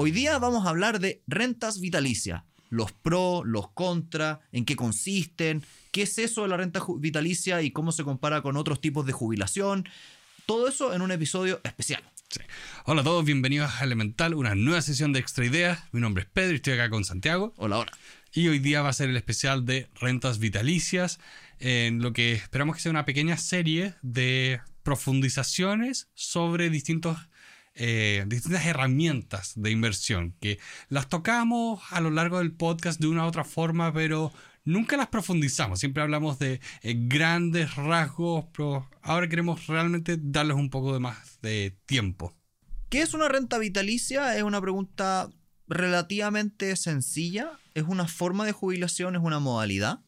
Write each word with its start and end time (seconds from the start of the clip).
Hoy 0.00 0.12
día 0.12 0.38
vamos 0.38 0.64
a 0.64 0.68
hablar 0.68 1.00
de 1.00 1.24
rentas 1.26 1.80
vitalicias, 1.80 2.44
los 2.70 2.92
pros, 2.92 3.42
los 3.44 3.72
contras, 3.72 4.38
en 4.52 4.64
qué 4.64 4.76
consisten, 4.76 5.64
qué 5.90 6.02
es 6.02 6.18
eso 6.18 6.42
de 6.42 6.48
la 6.48 6.56
renta 6.56 6.80
vitalicia 7.00 7.62
y 7.62 7.72
cómo 7.72 7.90
se 7.90 8.04
compara 8.04 8.40
con 8.40 8.56
otros 8.56 8.80
tipos 8.80 9.04
de 9.06 9.12
jubilación. 9.12 9.88
Todo 10.46 10.68
eso 10.68 10.94
en 10.94 11.02
un 11.02 11.10
episodio 11.10 11.60
especial. 11.64 12.00
Sí. 12.28 12.38
Hola 12.84 13.00
a 13.00 13.04
todos, 13.04 13.24
bienvenidos 13.24 13.72
a 13.72 13.82
Elemental, 13.82 14.34
una 14.34 14.54
nueva 14.54 14.82
sesión 14.82 15.12
de 15.12 15.18
Extra 15.18 15.44
Ideas. 15.44 15.80
Mi 15.90 16.00
nombre 16.00 16.22
es 16.22 16.30
Pedro 16.32 16.52
y 16.52 16.56
estoy 16.56 16.74
acá 16.74 16.90
con 16.90 17.04
Santiago. 17.04 17.52
Hola, 17.56 17.78
hola. 17.78 17.92
Y 18.32 18.46
hoy 18.46 18.60
día 18.60 18.82
va 18.82 18.90
a 18.90 18.92
ser 18.92 19.10
el 19.10 19.16
especial 19.16 19.66
de 19.66 19.88
rentas 20.00 20.38
vitalicias, 20.38 21.18
en 21.58 22.02
lo 22.02 22.12
que 22.12 22.34
esperamos 22.34 22.76
que 22.76 22.82
sea 22.82 22.92
una 22.92 23.04
pequeña 23.04 23.36
serie 23.36 23.96
de 24.02 24.60
profundizaciones 24.84 26.08
sobre 26.14 26.70
distintos, 26.70 27.18
eh, 27.80 28.24
distintas 28.26 28.66
herramientas 28.66 29.52
de 29.54 29.70
inversión, 29.70 30.34
que 30.40 30.58
las 30.88 31.08
tocamos 31.08 31.80
a 31.90 32.00
lo 32.00 32.10
largo 32.10 32.38
del 32.38 32.52
podcast 32.52 33.00
de 33.00 33.06
una 33.06 33.24
u 33.24 33.28
otra 33.28 33.44
forma, 33.44 33.92
pero 33.92 34.32
nunca 34.64 34.96
las 34.96 35.08
profundizamos. 35.08 35.78
Siempre 35.78 36.02
hablamos 36.02 36.38
de 36.38 36.60
eh, 36.82 36.94
grandes 36.98 37.76
rasgos, 37.76 38.46
pero 38.52 38.88
ahora 39.00 39.28
queremos 39.28 39.66
realmente 39.68 40.18
darles 40.20 40.56
un 40.56 40.70
poco 40.70 40.92
de 40.92 41.00
más 41.00 41.38
de 41.40 41.78
tiempo. 41.86 42.34
¿Qué 42.88 43.02
es 43.02 43.14
una 43.14 43.28
renta 43.28 43.58
vitalicia? 43.58 44.36
Es 44.36 44.42
una 44.42 44.60
pregunta 44.60 45.30
relativamente 45.68 46.74
sencilla. 46.74 47.52
Es 47.74 47.84
una 47.84 48.08
forma 48.08 48.44
de 48.44 48.52
jubilación, 48.52 49.14
es 49.14 49.22
una 49.22 49.38
modalidad 49.38 50.00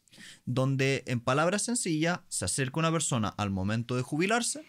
donde, 0.45 1.05
en 1.07 1.21
palabras 1.21 1.62
sencillas, 1.62 2.21
se 2.29 2.45
acerca 2.45 2.80
una 2.80 2.93
persona 2.93 3.29
al 3.29 3.51
momento 3.51 3.96
de 3.96 4.02
jubilarse, 4.02 4.65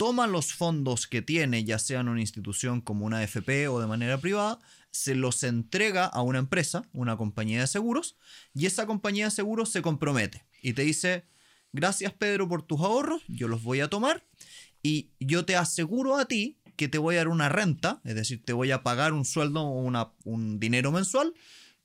toma 0.00 0.26
los 0.26 0.54
fondos 0.54 1.06
que 1.06 1.20
tiene, 1.20 1.62
ya 1.62 1.78
sea 1.78 2.00
en 2.00 2.08
una 2.08 2.22
institución 2.22 2.80
como 2.80 3.04
una 3.04 3.22
FP 3.22 3.68
o 3.68 3.80
de 3.80 3.86
manera 3.86 4.16
privada, 4.16 4.58
se 4.90 5.14
los 5.14 5.42
entrega 5.42 6.06
a 6.06 6.22
una 6.22 6.38
empresa, 6.38 6.88
una 6.94 7.18
compañía 7.18 7.60
de 7.60 7.66
seguros, 7.66 8.16
y 8.54 8.64
esa 8.64 8.86
compañía 8.86 9.26
de 9.26 9.30
seguros 9.30 9.68
se 9.68 9.82
compromete 9.82 10.46
y 10.62 10.72
te 10.72 10.84
dice, 10.84 11.26
gracias 11.72 12.14
Pedro 12.14 12.48
por 12.48 12.62
tus 12.62 12.80
ahorros, 12.80 13.20
yo 13.28 13.46
los 13.46 13.62
voy 13.62 13.80
a 13.80 13.88
tomar 13.88 14.24
y 14.82 15.10
yo 15.20 15.44
te 15.44 15.56
aseguro 15.56 16.16
a 16.16 16.24
ti 16.24 16.56
que 16.76 16.88
te 16.88 16.96
voy 16.96 17.16
a 17.16 17.18
dar 17.18 17.28
una 17.28 17.50
renta, 17.50 18.00
es 18.04 18.14
decir, 18.14 18.42
te 18.42 18.54
voy 18.54 18.70
a 18.70 18.82
pagar 18.82 19.12
un 19.12 19.26
sueldo 19.26 19.60
o 19.60 19.82
una- 19.82 20.12
un 20.24 20.58
dinero 20.58 20.92
mensual 20.92 21.34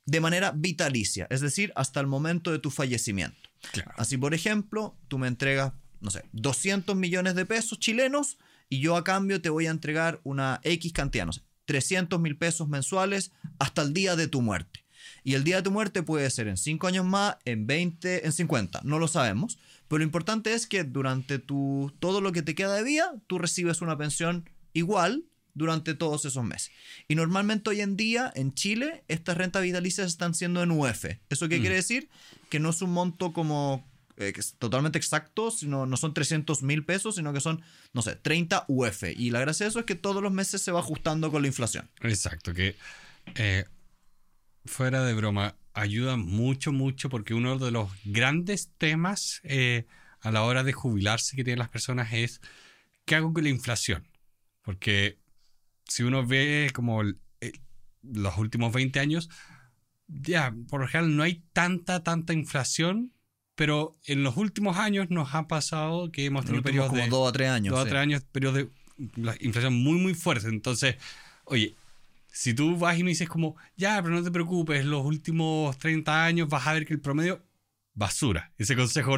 de 0.06 0.20
manera 0.20 0.52
vitalicia, 0.56 1.26
es 1.28 1.42
decir, 1.42 1.70
hasta 1.76 2.00
el 2.00 2.06
momento 2.06 2.50
de 2.50 2.60
tu 2.60 2.70
fallecimiento. 2.70 3.50
Claro. 3.72 3.92
Así, 3.98 4.16
por 4.16 4.32
ejemplo, 4.32 4.96
tú 5.08 5.18
me 5.18 5.28
entregas, 5.28 5.74
no 6.06 6.10
sé, 6.12 6.24
200 6.32 6.96
millones 6.96 7.34
de 7.34 7.44
pesos 7.44 7.78
chilenos 7.78 8.38
y 8.68 8.80
yo 8.80 8.96
a 8.96 9.04
cambio 9.04 9.42
te 9.42 9.50
voy 9.50 9.66
a 9.66 9.70
entregar 9.70 10.20
una 10.24 10.60
X 10.62 10.92
cantidad, 10.92 11.26
no 11.26 11.32
sé, 11.32 11.42
300 11.66 12.20
mil 12.20 12.38
pesos 12.38 12.68
mensuales 12.68 13.32
hasta 13.58 13.82
el 13.82 13.92
día 13.92 14.16
de 14.16 14.28
tu 14.28 14.40
muerte. 14.40 14.84
Y 15.24 15.34
el 15.34 15.42
día 15.42 15.56
de 15.56 15.62
tu 15.62 15.72
muerte 15.72 16.04
puede 16.04 16.30
ser 16.30 16.46
en 16.46 16.56
5 16.56 16.86
años 16.86 17.04
más, 17.04 17.36
en 17.44 17.66
20, 17.66 18.24
en 18.24 18.32
50, 18.32 18.82
no 18.84 19.00
lo 19.00 19.08
sabemos. 19.08 19.58
Pero 19.88 19.98
lo 19.98 20.04
importante 20.04 20.54
es 20.54 20.66
que 20.66 20.84
durante 20.84 21.38
tu, 21.38 21.92
todo 21.98 22.20
lo 22.20 22.30
que 22.32 22.42
te 22.42 22.54
queda 22.54 22.74
de 22.74 22.84
vida, 22.84 23.14
tú 23.26 23.38
recibes 23.38 23.82
una 23.82 23.98
pensión 23.98 24.48
igual 24.72 25.24
durante 25.54 25.94
todos 25.94 26.24
esos 26.24 26.44
meses. 26.44 26.70
Y 27.08 27.14
normalmente 27.14 27.70
hoy 27.70 27.80
en 27.80 27.96
día 27.96 28.32
en 28.36 28.54
Chile 28.54 29.04
estas 29.08 29.36
rentas 29.36 29.62
vitalicias 29.62 30.06
están 30.06 30.34
siendo 30.34 30.62
en 30.62 30.70
UF. 30.70 31.06
¿Eso 31.28 31.48
qué 31.48 31.60
quiere 31.60 31.76
decir? 31.76 32.08
Que 32.50 32.60
no 32.60 32.70
es 32.70 32.82
un 32.82 32.92
monto 32.92 33.32
como 33.32 33.88
eh, 34.16 34.32
que 34.32 34.40
es 34.40 34.54
totalmente 34.54 34.98
exacto, 34.98 35.50
sino 35.50 35.86
no 35.86 35.96
son 35.96 36.14
300 36.14 36.62
mil 36.62 36.84
pesos, 36.84 37.16
sino 37.16 37.32
que 37.32 37.40
son, 37.40 37.62
no 37.92 38.02
sé, 38.02 38.16
30 38.16 38.64
UF. 38.68 39.04
Y 39.14 39.30
la 39.30 39.40
gracia 39.40 39.64
de 39.64 39.70
eso 39.70 39.80
es 39.80 39.84
que 39.84 39.94
todos 39.94 40.22
los 40.22 40.32
meses 40.32 40.62
se 40.62 40.72
va 40.72 40.80
ajustando 40.80 41.30
con 41.30 41.42
la 41.42 41.48
inflación. 41.48 41.90
Exacto, 42.00 42.54
que 42.54 42.76
eh, 43.34 43.64
fuera 44.64 45.04
de 45.04 45.14
broma, 45.14 45.56
ayuda 45.74 46.16
mucho, 46.16 46.72
mucho, 46.72 47.10
porque 47.10 47.34
uno 47.34 47.58
de 47.58 47.70
los 47.70 47.90
grandes 48.04 48.70
temas 48.78 49.40
eh, 49.44 49.86
a 50.20 50.30
la 50.30 50.42
hora 50.42 50.64
de 50.64 50.72
jubilarse 50.72 51.36
que 51.36 51.44
tienen 51.44 51.58
las 51.58 51.68
personas 51.68 52.12
es 52.12 52.40
¿qué 53.04 53.16
hago 53.16 53.32
con 53.32 53.44
la 53.44 53.50
inflación? 53.50 54.06
Porque 54.62 55.18
si 55.86 56.02
uno 56.02 56.26
ve 56.26 56.70
como 56.74 57.02
los 58.02 58.38
últimos 58.38 58.72
20 58.72 59.00
años, 59.00 59.28
ya, 60.08 60.54
por 60.68 60.80
lo 60.80 60.88
general 60.88 61.16
no 61.16 61.22
hay 61.22 61.42
tanta, 61.52 62.02
tanta 62.02 62.32
inflación, 62.32 63.12
pero 63.56 63.96
en 64.04 64.22
los 64.22 64.36
últimos 64.36 64.76
años 64.76 65.10
nos 65.10 65.34
ha 65.34 65.48
pasado 65.48 66.12
que 66.12 66.26
hemos 66.26 66.44
tenido 66.44 66.62
periodos 66.62 66.90
como 66.90 67.02
de 67.02 67.08
dos 67.08 67.28
a 67.28 67.32
tres 67.32 67.50
años. 67.50 67.72
dos 67.72 67.80
a 67.80 67.84
sí. 67.84 67.90
tres 67.90 68.00
años, 68.00 68.22
periodos 68.30 68.56
de 68.56 68.68
la 69.16 69.34
inflación 69.40 69.74
muy, 69.74 69.98
muy 69.98 70.14
fuerte. 70.14 70.48
Entonces, 70.48 70.96
oye, 71.44 71.74
si 72.30 72.54
tú 72.54 72.76
vas 72.76 72.98
y 72.98 73.02
me 73.02 73.10
dices 73.10 73.28
como, 73.28 73.56
ya, 73.76 74.00
pero 74.02 74.14
no 74.14 74.22
te 74.22 74.30
preocupes, 74.30 74.84
los 74.84 75.04
últimos 75.04 75.76
30 75.78 76.24
años 76.24 76.48
vas 76.48 76.66
a 76.66 76.74
ver 76.74 76.86
que 76.86 76.92
el 76.92 77.00
promedio, 77.00 77.42
basura. 77.94 78.52
Ese 78.58 78.76
consejo 78.76 79.16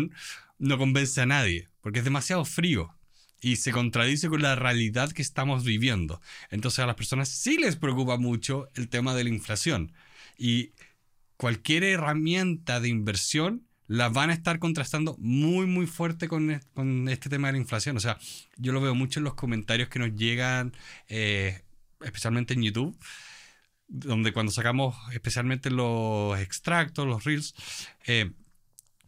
no 0.59 0.78
convence 0.78 1.20
a 1.20 1.26
nadie, 1.26 1.69
porque 1.81 1.99
es 1.99 2.05
demasiado 2.05 2.44
frío 2.44 2.94
y 3.41 3.56
se 3.56 3.72
contradice 3.72 4.28
con 4.28 4.43
la 4.43 4.55
realidad 4.55 5.10
que 5.12 5.22
estamos 5.22 5.65
viviendo. 5.65 6.20
Entonces 6.50 6.81
a 6.81 6.87
las 6.87 6.97
personas 6.97 7.28
sí 7.28 7.56
les 7.59 7.76
preocupa 7.76 8.19
mucho 8.19 8.69
el 8.75 8.88
tema 8.88 9.15
de 9.15 9.25
la 9.25 9.31
inflación. 9.31 9.93
Y 10.37 10.72
cualquier 11.37 11.84
herramienta 11.84 12.81
de 12.81 12.88
inversión 12.88 13.68
la 13.88 14.09
van 14.10 14.31
a 14.31 14.34
estar 14.34 14.59
contrastando 14.59 15.16
muy, 15.19 15.66
muy 15.66 15.87
fuerte 15.87 16.28
con, 16.28 16.50
e- 16.53 16.60
con 16.75 17.09
este 17.09 17.28
tema 17.28 17.49
de 17.49 17.53
la 17.53 17.59
inflación. 17.59 17.97
O 17.97 18.00
sea, 18.00 18.19
yo 18.56 18.72
lo 18.72 18.81
veo 18.81 18.94
mucho 18.94 19.19
en 19.19 19.25
los 19.25 19.34
comentarios 19.34 19.88
que 19.88 19.99
nos 19.99 20.15
llegan, 20.15 20.75
eh, 21.09 21.62
especialmente 22.00 22.54
en 22.54 22.62
YouTube, 22.62 22.97
donde 23.88 24.32
cuando 24.32 24.53
sacamos 24.53 24.94
especialmente 25.12 25.71
los 25.71 26.38
extractos, 26.38 27.06
los 27.06 27.25
reels, 27.25 27.54
eh, 28.06 28.31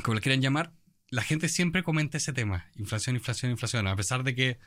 como 0.03 0.15
le 0.15 0.21
quieran 0.23 0.41
llamar, 0.41 0.73
la 1.11 1.23
gente 1.23 1.49
siempre 1.49 1.83
comenta 1.83 2.17
ese 2.17 2.33
tema, 2.33 2.67
inflación, 2.77 3.17
inflación, 3.17 3.51
inflación, 3.53 3.87
a 3.87 3.97
pesar 3.97 4.25
de 4.25 4.35
que 4.35 4.59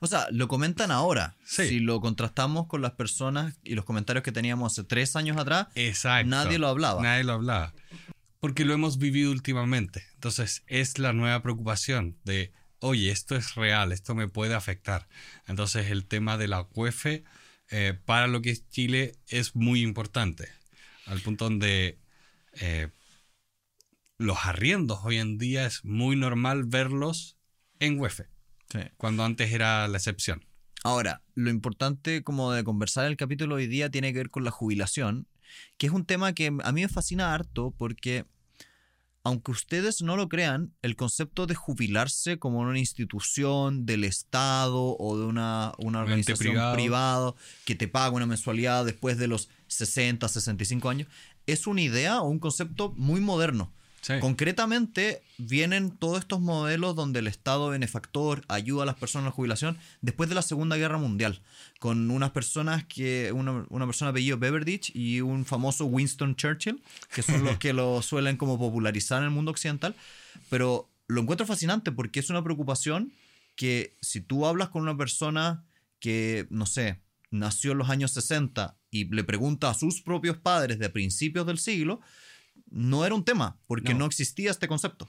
O 0.00 0.06
sea, 0.06 0.26
lo 0.30 0.46
comentan 0.48 0.90
ahora. 0.90 1.36
Sí. 1.44 1.68
Si 1.68 1.80
lo 1.80 2.00
contrastamos 2.00 2.66
con 2.66 2.80
las 2.80 2.92
personas 2.92 3.58
y 3.62 3.74
los 3.74 3.84
comentarios 3.84 4.22
que 4.22 4.32
teníamos 4.32 4.72
hace 4.72 4.84
tres 4.84 5.16
años 5.16 5.36
atrás, 5.36 5.68
Exacto. 5.74 6.28
Nadie 6.28 6.58
lo 6.58 6.68
hablaba. 6.68 7.02
Nadie 7.02 7.24
lo 7.24 7.32
hablaba. 7.34 7.74
Porque 8.40 8.64
lo 8.64 8.74
hemos 8.74 8.98
vivido 8.98 9.30
últimamente. 9.30 10.02
Entonces 10.14 10.64
es 10.66 10.98
la 10.98 11.12
nueva 11.12 11.42
preocupación 11.42 12.18
de, 12.24 12.52
oye, 12.80 13.10
esto 13.10 13.36
es 13.36 13.54
real, 13.54 13.92
esto 13.92 14.14
me 14.14 14.28
puede 14.28 14.54
afectar. 14.54 15.08
Entonces 15.46 15.90
el 15.90 16.06
tema 16.06 16.38
de 16.38 16.48
la 16.48 16.66
UEF 16.74 17.06
eh, 17.70 17.98
para 18.04 18.26
lo 18.26 18.42
que 18.42 18.50
es 18.50 18.68
Chile 18.68 19.12
es 19.28 19.54
muy 19.54 19.82
importante. 19.82 20.48
Al 21.06 21.20
punto 21.20 21.44
donde 21.44 21.98
eh, 22.54 22.88
los 24.18 24.38
arriendos 24.44 25.00
hoy 25.04 25.18
en 25.18 25.38
día 25.38 25.66
es 25.66 25.84
muy 25.84 26.16
normal 26.16 26.64
verlos 26.64 27.36
en 27.78 27.98
UEF, 27.98 28.20
cuando 28.96 29.24
antes 29.24 29.52
era 29.52 29.88
la 29.88 29.96
excepción. 29.96 30.44
Ahora, 30.82 31.22
lo 31.34 31.50
importante 31.50 32.22
como 32.22 32.52
de 32.52 32.64
conversar 32.64 33.06
el 33.06 33.16
capítulo 33.16 33.56
hoy 33.56 33.66
día 33.66 33.90
tiene 33.90 34.12
que 34.12 34.18
ver 34.18 34.30
con 34.30 34.44
la 34.44 34.50
jubilación, 34.50 35.26
que 35.78 35.86
es 35.86 35.92
un 35.92 36.04
tema 36.04 36.32
que 36.32 36.46
a 36.62 36.72
mí 36.72 36.82
me 36.82 36.88
fascina 36.88 37.34
harto 37.34 37.74
porque, 37.76 38.26
aunque 39.24 39.50
ustedes 39.50 40.02
no 40.02 40.16
lo 40.16 40.28
crean, 40.28 40.74
el 40.82 40.96
concepto 40.96 41.46
de 41.46 41.54
jubilarse 41.54 42.38
como 42.38 42.62
en 42.62 42.68
una 42.68 42.78
institución 42.78 43.86
del 43.86 44.04
Estado 44.04 44.96
o 44.98 45.18
de 45.18 45.26
una, 45.26 45.72
una 45.78 46.00
organización 46.00 46.74
privada 46.74 47.34
que 47.64 47.74
te 47.74 47.88
paga 47.88 48.16
una 48.16 48.26
mensualidad 48.26 48.84
después 48.84 49.18
de 49.18 49.28
los 49.28 49.48
60, 49.68 50.28
65 50.28 50.88
años, 50.88 51.08
es 51.46 51.66
una 51.66 51.82
idea 51.82 52.20
o 52.20 52.28
un 52.28 52.38
concepto 52.38 52.92
muy 52.96 53.20
moderno. 53.20 53.72
Sí. 54.00 54.14
Concretamente, 54.20 55.22
vienen 55.36 55.90
todos 55.90 56.20
estos 56.20 56.40
modelos 56.40 56.96
donde 56.96 57.18
el 57.18 57.26
Estado 57.26 57.68
benefactor 57.68 58.42
ayuda 58.48 58.84
a 58.84 58.86
las 58.86 58.96
personas 58.96 59.26
a 59.26 59.28
la 59.28 59.32
jubilación 59.32 59.78
después 60.00 60.28
de 60.28 60.34
la 60.34 60.42
Segunda 60.42 60.76
Guerra 60.76 60.98
Mundial, 60.98 61.42
con 61.78 62.10
unas 62.10 62.30
personas 62.30 62.84
que, 62.84 63.30
una, 63.32 63.66
una 63.68 63.86
persona 63.86 64.10
apellido 64.10 64.38
Beveridge 64.38 64.90
y 64.94 65.20
un 65.20 65.44
famoso 65.44 65.84
Winston 65.84 66.34
Churchill, 66.36 66.82
que 67.14 67.22
son 67.22 67.44
los 67.44 67.58
que 67.58 67.72
lo 67.72 68.00
suelen 68.02 68.36
como 68.36 68.58
popularizar 68.58 69.18
en 69.18 69.24
el 69.24 69.30
mundo 69.30 69.50
occidental, 69.50 69.94
pero 70.48 70.88
lo 71.06 71.20
encuentro 71.20 71.46
fascinante 71.46 71.92
porque 71.92 72.20
es 72.20 72.30
una 72.30 72.42
preocupación 72.42 73.12
que 73.56 73.96
si 74.00 74.20
tú 74.20 74.46
hablas 74.46 74.70
con 74.70 74.82
una 74.82 74.96
persona 74.96 75.64
que, 75.98 76.46
no 76.50 76.64
sé, 76.64 77.00
nació 77.30 77.72
en 77.72 77.78
los 77.78 77.90
años 77.90 78.12
60 78.12 78.76
y 78.90 79.04
le 79.04 79.24
pregunta 79.24 79.70
a 79.70 79.74
sus 79.74 80.00
propios 80.02 80.36
padres 80.38 80.78
de 80.78 80.88
principios 80.88 81.46
del 81.46 81.58
siglo, 81.58 82.00
no 82.70 83.04
era 83.04 83.14
un 83.14 83.24
tema, 83.24 83.58
porque 83.66 83.92
no, 83.92 84.00
No. 84.00 84.06
existía 84.06 84.50
este 84.50 84.68
concepto. 84.68 85.08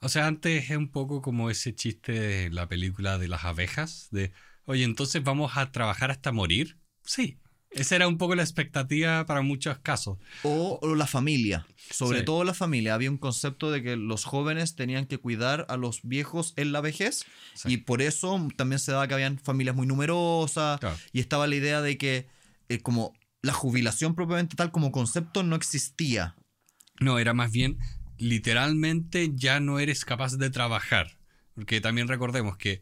O 0.00 0.08
sea, 0.08 0.26
antes 0.26 0.70
es 0.70 0.76
un 0.76 0.90
poco 0.90 1.22
como 1.22 1.50
ese 1.50 1.74
chiste 1.74 2.12
de 2.12 2.50
la 2.50 2.68
película 2.68 3.18
de 3.18 3.28
las 3.28 3.44
abejas, 3.44 4.08
de, 4.10 4.32
oye, 4.66 4.84
entonces 4.84 5.22
vamos 5.24 5.52
a 5.56 5.72
trabajar 5.72 6.10
hasta 6.10 6.32
morir. 6.32 6.78
Sí, 7.04 7.38
esa 7.70 7.96
era 7.96 8.08
un 8.08 8.16
poco 8.18 8.34
la 8.34 8.42
expectativa 8.42 9.24
para 9.26 9.42
muchos 9.42 9.78
casos. 9.78 10.18
O, 10.42 10.78
o 10.82 10.94
la 10.94 11.06
familia, 11.06 11.66
sobre 11.90 12.20
Sí. 12.20 12.24
todo 12.24 12.44
la 12.44 12.54
familia. 12.54 12.94
Había 12.94 13.10
un 13.10 13.18
concepto 13.18 13.70
de 13.70 13.82
que 13.82 13.96
los 13.96 14.24
jóvenes 14.24 14.74
tenían 14.74 15.06
que 15.06 15.18
cuidar 15.18 15.66
a 15.68 15.76
los 15.76 16.00
viejos 16.02 16.54
en 16.56 16.72
la 16.72 16.80
vejez 16.80 17.24
Sí. 17.54 17.72
y 17.72 17.76
por 17.78 18.00
eso 18.02 18.48
también 18.56 18.78
se 18.78 18.92
daba 18.92 19.06
que 19.08 19.14
habían 19.14 19.38
familias 19.38 19.76
muy 19.76 19.86
numerosas 19.86 20.80
Claro. 20.80 20.96
y 21.12 21.20
estaba 21.20 21.46
la 21.46 21.56
idea 21.56 21.80
de 21.82 21.98
que 21.98 22.26
eh, 22.70 22.80
como 22.80 23.14
la 23.42 23.52
jubilación 23.52 24.14
propiamente 24.14 24.56
tal 24.56 24.70
como 24.70 24.90
concepto 24.92 25.42
no 25.42 25.56
existía. 25.56 26.34
No, 27.00 27.18
era 27.18 27.34
más 27.34 27.52
bien, 27.52 27.78
literalmente 28.18 29.30
ya 29.34 29.60
no 29.60 29.78
eres 29.78 30.04
capaz 30.04 30.36
de 30.36 30.50
trabajar. 30.50 31.18
Porque 31.54 31.80
también 31.80 32.08
recordemos 32.08 32.56
que 32.56 32.80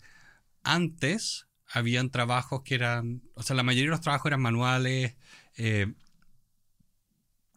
antes 0.62 1.46
habían 1.68 2.10
trabajos 2.10 2.62
que 2.62 2.74
eran, 2.74 3.22
o 3.34 3.42
sea, 3.42 3.56
la 3.56 3.62
mayoría 3.62 3.90
de 3.90 3.96
los 3.96 4.00
trabajos 4.00 4.26
eran 4.26 4.42
manuales. 4.42 5.16
eh, 5.56 5.92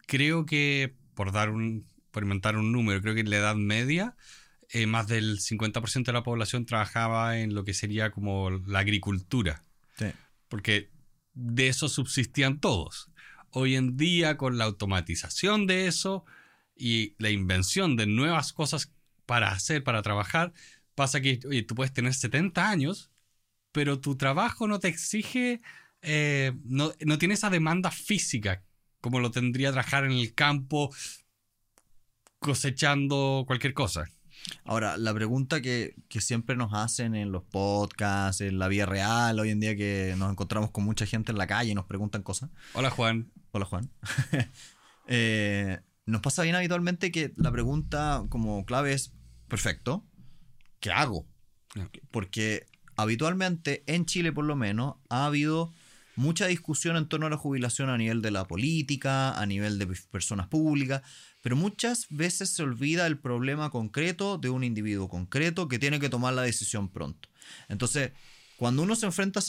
creo 0.06 0.44
que, 0.44 0.96
por 1.14 1.30
dar 1.30 1.50
un, 1.50 1.86
por 2.10 2.24
inventar 2.24 2.56
un 2.56 2.72
número, 2.72 3.00
creo 3.00 3.14
que 3.14 3.20
en 3.20 3.30
la 3.30 3.36
Edad 3.36 3.54
Media, 3.54 4.16
eh, 4.70 4.86
más 4.86 5.06
del 5.06 5.38
50% 5.38 6.06
de 6.06 6.12
la 6.12 6.22
población 6.22 6.66
trabajaba 6.66 7.38
en 7.38 7.54
lo 7.54 7.64
que 7.64 7.74
sería 7.74 8.10
como 8.10 8.50
la 8.50 8.80
agricultura. 8.80 9.64
Porque 10.48 10.90
de 11.34 11.68
eso 11.68 11.88
subsistían 11.88 12.58
todos. 12.58 13.10
Hoy 13.50 13.76
en 13.76 13.96
día, 13.96 14.36
con 14.36 14.58
la 14.58 14.64
automatización 14.64 15.66
de 15.66 15.86
eso 15.86 16.24
y 16.80 17.14
la 17.18 17.30
invención 17.30 17.96
de 17.96 18.06
nuevas 18.06 18.52
cosas 18.52 18.90
para 19.26 19.52
hacer, 19.52 19.84
para 19.84 20.02
trabajar, 20.02 20.52
pasa 20.94 21.20
que 21.20 21.38
oye, 21.46 21.62
tú 21.62 21.74
puedes 21.74 21.92
tener 21.92 22.14
70 22.14 22.68
años, 22.68 23.10
pero 23.70 24.00
tu 24.00 24.16
trabajo 24.16 24.66
no 24.66 24.80
te 24.80 24.88
exige, 24.88 25.60
eh, 26.02 26.52
no, 26.64 26.92
no 27.04 27.18
tiene 27.18 27.34
esa 27.34 27.50
demanda 27.50 27.90
física 27.90 28.64
como 29.00 29.20
lo 29.20 29.30
tendría 29.30 29.72
trabajar 29.72 30.04
en 30.04 30.12
el 30.12 30.34
campo 30.34 30.90
cosechando 32.38 33.44
cualquier 33.46 33.74
cosa. 33.74 34.06
Ahora, 34.64 34.96
la 34.96 35.12
pregunta 35.12 35.60
que, 35.60 35.94
que 36.08 36.22
siempre 36.22 36.56
nos 36.56 36.72
hacen 36.72 37.14
en 37.14 37.30
los 37.30 37.42
podcasts, 37.44 38.40
en 38.40 38.58
la 38.58 38.68
vida 38.68 38.86
real, 38.86 39.38
hoy 39.38 39.50
en 39.50 39.60
día 39.60 39.76
que 39.76 40.14
nos 40.16 40.30
encontramos 40.30 40.70
con 40.70 40.84
mucha 40.84 41.04
gente 41.04 41.30
en 41.30 41.38
la 41.38 41.46
calle 41.46 41.72
y 41.72 41.74
nos 41.74 41.84
preguntan 41.84 42.22
cosas. 42.22 42.50
Hola 42.72 42.90
Juan. 42.90 43.30
Hola 43.52 43.66
Juan. 43.66 43.90
Eh, 45.12 45.80
nos 46.06 46.20
pasa 46.20 46.42
bien 46.42 46.54
habitualmente 46.54 47.12
que 47.12 47.32
la 47.36 47.52
pregunta 47.52 48.24
como 48.28 48.64
clave 48.64 48.92
es, 48.92 49.12
perfecto, 49.48 50.06
¿qué 50.80 50.90
hago? 50.90 51.26
Porque 52.10 52.66
habitualmente 52.96 53.84
en 53.86 54.06
Chile 54.06 54.32
por 54.32 54.44
lo 54.44 54.56
menos 54.56 54.96
ha 55.08 55.26
habido 55.26 55.72
mucha 56.16 56.46
discusión 56.46 56.96
en 56.96 57.08
torno 57.08 57.26
a 57.26 57.30
la 57.30 57.36
jubilación 57.36 57.88
a 57.88 57.96
nivel 57.96 58.20
de 58.22 58.30
la 58.30 58.46
política, 58.46 59.40
a 59.40 59.46
nivel 59.46 59.78
de 59.78 59.86
personas 60.10 60.48
públicas, 60.48 61.02
pero 61.40 61.56
muchas 61.56 62.06
veces 62.10 62.50
se 62.50 62.62
olvida 62.62 63.06
el 63.06 63.18
problema 63.18 63.70
concreto 63.70 64.36
de 64.36 64.50
un 64.50 64.64
individuo 64.64 65.08
concreto 65.08 65.68
que 65.68 65.78
tiene 65.78 65.98
que 66.00 66.10
tomar 66.10 66.34
la 66.34 66.42
decisión 66.42 66.88
pronto. 66.88 67.28
Entonces, 67.68 68.12
cuando 68.60 68.82
uno 68.82 68.94
se 68.94 69.06
enfrenta 69.06 69.40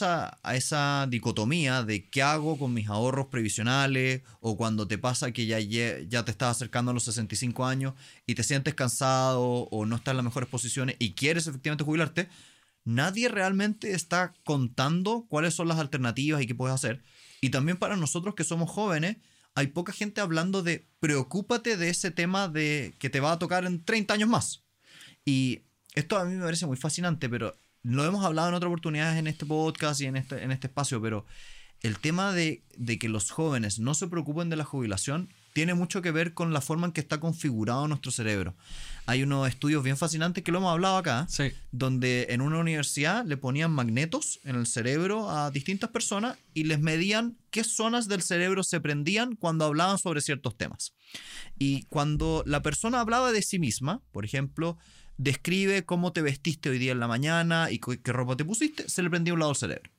a 0.42 0.56
esa, 0.56 1.06
dicotomía 1.06 1.82
de 1.82 2.08
qué 2.08 2.22
hago 2.22 2.58
con 2.58 2.72
mis 2.72 2.88
ahorros 2.88 3.26
previsionales, 3.26 4.22
o 4.40 4.56
cuando 4.56 4.88
te 4.88 4.96
pasa 4.96 5.32
que 5.32 5.44
ya, 5.44 5.58
ya 5.60 6.24
te 6.24 6.30
estás 6.30 6.56
acercando 6.56 6.92
a 6.92 6.94
los 6.94 7.02
65 7.02 7.66
años 7.66 7.92
y 8.26 8.34
te 8.36 8.42
sientes 8.42 8.74
cansado 8.74 9.68
o 9.70 9.84
no 9.84 9.96
estás 9.96 10.12
en 10.12 10.16
las 10.16 10.24
mejores 10.24 10.48
posiciones 10.48 10.96
y 10.98 11.12
quieres 11.12 11.46
efectivamente 11.46 11.84
jubilarte, 11.84 12.30
nadie 12.86 13.28
realmente 13.28 13.92
está 13.92 14.32
contando 14.44 15.26
cuáles 15.28 15.52
son 15.52 15.68
las 15.68 15.78
alternativas 15.78 16.40
y 16.40 16.46
qué 16.46 16.54
puedes 16.54 16.74
hacer. 16.74 17.02
Y 17.42 17.50
también 17.50 17.76
para 17.76 17.96
nosotros 17.96 18.34
que 18.34 18.44
somos 18.44 18.70
jóvenes, 18.70 19.18
hay 19.54 19.66
poca 19.66 19.92
gente 19.92 20.22
hablando 20.22 20.62
de 20.62 20.86
preocúpate 21.00 21.76
de 21.76 21.90
ese 21.90 22.12
tema 22.12 22.48
de 22.48 22.94
que 22.98 23.10
te 23.10 23.20
va 23.20 23.32
a 23.32 23.38
tocar 23.38 23.66
en 23.66 23.84
30 23.84 24.14
años 24.14 24.30
más. 24.30 24.62
Y 25.26 25.64
esto 25.94 26.16
a 26.16 26.24
mí 26.24 26.34
me 26.34 26.44
parece 26.44 26.64
muy 26.64 26.78
fascinante, 26.78 27.28
pero 27.28 27.54
lo 27.82 28.04
hemos 28.04 28.24
hablado 28.24 28.48
en 28.48 28.54
otras 28.54 28.68
oportunidades 28.68 29.18
en 29.18 29.26
este 29.26 29.46
podcast 29.46 30.00
y 30.00 30.06
en 30.06 30.16
este, 30.16 30.42
en 30.42 30.52
este 30.52 30.66
espacio, 30.68 31.00
pero 31.02 31.26
el 31.80 31.98
tema 31.98 32.32
de, 32.32 32.62
de 32.76 32.98
que 32.98 33.08
los 33.08 33.30
jóvenes 33.32 33.80
no 33.80 33.94
se 33.94 34.06
preocupen 34.06 34.48
de 34.50 34.56
la 34.56 34.64
jubilación 34.64 35.28
tiene 35.52 35.74
mucho 35.74 36.00
que 36.00 36.12
ver 36.12 36.32
con 36.32 36.52
la 36.52 36.60
forma 36.60 36.86
en 36.86 36.92
que 36.92 37.00
está 37.00 37.18
configurado 37.20 37.86
nuestro 37.88 38.10
cerebro. 38.12 38.54
Hay 39.04 39.22
unos 39.24 39.48
estudios 39.48 39.82
bien 39.82 39.96
fascinantes 39.98 40.44
que 40.44 40.52
lo 40.52 40.58
hemos 40.58 40.70
hablado 40.72 40.96
acá, 40.96 41.26
Sí. 41.28 41.50
donde 41.72 42.28
en 42.30 42.40
una 42.40 42.58
universidad 42.58 43.26
le 43.26 43.36
ponían 43.36 43.70
magnetos 43.72 44.38
en 44.44 44.54
el 44.56 44.66
cerebro 44.66 45.28
a 45.28 45.50
distintas 45.50 45.90
personas 45.90 46.38
y 46.54 46.64
les 46.64 46.80
medían 46.80 47.36
qué 47.50 47.64
zonas 47.64 48.06
del 48.08 48.22
cerebro 48.22 48.62
se 48.62 48.80
prendían 48.80 49.34
cuando 49.34 49.64
hablaban 49.66 49.98
sobre 49.98 50.20
ciertos 50.22 50.56
temas. 50.56 50.94
Y 51.58 51.82
cuando 51.86 52.44
la 52.46 52.62
persona 52.62 53.00
hablaba 53.00 53.32
de 53.32 53.42
sí 53.42 53.58
misma, 53.58 54.00
por 54.12 54.24
ejemplo, 54.24 54.78
describe 55.16 55.84
cómo 55.84 56.12
te 56.12 56.22
vestiste 56.22 56.70
hoy 56.70 56.78
día 56.78 56.92
en 56.92 57.00
la 57.00 57.08
mañana 57.08 57.70
y 57.70 57.78
qué 57.78 58.12
ropa 58.12 58.36
te 58.36 58.44
pusiste, 58.44 58.88
se 58.88 59.02
le 59.02 59.10
prendía 59.10 59.34
un 59.34 59.40
lado 59.40 59.52
del 59.52 59.58
cerebro. 59.58 59.90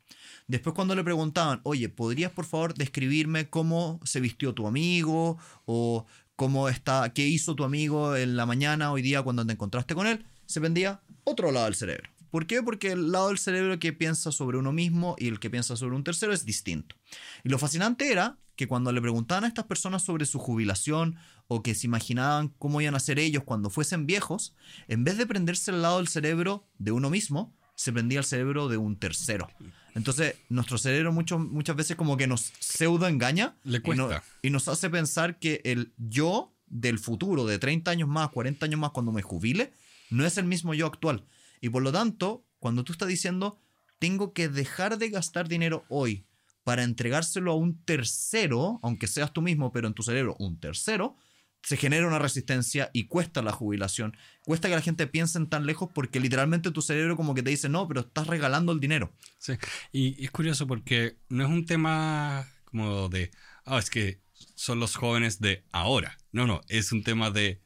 Después 0.48 0.76
cuando 0.76 0.96
le 0.96 1.04
preguntaban, 1.04 1.62
oye, 1.64 1.88
¿podrías 1.90 2.32
por 2.32 2.46
favor 2.46 2.74
describirme 2.74 3.50
cómo 3.50 4.00
se 4.04 4.20
vistió 4.20 4.54
tu 4.54 4.68
amigo? 4.68 5.38
O 5.66 6.06
cómo 6.36 6.68
está, 6.68 7.14
qué 7.14 7.28
hizo 7.28 7.56
tu 7.56 7.64
amigo 7.64 8.16
en 8.16 8.36
la 8.36 8.46
mañana 8.46 8.92
hoy 8.92 9.02
día 9.02 9.22
cuando 9.22 9.46
te 9.46 9.54
encontraste 9.54 9.96
con 9.96 10.08
él, 10.08 10.26
se 10.46 10.60
prendía 10.60 11.02
otro 11.24 11.52
lado 11.52 11.66
del 11.66 11.76
cerebro. 11.76 12.10
¿Por 12.30 12.48
qué? 12.48 12.64
Porque 12.64 12.92
el 12.92 13.12
lado 13.12 13.28
del 13.28 13.38
cerebro 13.38 13.80
que 13.80 13.94
piensa 13.94 14.32
sobre 14.32 14.58
uno 14.58 14.72
mismo 14.72 15.16
y 15.20 15.28
el 15.28 15.40
que 15.40 15.52
piensa 15.52 15.78
sobre 15.78 15.96
un 15.96 16.04
tercero 16.04 16.34
es 16.34 16.46
distinto. 16.46 16.96
Y 17.44 17.50
lo 17.50 17.60
fascinante 17.60 18.12
era 18.12 18.38
que 18.56 18.68
cuando 18.68 18.92
le 18.92 19.02
preguntaban 19.02 19.44
a 19.44 19.48
estas 19.48 19.66
personas 19.66 20.04
sobre 20.04 20.26
su 20.26 20.40
jubilación 20.40 21.16
o 21.48 21.64
que 21.64 21.74
se 21.76 21.88
imaginaban 21.88 22.50
cómo 22.60 22.82
iban 22.82 22.96
a 22.96 23.00
ser 23.00 23.20
ellos 23.20 23.44
cuando 23.44 23.70
fuesen 23.70 24.06
viejos, 24.06 24.54
en 24.88 25.04
vez 25.04 25.18
de 25.18 25.26
prenderse 25.26 25.72
el 25.72 25.82
lado 25.82 25.98
del 25.98 26.08
cerebro 26.08 26.68
de 26.78 26.92
uno 26.92 27.10
mismo, 27.10 27.56
se 27.76 27.92
prendía 27.92 28.20
el 28.20 28.26
cerebro 28.26 28.68
de 28.68 28.78
un 28.78 28.98
tercero. 28.98 29.48
Entonces, 29.96 30.36
nuestro 30.50 30.78
cerebro 30.78 31.12
mucho- 31.12 31.40
muchas 31.40 31.76
veces 31.76 31.96
como 31.96 32.18
que 32.18 32.28
nos 32.28 32.52
pseudo 32.60 33.08
engaña 33.08 33.56
Le 33.64 33.78
y, 33.78 33.82
no- 33.82 34.08
y 34.42 34.50
nos 34.50 34.68
hace 34.68 34.90
pensar 34.90 35.40
que 35.40 35.62
el 35.66 35.94
yo 35.98 36.56
del 36.68 36.98
futuro, 37.00 37.46
de 37.46 37.60
30 37.60 37.92
años 37.92 38.10
más, 38.10 38.30
40 38.30 38.66
años 38.66 38.80
más, 38.80 38.92
cuando 38.92 39.12
me 39.12 39.22
jubile, 39.22 39.74
no 40.10 40.26
es 40.26 40.38
el 40.38 40.46
mismo 40.46 40.74
yo 40.74 40.88
actual. 40.88 41.26
Y 41.62 41.70
por 41.70 41.84
lo 41.84 41.92
tanto, 41.92 42.46
cuando 42.60 42.84
tú 42.84 42.92
estás 42.94 43.08
diciendo, 43.08 43.60
tengo 44.00 44.34
que 44.34 44.50
dejar 44.50 44.98
de 44.98 45.10
gastar 45.10 45.48
dinero 45.48 45.86
hoy 45.90 46.26
para 46.64 46.84
entregárselo 46.84 47.52
a 47.52 47.56
un 47.56 47.84
tercero, 47.84 48.80
aunque 48.84 49.08
seas 49.08 49.34
tú 49.34 49.42
mismo, 49.42 49.72
pero 49.72 49.88
en 49.88 49.94
tu 49.94 50.04
cerebro 50.04 50.36
un 50.40 50.60
tercero, 50.60 51.18
se 51.62 51.78
genera 51.78 52.08
una 52.08 52.20
resistencia 52.20 52.90
y 52.94 53.06
cuesta 53.08 53.42
la 53.42 53.54
jubilación. 53.54 54.18
Cuesta 54.44 54.68
que 54.68 54.76
la 54.76 54.82
gente 54.82 55.08
piense 55.08 55.38
en 55.38 55.48
tan 55.48 55.66
lejos 55.66 55.90
porque 55.94 56.20
literalmente 56.20 56.72
tu 56.72 56.82
cerebro 56.82 57.16
como 57.16 57.34
que 57.34 57.44
te 57.44 57.50
dice, 57.50 57.70
no, 57.70 57.88
pero 57.88 58.02
estás 58.02 58.28
regalando 58.28 58.74
el 58.74 58.80
dinero. 58.80 59.14
Sí, 59.38 59.54
y 59.92 60.24
es 60.24 60.32
curioso 60.32 60.68
porque 60.68 61.18
no 61.30 61.44
es 61.44 61.50
un 61.50 61.66
tema 61.66 62.48
como 62.66 63.08
de, 63.08 63.32
ah, 63.66 63.80
es 63.80 63.90
que 63.90 64.20
son 64.56 64.80
los 64.80 64.96
jóvenes 64.96 65.40
de 65.40 65.64
ahora. 65.72 66.18
No, 66.32 66.48
no, 66.48 66.62
es 66.68 66.92
un 66.92 67.04
tema 67.04 67.32
de 67.32 67.62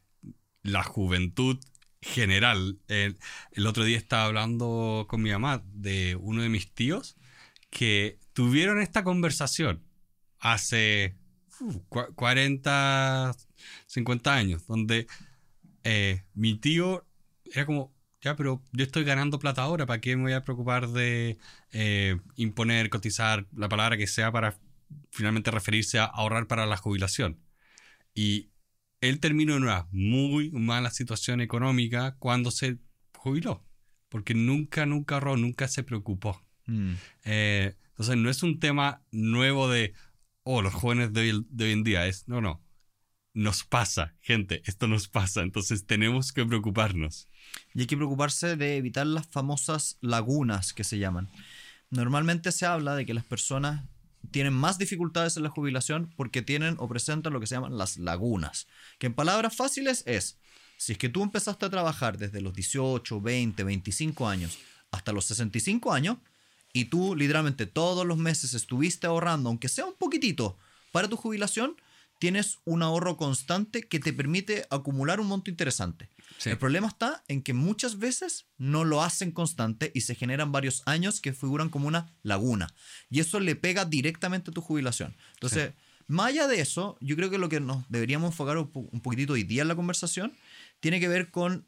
la 0.62 0.83
juventud 0.83 1.57
general. 2.01 2.79
El, 2.88 3.17
el 3.51 3.65
otro 3.65 3.83
día 3.83 3.98
estaba 3.98 4.25
hablando 4.25 5.05
con 5.10 5.24
mi 5.24 5.31
mamá 5.31 5.63
de 5.74 6.15
uno 6.15 6.43
de 6.43 6.50
mis 6.50 6.72
tíos 6.72 7.17
que 7.77 8.17
tuvieron 8.34 8.81
esta 8.81 9.03
conversación 9.03 9.84
hace 10.39 11.15
uh, 11.60 11.74
cua- 11.89 12.12
40, 12.15 13.36
50 13.86 14.34
años, 14.34 14.65
donde 14.65 15.05
eh, 15.84 16.24
mi 16.34 16.57
tío 16.57 17.05
era 17.46 17.67
como, 17.67 17.93
ya, 18.19 18.36
pero 18.36 18.63
yo 18.72 18.84
estoy 18.84 19.03
ganando 19.03 19.38
plata 19.38 19.62
ahora, 19.62 19.86
¿para 19.86 20.01
qué 20.01 20.15
me 20.15 20.24
voy 20.24 20.34
a 20.34 20.43
preocupar 20.43 20.88
de 20.89 21.38
eh, 21.72 22.19
imponer, 22.36 22.89
cotizar, 22.89 23.46
la 23.55 23.69
palabra 23.69 23.96
que 23.96 24.07
sea 24.07 24.31
para 24.31 24.57
finalmente 25.12 25.51
referirse 25.51 26.00
a 26.00 26.05
ahorrar 26.05 26.48
para 26.48 26.65
la 26.65 26.77
jubilación? 26.77 27.39
Y 28.15 28.50
él 29.01 29.19
terminó 29.19 29.55
en 29.55 29.62
una 29.65 29.88
muy 29.91 30.50
mala 30.50 30.89
situación 30.89 31.41
económica 31.41 32.15
cuando 32.17 32.50
se 32.50 32.79
jubiló, 33.15 33.63
porque 34.10 34.34
nunca, 34.34 34.88
nunca 34.88 35.15
ahorró, 35.15 35.38
nunca 35.38 35.67
se 35.67 35.84
preocupó. 35.84 36.47
Eh, 37.25 37.75
entonces 37.89 38.17
no 38.17 38.29
es 38.29 38.43
un 38.43 38.59
tema 38.59 39.01
nuevo 39.12 39.69
de, 39.69 39.93
oh, 40.43 40.62
los 40.62 40.74
jóvenes 40.74 41.13
de 41.13 41.21
hoy, 41.21 41.45
de 41.50 41.65
hoy 41.65 41.71
en 41.71 41.83
día, 41.83 42.07
es, 42.07 42.27
no, 42.27 42.41
no, 42.41 42.62
nos 43.33 43.63
pasa, 43.63 44.15
gente, 44.19 44.62
esto 44.65 44.88
nos 44.88 45.07
pasa, 45.07 45.41
entonces 45.41 45.86
tenemos 45.86 46.33
que 46.33 46.45
preocuparnos. 46.45 47.27
Y 47.74 47.81
hay 47.81 47.88
que 47.88 47.95
preocuparse 47.95 48.55
de 48.55 48.77
evitar 48.77 49.05
las 49.05 49.27
famosas 49.27 49.97
lagunas 50.01 50.74
que 50.74 50.83
se 50.83 50.97
llaman. 50.97 51.29
Normalmente 51.89 52.51
se 52.51 52.65
habla 52.65 52.95
de 52.95 53.05
que 53.05 53.13
las 53.13 53.24
personas 53.24 53.86
tienen 54.31 54.53
más 54.53 54.77
dificultades 54.77 55.38
en 55.38 55.43
la 55.43 55.50
jubilación 55.50 56.12
porque 56.15 56.41
tienen 56.41 56.75
o 56.79 56.88
presentan 56.88 57.31
lo 57.31 57.39
que 57.39 57.47
se 57.47 57.55
llaman 57.55 57.77
las 57.77 57.97
lagunas. 57.97 58.67
Que 58.97 59.07
en 59.07 59.13
palabras 59.13 59.55
fáciles 59.55 60.03
es, 60.05 60.39
si 60.77 60.93
es 60.93 60.97
que 60.97 61.09
tú 61.09 61.24
empezaste 61.24 61.65
a 61.65 61.69
trabajar 61.69 62.17
desde 62.17 62.41
los 62.41 62.53
18, 62.53 63.21
20, 63.21 63.63
25 63.63 64.27
años 64.27 64.57
hasta 64.91 65.12
los 65.12 65.25
65 65.25 65.93
años 65.93 66.17
y 66.79 66.86
tú 66.86 67.15
literalmente 67.15 67.65
todos 67.65 68.05
los 68.05 68.17
meses 68.17 68.53
estuviste 68.53 69.07
ahorrando, 69.07 69.50
aunque 69.50 69.69
sea 69.69 69.86
un 69.86 69.96
poquitito, 69.96 70.57
para 70.91 71.07
tu 71.07 71.17
jubilación, 71.17 71.75
tienes 72.19 72.57
un 72.65 72.81
ahorro 72.81 73.17
constante 73.17 73.88
que 73.88 74.00
te 74.00 74.13
permite 74.13 74.65
acumular 74.69 75.19
un 75.19 75.27
monto 75.27 75.50
interesante. 75.50 76.10
Sí. 76.39 76.50
El 76.50 76.57
problema 76.57 76.88
está 76.88 77.24
en 77.27 77.41
que 77.41 77.53
muchas 77.53 78.00
veces 78.00 78.46
no 78.57 78.84
lo 78.86 79.01
hacen 79.01 79.31
constante 79.31 79.91
y 79.93 80.01
se 80.01 80.15
generan 80.15 80.51
varios 80.51 80.84
años 80.86 81.22
que 81.22 81.34
figuran 81.34 81.69
como 81.69 81.88
una 81.88 82.13
laguna. 82.24 82.67
Y 83.10 83.19
eso 83.19 83.39
le 83.39 83.55
pega 83.55 83.86
directamente 83.86 84.51
a 84.51 84.53
tu 84.53 84.62
jubilación. 84.62 85.15
Entonces, 85.34 85.74
más 86.07 86.27
allá 86.27 86.48
de 86.48 86.60
eso, 86.62 86.98
yo 87.01 87.15
creo 87.15 87.29
que 87.29 87.38
lo 87.38 87.50
que 87.50 87.60
nos 87.60 87.84
deberíamos 87.89 88.31
enfocar 88.31 88.57
un, 88.57 88.72
po- 88.72 88.88
un 88.91 89.01
poquitito 89.01 89.34
hoy 89.34 89.43
día 89.43 89.62
en 89.63 89.67
la 89.67 89.75
conversación 89.75 90.34
tiene 90.79 91.00
que 91.00 91.07
ver 91.07 91.31
con, 91.31 91.65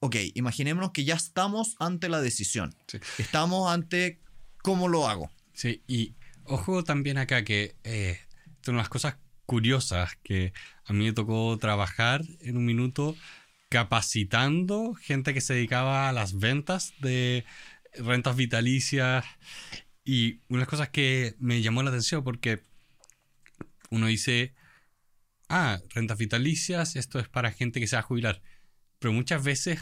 ok, 0.00 0.16
imaginémonos 0.34 0.92
que 0.92 1.04
ya 1.04 1.14
estamos 1.14 1.76
ante 1.78 2.08
la 2.08 2.20
decisión. 2.20 2.74
Sí. 2.86 2.98
Estamos 3.18 3.70
ante 3.70 4.20
cómo 4.62 4.88
lo 4.88 5.08
hago. 5.08 5.30
Sí, 5.52 5.82
y 5.86 6.14
ojo 6.44 6.84
también 6.84 7.18
acá 7.18 7.44
que 7.44 7.76
eh, 7.84 8.18
son 8.62 8.76
unas 8.76 8.88
cosas 8.88 9.16
curiosas 9.46 10.16
que 10.22 10.52
a 10.84 10.92
mí 10.92 11.04
me 11.04 11.12
tocó 11.12 11.58
trabajar 11.58 12.22
en 12.40 12.56
un 12.56 12.64
minuto 12.64 13.16
capacitando 13.68 14.94
gente 14.94 15.34
que 15.34 15.40
se 15.40 15.54
dedicaba 15.54 16.08
a 16.08 16.12
las 16.12 16.38
ventas 16.38 16.92
de 17.00 17.44
rentas 17.94 18.36
vitalicias 18.36 19.24
y 20.04 20.40
unas 20.48 20.68
cosas 20.68 20.88
que 20.88 21.34
me 21.38 21.62
llamó 21.62 21.82
la 21.82 21.90
atención 21.90 22.24
porque 22.24 22.62
uno 23.90 24.06
dice, 24.06 24.54
ah, 25.48 25.80
rentas 25.90 26.18
vitalicias, 26.18 26.96
esto 26.96 27.18
es 27.18 27.28
para 27.28 27.52
gente 27.52 27.80
que 27.80 27.86
se 27.86 27.96
va 27.96 28.00
a 28.00 28.04
jubilar, 28.04 28.42
pero 28.98 29.12
muchas 29.12 29.42
veces 29.42 29.80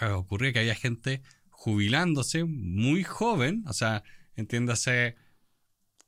eh, 0.00 0.06
ocurre 0.06 0.52
que 0.52 0.60
había 0.60 0.74
gente 0.74 1.22
jubilándose 1.56 2.44
muy 2.44 3.04
joven, 3.04 3.64
o 3.66 3.72
sea, 3.72 4.02
entiéndase 4.36 5.16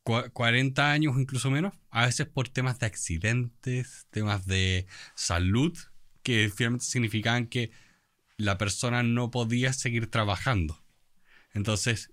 cua- 0.04 0.30
40 0.32 0.92
años 0.92 1.14
incluso 1.18 1.50
menos, 1.50 1.74
a 1.90 2.06
veces 2.06 2.26
por 2.26 2.48
temas 2.48 2.78
de 2.78 2.86
accidentes, 2.86 4.06
temas 4.10 4.46
de 4.46 4.86
salud, 5.14 5.76
que 6.22 6.50
finalmente 6.54 6.84
significaban 6.86 7.46
que 7.46 7.70
la 8.36 8.58
persona 8.58 9.02
no 9.02 9.30
podía 9.30 9.72
seguir 9.72 10.10
trabajando. 10.10 10.84
Entonces, 11.54 12.12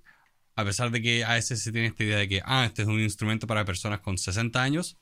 a 0.55 0.63
pesar 0.63 0.91
de 0.91 1.01
que 1.01 1.25
a 1.25 1.33
veces 1.33 1.61
se 1.61 1.71
tiene 1.71 1.87
esta 1.87 2.03
idea 2.03 2.17
de 2.17 2.27
que, 2.29 2.41
ah, 2.45 2.65
este 2.65 2.83
es 2.83 2.87
un 2.87 2.99
instrumento 3.01 3.47
para 3.47 3.65
personas 3.65 3.99
con 4.01 4.17
60 4.17 4.61
años, 4.61 4.97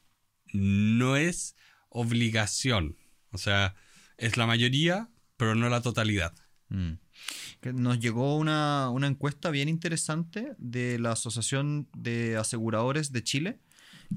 no 0.53 1.15
es 1.17 1.55
obligación. 1.89 2.97
O 3.31 3.37
sea, 3.37 3.75
es 4.17 4.37
la 4.37 4.47
mayoría, 4.47 5.09
pero 5.37 5.55
no 5.55 5.69
la 5.69 5.81
totalidad. 5.81 6.33
Mm. 6.71 6.93
Nos 7.73 7.99
llegó 7.99 8.37
una, 8.37 8.89
una 8.89 9.07
encuesta 9.07 9.51
bien 9.51 9.69
interesante 9.69 10.53
de 10.57 10.97
la 10.97 11.11
Asociación 11.11 11.87
de 11.95 12.37
Aseguradores 12.37 13.11
de 13.11 13.23
Chile, 13.23 13.59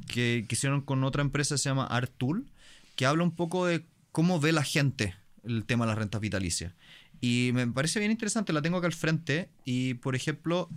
que, 0.06 0.46
hicieron 0.48 0.80
con 0.80 1.04
otra 1.04 1.22
empresa 1.22 1.56
que 1.56 1.58
se 1.58 1.68
llama 1.68 1.86
Artul, 1.86 2.46
que 2.96 3.06
habla 3.06 3.24
un 3.24 3.32
poco 3.34 3.66
de 3.66 3.84
cómo 4.12 4.40
ve 4.40 4.52
la 4.52 4.62
gente 4.62 5.14
el 5.42 5.64
tema 5.64 5.84
de 5.84 5.90
las 5.90 5.98
rentas 5.98 6.20
vitalicias. 6.20 6.72
Y 7.20 7.50
me 7.52 7.66
parece 7.66 7.98
bien 7.98 8.12
interesante, 8.12 8.52
la 8.52 8.62
tengo 8.62 8.78
acá 8.78 8.86
al 8.86 8.92
frente, 8.92 9.50
y 9.64 9.94
por 9.94 10.14
ejemplo, 10.14 10.70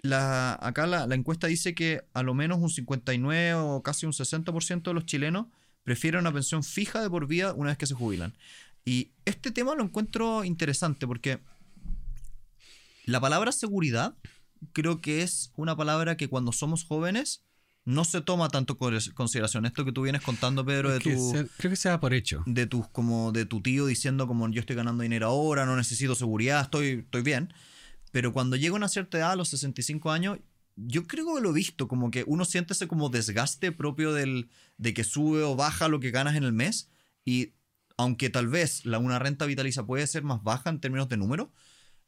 la, 0.00 0.56
acá 0.62 0.86
la 0.86 1.14
encuesta 1.14 1.48
dice 1.48 1.74
que 1.74 2.04
a 2.14 2.22
lo 2.22 2.34
menos 2.34 2.58
un 2.58 2.70
59 2.70 3.54
o 3.54 3.82
casi 3.82 4.06
un 4.06 4.12
60% 4.12 4.82
de 4.82 4.94
los 4.94 5.04
chilenos 5.04 5.46
prefieren 5.82 6.20
una 6.20 6.32
pensión 6.32 6.62
fija 6.62 7.00
de 7.02 7.08
por 7.08 7.26
vida 7.26 7.54
una 7.54 7.70
vez 7.70 7.78
que 7.78 7.86
se 7.86 7.94
jubilan. 7.94 8.34
Y 8.88 9.12
este 9.26 9.50
tema 9.50 9.74
lo 9.74 9.82
encuentro 9.84 10.44
interesante 10.44 11.06
porque 11.06 11.40
la 13.04 13.20
palabra 13.20 13.52
seguridad 13.52 14.14
creo 14.72 15.00
que 15.00 15.22
es 15.22 15.52
una 15.56 15.76
palabra 15.76 16.16
que 16.16 16.28
cuando 16.28 16.52
somos 16.52 16.84
jóvenes 16.84 17.44
no 17.84 18.04
se 18.04 18.20
toma 18.20 18.48
tanto 18.50 18.76
con 18.76 18.94
consideración. 19.14 19.64
Esto 19.66 19.84
que 19.84 19.92
tú 19.92 20.02
vienes 20.02 20.22
contando, 20.22 20.64
Pedro, 20.64 20.90
de 20.90 21.00
tu, 21.00 21.10
se- 21.32 21.46
creo 21.56 21.70
que 21.70 21.76
se 21.76 21.88
da 21.88 22.00
por 22.00 22.12
hecho. 22.12 22.42
de 22.46 22.66
tus 22.66 22.86
como 22.88 23.32
de 23.32 23.46
tu 23.46 23.62
tío 23.62 23.86
diciendo 23.86 24.26
como 24.26 24.48
yo 24.50 24.60
estoy 24.60 24.76
ganando 24.76 25.02
dinero 25.02 25.26
ahora, 25.26 25.64
no 25.64 25.74
necesito 25.76 26.14
seguridad, 26.14 26.62
estoy, 26.62 26.86
estoy 27.04 27.22
bien. 27.22 27.52
Pero 28.10 28.32
cuando 28.32 28.56
llega 28.56 28.74
una 28.74 28.88
cierta 28.88 29.18
edad, 29.18 29.32
a 29.32 29.36
los 29.36 29.48
65 29.50 30.10
años, 30.10 30.38
yo 30.76 31.06
creo 31.06 31.34
que 31.34 31.40
lo 31.40 31.50
he 31.50 31.54
visto, 31.54 31.88
como 31.88 32.10
que 32.10 32.24
uno 32.26 32.44
siente 32.44 32.72
ese 32.74 32.88
como 32.88 33.08
desgaste 33.10 33.72
propio 33.72 34.12
del, 34.12 34.48
de 34.76 34.92
que 34.94 35.04
sube 35.04 35.42
o 35.42 35.56
baja 35.56 35.88
lo 35.88 35.98
que 36.00 36.10
ganas 36.10 36.36
en 36.36 36.44
el 36.44 36.52
mes. 36.52 36.90
Y 37.24 37.52
aunque 37.98 38.30
tal 38.30 38.48
vez 38.48 38.86
la, 38.86 38.98
una 38.98 39.18
renta 39.18 39.44
vitalicia 39.44 39.82
puede 39.82 40.06
ser 40.06 40.22
más 40.22 40.42
baja 40.42 40.70
en 40.70 40.80
términos 40.80 41.08
de 41.08 41.18
número, 41.18 41.52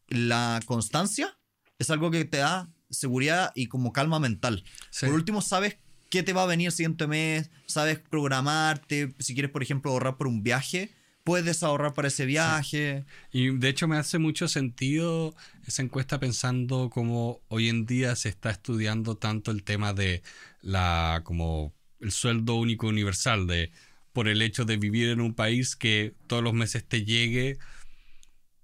la 0.08 0.60
constancia 0.64 1.36
es 1.78 1.90
algo 1.90 2.10
que 2.10 2.24
te 2.24 2.38
da 2.38 2.70
seguridad 2.88 3.52
y 3.54 3.66
como 3.66 3.92
calma 3.92 4.18
mental. 4.18 4.64
Sí. 4.90 5.06
Por 5.06 5.16
último, 5.16 5.42
sabes 5.42 5.76
qué 6.08 6.22
te 6.22 6.32
va 6.32 6.44
a 6.44 6.46
venir 6.46 6.68
el 6.68 6.72
siguiente 6.72 7.06
mes, 7.06 7.50
sabes 7.66 7.98
programarte, 7.98 9.14
si 9.18 9.34
quieres, 9.34 9.50
por 9.50 9.62
ejemplo, 9.62 9.90
ahorrar 9.90 10.16
por 10.16 10.28
un 10.28 10.42
viaje, 10.42 10.94
puedes 11.24 11.62
ahorrar 11.62 11.92
para 11.92 12.08
ese 12.08 12.24
viaje. 12.24 13.04
Y 13.32 13.56
de 13.56 13.68
hecho 13.68 13.88
me 13.88 13.96
hace 13.96 14.18
mucho 14.18 14.46
sentido 14.48 15.34
esa 15.66 15.82
encuesta 15.82 16.20
pensando 16.20 16.88
como 16.88 17.40
hoy 17.48 17.68
en 17.68 17.84
día 17.84 18.14
se 18.16 18.28
está 18.28 18.50
estudiando 18.50 19.16
tanto 19.16 19.50
el 19.50 19.64
tema 19.64 19.92
de 19.92 20.22
la 20.62 21.22
como 21.24 21.72
el 22.00 22.12
sueldo 22.12 22.54
único 22.54 22.86
universal 22.86 23.46
de 23.46 23.70
por 24.12 24.28
el 24.28 24.42
hecho 24.42 24.64
de 24.64 24.76
vivir 24.76 25.08
en 25.10 25.20
un 25.20 25.34
país 25.34 25.76
que 25.76 26.14
todos 26.26 26.42
los 26.42 26.52
meses 26.54 26.86
te 26.86 27.04
llegue 27.04 27.58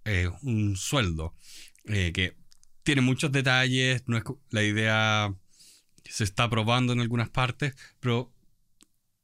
eh, 0.05 0.29
un 0.43 0.76
sueldo 0.76 1.35
eh, 1.85 2.12
que 2.12 2.37
tiene 2.83 3.00
muchos 3.00 3.33
detalles, 3.33 4.05
no 4.07 4.17
es 4.17 4.25
la 4.50 4.62
idea 4.62 5.35
se 6.05 6.23
está 6.25 6.49
probando 6.49 6.93
en 6.93 7.00
algunas 7.00 7.29
partes, 7.31 7.75
pero 7.99 8.33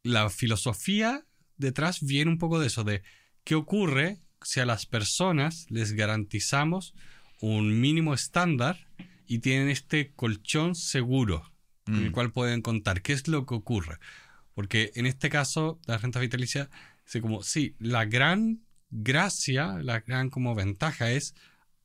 la 0.02 0.28
filosofía 0.30 1.24
detrás 1.56 2.00
viene 2.04 2.30
un 2.30 2.38
poco 2.38 2.58
de 2.58 2.66
eso, 2.66 2.82
de 2.82 3.02
qué 3.44 3.54
ocurre 3.54 4.20
si 4.42 4.58
a 4.58 4.66
las 4.66 4.86
personas 4.86 5.66
les 5.70 5.92
garantizamos 5.92 6.94
un 7.40 7.80
mínimo 7.80 8.14
estándar 8.14 8.88
y 9.28 9.38
tienen 9.38 9.68
este 9.68 10.12
colchón 10.14 10.74
seguro 10.74 11.52
con 11.84 11.96
el 11.96 12.10
Mm. 12.10 12.12
cual 12.12 12.32
pueden 12.32 12.62
contar. 12.62 13.02
¿Qué 13.02 13.12
es 13.12 13.26
lo 13.28 13.46
que 13.46 13.54
ocurre? 13.54 13.98
Porque 14.54 14.92
en 14.94 15.06
este 15.06 15.30
caso, 15.30 15.80
la 15.86 15.98
renta 15.98 16.20
vitalicia, 16.20 16.68
es 17.06 17.20
como, 17.20 17.42
sí, 17.42 17.74
la 17.78 18.04
gran 18.04 18.62
gracia, 18.90 19.78
la 19.82 20.00
gran 20.00 20.30
como 20.30 20.54
ventaja 20.54 21.10
es, 21.10 21.34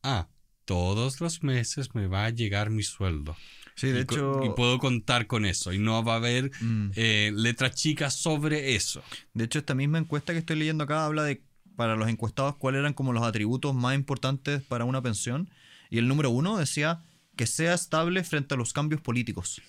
ah, 0.03 0.27
todos 0.65 1.21
los 1.21 1.43
meses 1.43 1.95
me 1.95 2.07
va 2.07 2.25
a 2.25 2.29
llegar 2.29 2.69
mi 2.69 2.83
sueldo. 2.83 3.36
Sí, 3.75 3.88
de 3.88 4.00
y, 4.00 4.01
hecho, 4.01 4.41
y 4.43 4.50
puedo 4.50 4.79
contar 4.79 5.27
con 5.27 5.45
eso 5.45 5.71
y 5.71 5.79
no 5.79 6.03
va 6.03 6.13
a 6.13 6.17
haber 6.17 6.51
mm, 6.59 6.91
eh, 6.95 7.31
letra 7.33 7.71
chica 7.71 8.09
sobre 8.09 8.75
eso. 8.75 9.03
de 9.33 9.45
hecho, 9.45 9.59
esta 9.59 9.75
misma 9.75 10.00
encuesta 10.00 10.33
que 10.33 10.39
estoy 10.39 10.57
leyendo 10.57 10.83
acá 10.83 11.05
habla 11.05 11.24
de, 11.24 11.43
para 11.75 11.95
los 11.95 12.09
encuestados, 12.09 12.55
cuáles 12.57 12.79
eran 12.79 12.93
como 12.93 13.13
los 13.13 13.24
atributos 13.24 13.75
más 13.75 13.95
importantes 13.95 14.62
para 14.63 14.83
una 14.83 15.01
pensión. 15.01 15.50
Y 15.89 16.00
el 16.00 16.07
número 16.07 16.31
uno 16.31 16.57
decía 16.57 17.01
que 17.38 17.47
sea 17.47 17.75
estable 17.75 18.24
frente 18.24 18.55
a 18.55 18.57
los 18.57 18.74
cambios 18.74 19.00
políticos. 19.00 19.62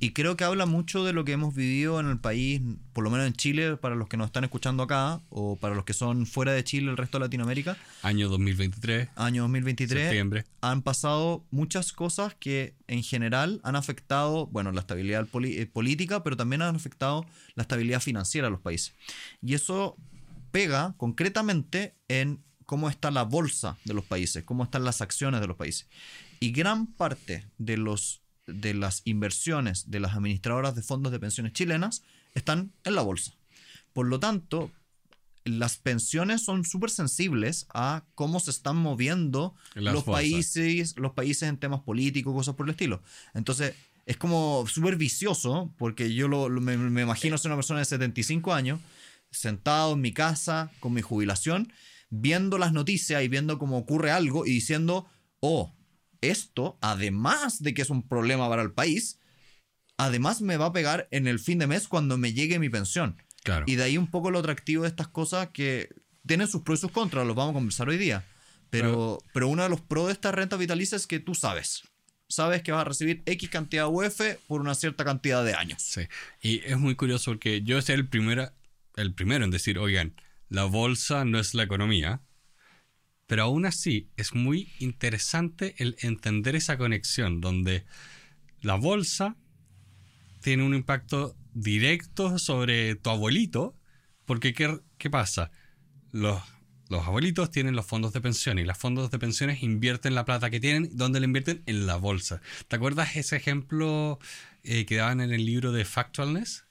Y 0.00 0.10
creo 0.12 0.36
que 0.36 0.44
habla 0.44 0.64
mucho 0.64 1.04
de 1.04 1.12
lo 1.12 1.24
que 1.24 1.32
hemos 1.32 1.54
vivido 1.54 1.98
en 1.98 2.08
el 2.08 2.18
país, 2.18 2.60
por 2.92 3.02
lo 3.02 3.10
menos 3.10 3.26
en 3.26 3.32
Chile, 3.32 3.76
para 3.76 3.96
los 3.96 4.08
que 4.08 4.16
nos 4.16 4.26
están 4.26 4.44
escuchando 4.44 4.84
acá, 4.84 5.20
o 5.28 5.56
para 5.56 5.74
los 5.74 5.84
que 5.84 5.92
son 5.92 6.26
fuera 6.26 6.52
de 6.52 6.62
Chile, 6.62 6.90
el 6.90 6.96
resto 6.96 7.18
de 7.18 7.24
Latinoamérica, 7.24 7.76
Año 8.02 8.28
2023, 8.28 9.08
año 9.16 9.42
2023. 9.42 10.02
septiembre. 10.04 10.44
han 10.60 10.82
pasado 10.82 11.44
muchas 11.50 11.92
cosas 11.92 12.34
que 12.34 12.74
en 12.86 13.02
general 13.02 13.60
han 13.64 13.74
afectado, 13.74 14.46
bueno, 14.46 14.70
la 14.70 14.80
estabilidad 14.80 15.26
eh, 15.44 15.66
política, 15.66 16.22
pero 16.22 16.36
también 16.36 16.62
han 16.62 16.76
afectado 16.76 17.26
la 17.54 17.62
estabilidad 17.62 18.00
financiera 18.00 18.46
de 18.46 18.52
los 18.52 18.60
países. 18.60 18.94
Y 19.42 19.54
eso 19.54 19.96
pega 20.52 20.94
concretamente 20.96 21.94
en 22.08 22.40
cómo 22.66 22.90
está 22.90 23.10
la 23.10 23.22
bolsa 23.22 23.78
de 23.84 23.94
los 23.94 24.04
países, 24.04 24.44
cómo 24.44 24.64
están 24.64 24.84
las 24.84 25.00
acciones 25.00 25.40
de 25.40 25.46
los 25.46 25.56
países. 25.56 25.88
Y 26.38 26.52
gran 26.52 26.86
parte 26.86 27.46
de, 27.56 27.78
los, 27.78 28.20
de 28.48 28.74
las 28.74 29.02
inversiones 29.04 29.90
de 29.90 30.00
las 30.00 30.14
administradoras 30.14 30.74
de 30.74 30.82
fondos 30.82 31.12
de 31.12 31.20
pensiones 31.20 31.52
chilenas 31.52 32.02
están 32.34 32.72
en 32.84 32.94
la 32.94 33.02
bolsa. 33.02 33.34
Por 33.92 34.06
lo 34.08 34.18
tanto, 34.20 34.70
las 35.44 35.76
pensiones 35.78 36.44
son 36.44 36.64
súper 36.64 36.90
sensibles 36.90 37.66
a 37.72 38.04
cómo 38.14 38.38
se 38.40 38.50
están 38.50 38.76
moviendo 38.76 39.54
las 39.74 39.94
los 39.94 40.04
bolsas. 40.04 40.22
países, 40.22 40.94
los 40.98 41.12
países 41.12 41.48
en 41.48 41.56
temas 41.56 41.80
políticos, 41.80 42.34
cosas 42.34 42.54
por 42.54 42.66
el 42.66 42.70
estilo. 42.72 43.02
Entonces, 43.34 43.74
es 44.04 44.16
como 44.16 44.66
súper 44.66 44.96
vicioso, 44.96 45.72
porque 45.78 46.12
yo 46.14 46.28
lo, 46.28 46.48
lo- 46.48 46.60
me, 46.60 46.76
me 46.76 47.02
imagino 47.02 47.38
ser 47.38 47.50
una 47.50 47.56
persona 47.56 47.78
de 47.80 47.84
75 47.86 48.52
años, 48.52 48.80
sentado 49.30 49.92
en 49.94 50.00
mi 50.00 50.12
casa, 50.12 50.70
con 50.80 50.92
mi 50.94 51.02
jubilación, 51.02 51.72
viendo 52.10 52.56
las 52.58 52.72
noticias 52.72 53.22
y 53.22 53.28
viendo 53.28 53.58
cómo 53.58 53.76
ocurre 53.78 54.10
algo 54.10 54.46
y 54.46 54.50
diciendo, 54.50 55.06
oh, 55.40 55.74
esto, 56.20 56.78
además 56.80 57.62
de 57.62 57.74
que 57.74 57.82
es 57.82 57.90
un 57.90 58.06
problema 58.06 58.48
para 58.48 58.62
el 58.62 58.72
país, 58.72 59.18
además 59.96 60.40
me 60.40 60.56
va 60.56 60.66
a 60.66 60.72
pegar 60.72 61.08
en 61.10 61.26
el 61.26 61.38
fin 61.38 61.58
de 61.58 61.66
mes 61.66 61.88
cuando 61.88 62.16
me 62.16 62.32
llegue 62.32 62.58
mi 62.58 62.68
pensión. 62.68 63.22
Claro. 63.42 63.64
Y 63.68 63.76
de 63.76 63.84
ahí 63.84 63.98
un 63.98 64.10
poco 64.10 64.30
lo 64.30 64.38
atractivo 64.38 64.82
de 64.82 64.88
estas 64.88 65.08
cosas 65.08 65.48
que 65.48 65.88
tienen 66.26 66.48
sus 66.48 66.62
pros 66.62 66.80
y 66.80 66.82
sus 66.82 66.92
contras, 66.92 67.26
los 67.26 67.36
vamos 67.36 67.52
a 67.52 67.54
conversar 67.54 67.88
hoy 67.88 67.98
día. 67.98 68.24
Pero, 68.70 69.18
pero 69.32 69.48
uno 69.48 69.62
de 69.62 69.68
los 69.68 69.80
pros 69.80 70.06
de 70.06 70.12
esta 70.12 70.30
renta 70.30 70.56
vitalicia 70.56 70.96
es 70.96 71.06
que 71.06 71.20
tú 71.20 71.34
sabes. 71.34 71.84
sabes 72.28 72.62
que 72.62 72.72
vas 72.72 72.82
a 72.82 72.84
recibir 72.84 73.22
X 73.24 73.48
cantidad 73.48 73.84
de 73.84 73.90
UF 73.90 74.20
por 74.46 74.60
una 74.60 74.74
cierta 74.74 75.04
cantidad 75.04 75.44
de 75.44 75.54
años. 75.54 75.82
Sí. 75.82 76.02
Y 76.42 76.60
es 76.64 76.78
muy 76.78 76.94
curioso 76.94 77.30
porque 77.30 77.62
yo 77.62 77.80
soy 77.80 77.94
el 77.94 78.08
primero, 78.08 78.52
el 78.96 79.14
primero 79.14 79.44
en 79.44 79.50
decir, 79.50 79.78
oigan, 79.78 80.14
la 80.48 80.64
bolsa 80.64 81.24
no 81.24 81.38
es 81.38 81.54
la 81.54 81.62
economía. 81.62 82.20
Pero 83.28 83.42
aún 83.42 83.66
así 83.66 84.08
es 84.16 84.34
muy 84.34 84.72
interesante 84.78 85.74
el 85.76 85.96
entender 86.00 86.56
esa 86.56 86.78
conexión 86.78 87.42
donde 87.42 87.84
la 88.62 88.74
bolsa 88.76 89.36
tiene 90.40 90.64
un 90.64 90.74
impacto 90.74 91.36
directo 91.52 92.38
sobre 92.38 92.94
tu 92.96 93.10
abuelito. 93.10 93.76
Porque 94.24 94.54
¿qué, 94.54 94.80
qué 94.96 95.10
pasa? 95.10 95.50
Los, 96.10 96.40
los 96.88 97.06
abuelitos 97.06 97.50
tienen 97.50 97.76
los 97.76 97.84
fondos 97.84 98.14
de 98.14 98.22
pensión 98.22 98.58
y 98.58 98.64
los 98.64 98.78
fondos 98.78 99.10
de 99.10 99.18
pensiones 99.18 99.62
invierten 99.62 100.14
la 100.14 100.24
plata 100.24 100.48
que 100.48 100.58
tienen. 100.58 100.88
¿Dónde 100.94 101.20
la 101.20 101.26
invierten? 101.26 101.62
En 101.66 101.86
la 101.86 101.96
bolsa. 101.96 102.40
¿Te 102.66 102.76
acuerdas 102.76 103.14
ese 103.14 103.36
ejemplo 103.36 104.18
eh, 104.62 104.86
que 104.86 104.96
daban 104.96 105.20
en 105.20 105.34
el 105.34 105.44
libro 105.44 105.70
de 105.72 105.84
Factualness? 105.84 106.64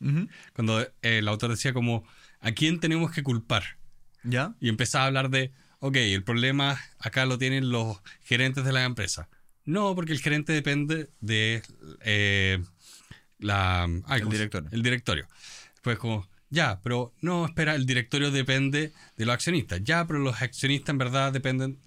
Cuando 0.54 0.82
eh, 0.82 0.90
el 1.04 1.28
autor 1.28 1.52
decía 1.52 1.72
como, 1.72 2.04
¿a 2.40 2.52
quién 2.54 2.80
tenemos 2.80 3.12
que 3.12 3.22
culpar? 3.22 3.78
¿Ya? 4.24 4.56
Y 4.60 4.70
empezaba 4.70 5.04
a 5.04 5.08
hablar 5.08 5.30
de, 5.30 5.52
ok, 5.80 5.96
el 5.98 6.24
problema 6.24 6.80
acá 7.00 7.26
lo 7.26 7.38
tienen 7.38 7.70
los 7.70 7.98
gerentes 8.24 8.64
de 8.66 8.72
la 8.74 8.84
empresa. 8.84 9.30
No, 9.66 9.96
porque 9.96 10.14
el 10.14 10.20
gerente 10.22 10.54
depende 10.54 11.10
de 11.20 11.62
eh, 12.02 12.60
la... 13.40 13.84
ay, 13.84 14.18
El 14.18 14.20
¿cómo 14.22 14.32
se- 14.32 14.38
directorio. 14.38 14.70
El 14.72 14.82
directorio. 14.84 15.28
Pues 15.82 15.98
como, 16.00 16.28
ya, 16.50 16.80
pero 16.82 17.14
no, 17.22 17.46
espera, 17.46 17.76
el 17.76 17.86
directorio 17.86 18.32
depende 18.32 18.94
de 19.18 19.26
los 19.26 19.34
accionistas. 19.34 19.82
Ya, 19.84 20.06
pero 20.08 20.20
los 20.20 20.42
accionistas 20.42 20.90
en 20.94 20.98
verdad 20.98 21.34
dependen 21.34 21.80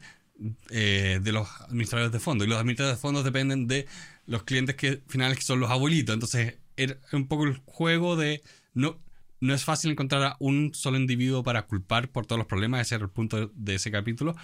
eh, 0.71 1.21
de 1.23 1.33
los 1.33 1.49
administradores 1.63 2.13
de 2.13 2.21
fondos. 2.21 2.47
Y 2.47 2.51
los 2.51 2.59
administradores 2.59 2.99
de 2.99 3.01
fondos 3.03 3.25
dependen 3.25 3.67
de 3.67 3.87
los 4.27 4.43
clientes 4.45 4.77
que, 4.77 5.03
finales 5.09 5.39
que 5.39 5.45
son 5.45 5.61
los 5.61 5.71
abuelitos. 5.71 6.15
Entonces, 6.15 6.57
era 6.77 6.97
un 7.13 7.29
poco 7.29 7.45
el 7.47 7.57
juego 7.65 8.17
de... 8.17 8.43
No, 8.75 8.99
no 9.41 9.55
es 9.55 9.65
fácil 9.65 9.91
encontrar 9.91 10.23
a 10.23 10.37
un 10.39 10.73
solo 10.75 10.97
individuo 10.99 11.43
para 11.43 11.67
culpar 11.67 12.11
por 12.11 12.27
todos 12.27 12.39
los 12.39 12.47
problemas, 12.47 12.83
ese 12.83 12.97
era 12.97 13.05
el 13.05 13.11
punto 13.11 13.51
de 13.55 13.75
ese 13.75 13.91
capítulo. 13.91 14.37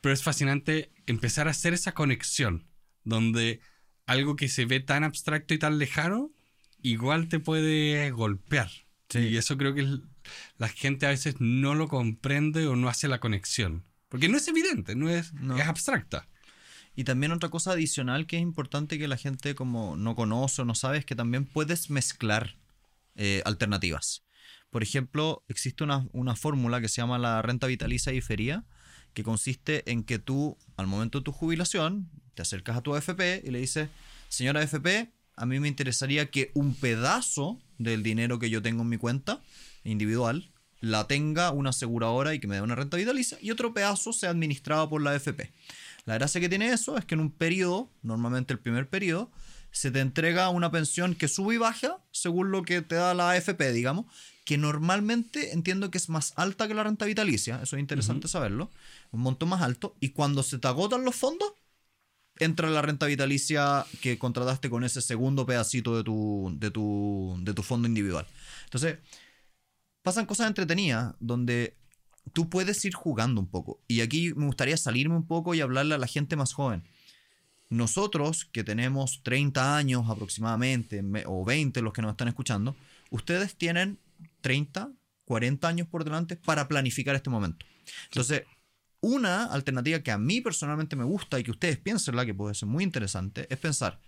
Pero 0.00 0.12
es 0.12 0.22
fascinante 0.22 0.90
empezar 1.06 1.48
a 1.48 1.52
hacer 1.52 1.74
esa 1.74 1.92
conexión, 1.92 2.66
donde 3.04 3.60
algo 4.06 4.36
que 4.36 4.48
se 4.48 4.64
ve 4.64 4.80
tan 4.80 5.02
abstracto 5.04 5.54
y 5.54 5.58
tan 5.58 5.78
lejano, 5.78 6.30
igual 6.82 7.28
te 7.28 7.40
puede 7.40 8.10
golpear. 8.10 8.70
Sí. 9.08 9.20
Y 9.20 9.36
eso 9.38 9.56
creo 9.56 9.74
que 9.74 9.98
la 10.58 10.68
gente 10.68 11.06
a 11.06 11.10
veces 11.10 11.36
no 11.40 11.74
lo 11.74 11.88
comprende 11.88 12.66
o 12.66 12.76
no 12.76 12.88
hace 12.88 13.08
la 13.08 13.20
conexión. 13.20 13.84
Porque 14.08 14.28
no 14.28 14.36
es 14.36 14.46
evidente, 14.48 14.94
no 14.94 15.10
es, 15.10 15.32
No. 15.34 15.56
es 15.56 15.66
abstracta. 15.66 16.28
Y 16.94 17.04
también 17.04 17.32
otra 17.32 17.48
cosa 17.48 17.72
adicional 17.72 18.26
que 18.26 18.36
es 18.36 18.42
importante 18.42 18.98
que 18.98 19.08
la 19.08 19.16
gente 19.16 19.54
como 19.54 19.96
no 19.96 20.14
conoce 20.14 20.62
o 20.62 20.64
no 20.64 20.74
sabe 20.74 20.98
es 20.98 21.04
que 21.04 21.14
también 21.14 21.44
puedes 21.44 21.90
mezclar 21.90 22.56
eh, 23.18 23.42
alternativas. 23.44 24.24
Por 24.70 24.82
ejemplo, 24.82 25.44
existe 25.48 25.84
una, 25.84 26.08
una 26.12 26.36
fórmula 26.36 26.80
que 26.80 26.88
se 26.88 27.02
llama 27.02 27.18
la 27.18 27.42
renta 27.42 27.66
vitalicia 27.66 28.12
diferida, 28.12 28.64
que 29.12 29.22
consiste 29.22 29.90
en 29.90 30.04
que 30.04 30.18
tú, 30.18 30.56
al 30.76 30.86
momento 30.86 31.18
de 31.18 31.24
tu 31.24 31.32
jubilación, 31.32 32.10
te 32.34 32.42
acercas 32.42 32.76
a 32.76 32.82
tu 32.82 32.94
AFP 32.94 33.42
y 33.44 33.50
le 33.50 33.58
dices, 33.60 33.88
señora 34.28 34.60
AFP, 34.60 35.12
a 35.36 35.46
mí 35.46 35.60
me 35.60 35.68
interesaría 35.68 36.30
que 36.30 36.50
un 36.54 36.74
pedazo 36.74 37.60
del 37.78 38.02
dinero 38.02 38.38
que 38.38 38.50
yo 38.50 38.62
tengo 38.62 38.82
en 38.82 38.88
mi 38.88 38.96
cuenta 38.96 39.42
individual 39.84 40.52
la 40.80 41.06
tenga 41.06 41.50
una 41.50 41.70
aseguradora 41.70 42.34
y 42.34 42.40
que 42.40 42.46
me 42.46 42.56
dé 42.56 42.62
una 42.62 42.74
renta 42.74 42.96
vitalicia 42.96 43.38
y 43.40 43.50
otro 43.50 43.74
pedazo 43.74 44.12
sea 44.12 44.30
administrado 44.30 44.88
por 44.88 45.02
la 45.02 45.10
AFP. 45.10 45.52
La 46.04 46.14
gracia 46.14 46.40
que 46.40 46.48
tiene 46.48 46.72
eso 46.72 46.96
es 46.96 47.04
que 47.04 47.14
en 47.14 47.20
un 47.20 47.30
periodo, 47.30 47.90
normalmente 48.02 48.52
el 48.52 48.60
primer 48.60 48.88
periodo, 48.88 49.30
se 49.70 49.90
te 49.90 50.00
entrega 50.00 50.48
una 50.48 50.70
pensión 50.70 51.14
que 51.14 51.28
sube 51.28 51.54
y 51.54 51.58
baja 51.58 51.98
según 52.10 52.50
lo 52.50 52.62
que 52.62 52.82
te 52.82 52.94
da 52.94 53.14
la 53.14 53.30
AFP, 53.30 53.72
digamos, 53.72 54.06
que 54.44 54.58
normalmente 54.58 55.52
entiendo 55.52 55.90
que 55.90 55.98
es 55.98 56.08
más 56.08 56.32
alta 56.36 56.66
que 56.68 56.74
la 56.74 56.84
renta 56.84 57.04
vitalicia, 57.04 57.60
eso 57.62 57.76
es 57.76 57.80
interesante 57.80 58.28
saberlo, 58.28 58.70
un 59.10 59.20
monto 59.20 59.46
más 59.46 59.62
alto, 59.62 59.94
y 60.00 60.10
cuando 60.10 60.42
se 60.42 60.58
te 60.58 60.68
agotan 60.68 61.04
los 61.04 61.16
fondos, 61.16 61.52
entra 62.38 62.70
la 62.70 62.82
renta 62.82 63.06
vitalicia 63.06 63.84
que 64.00 64.18
contrataste 64.18 64.70
con 64.70 64.84
ese 64.84 65.02
segundo 65.02 65.44
pedacito 65.44 65.96
de 65.96 66.04
tu, 66.04 66.54
de 66.58 66.70
tu, 66.70 67.36
de 67.42 67.52
tu 67.52 67.62
fondo 67.62 67.88
individual. 67.88 68.26
Entonces, 68.64 68.98
pasan 70.02 70.26
cosas 70.26 70.46
entretenidas 70.46 71.14
donde 71.20 71.76
tú 72.32 72.48
puedes 72.48 72.84
ir 72.84 72.94
jugando 72.94 73.40
un 73.40 73.48
poco. 73.48 73.80
Y 73.88 74.00
aquí 74.00 74.32
me 74.34 74.46
gustaría 74.46 74.76
salirme 74.76 75.16
un 75.16 75.26
poco 75.26 75.54
y 75.54 75.60
hablarle 75.60 75.94
a 75.94 75.98
la 75.98 76.06
gente 76.06 76.36
más 76.36 76.52
joven. 76.52 76.84
Nosotros, 77.70 78.46
que 78.46 78.64
tenemos 78.64 79.22
30 79.22 79.76
años 79.76 80.04
aproximadamente, 80.08 81.02
me- 81.02 81.24
o 81.26 81.44
20 81.44 81.82
los 81.82 81.92
que 81.92 82.02
nos 82.02 82.12
están 82.12 82.28
escuchando, 82.28 82.76
ustedes 83.10 83.56
tienen 83.56 83.98
30, 84.40 84.90
40 85.24 85.68
años 85.68 85.86
por 85.88 86.04
delante 86.04 86.36
para 86.36 86.66
planificar 86.68 87.14
este 87.14 87.28
momento. 87.30 87.66
Entonces, 88.04 88.44
una 89.00 89.44
alternativa 89.44 90.00
que 90.00 90.10
a 90.10 90.18
mí 90.18 90.40
personalmente 90.40 90.96
me 90.96 91.04
gusta 91.04 91.38
y 91.38 91.44
que 91.44 91.50
ustedes 91.50 91.78
piénsenla, 91.78 92.24
que 92.26 92.34
puede 92.34 92.54
ser 92.54 92.68
muy 92.68 92.82
interesante, 92.84 93.46
es 93.50 93.58
pensar, 93.58 94.00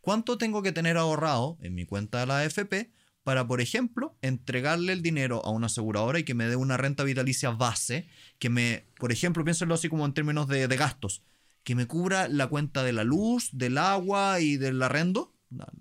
¿cuánto 0.00 0.38
tengo 0.38 0.62
que 0.62 0.72
tener 0.72 0.96
ahorrado 0.96 1.58
en 1.60 1.74
mi 1.74 1.84
cuenta 1.84 2.20
de 2.20 2.26
la 2.26 2.38
AFP 2.38 2.92
para, 3.24 3.46
por 3.46 3.60
ejemplo, 3.60 4.16
entregarle 4.22 4.92
el 4.92 5.02
dinero 5.02 5.44
a 5.44 5.50
una 5.50 5.66
aseguradora 5.66 6.18
y 6.18 6.24
que 6.24 6.34
me 6.34 6.46
dé 6.46 6.56
una 6.56 6.76
renta 6.76 7.04
vitalicia 7.04 7.50
base, 7.50 8.08
que 8.38 8.48
me, 8.48 8.86
por 8.98 9.12
ejemplo, 9.12 9.44
piénsenlo 9.44 9.74
así 9.74 9.88
como 9.88 10.06
en 10.06 10.14
términos 10.14 10.48
de, 10.48 10.66
de 10.66 10.76
gastos, 10.76 11.22
que 11.64 11.74
me 11.74 11.86
cubra 11.86 12.28
la 12.28 12.46
cuenta 12.48 12.82
de 12.82 12.92
la 12.92 13.04
luz, 13.04 13.50
del 13.52 13.78
agua 13.78 14.40
y 14.40 14.56
del 14.56 14.82
arrendo, 14.82 15.34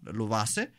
lo 0.03 0.27
base, 0.27 0.71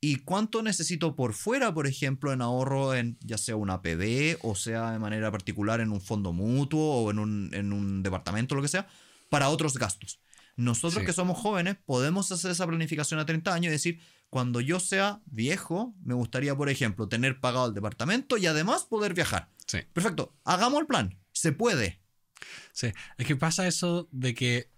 y 0.00 0.16
cuánto 0.16 0.62
necesito 0.62 1.16
por 1.16 1.34
fuera, 1.34 1.74
por 1.74 1.86
ejemplo, 1.86 2.32
en 2.32 2.40
ahorro 2.40 2.94
en 2.94 3.18
ya 3.20 3.36
sea 3.36 3.56
una 3.56 3.74
APB 3.74 4.38
o 4.42 4.54
sea 4.54 4.92
de 4.92 4.98
manera 5.00 5.30
particular 5.32 5.80
en 5.80 5.90
un 5.90 6.00
fondo 6.00 6.32
mutuo 6.32 7.02
o 7.02 7.10
en 7.10 7.18
un, 7.18 7.50
en 7.52 7.72
un 7.72 8.02
departamento, 8.02 8.54
lo 8.54 8.62
que 8.62 8.68
sea, 8.68 8.86
para 9.28 9.48
otros 9.48 9.76
gastos. 9.76 10.20
Nosotros 10.56 11.00
Sí. 11.00 11.06
que 11.06 11.12
somos 11.12 11.38
jóvenes 11.38 11.76
podemos 11.84 12.30
hacer 12.32 12.50
esa 12.50 12.66
planificación 12.66 13.20
a 13.20 13.26
30 13.26 13.52
años 13.54 13.68
y 13.68 13.72
decir, 13.72 14.00
cuando 14.30 14.60
yo 14.60 14.78
sea 14.80 15.20
viejo, 15.26 15.94
me 16.02 16.14
gustaría, 16.14 16.56
por 16.56 16.68
ejemplo, 16.68 17.08
tener 17.08 17.40
pagado 17.40 17.66
el 17.68 17.74
departamento 17.74 18.36
y 18.36 18.46
además 18.46 18.84
poder 18.84 19.14
viajar. 19.14 19.50
Sí. 19.66 19.78
Perfecto, 19.92 20.34
hagamos 20.44 20.80
el 20.80 20.86
plan, 20.86 21.18
se 21.32 21.52
puede. 21.52 22.00
Sí, 22.78 22.92
es 23.16 23.26
que 23.26 23.34
pasa 23.34 23.66
eso 23.66 24.08
de 24.12 24.34
que 24.34 24.70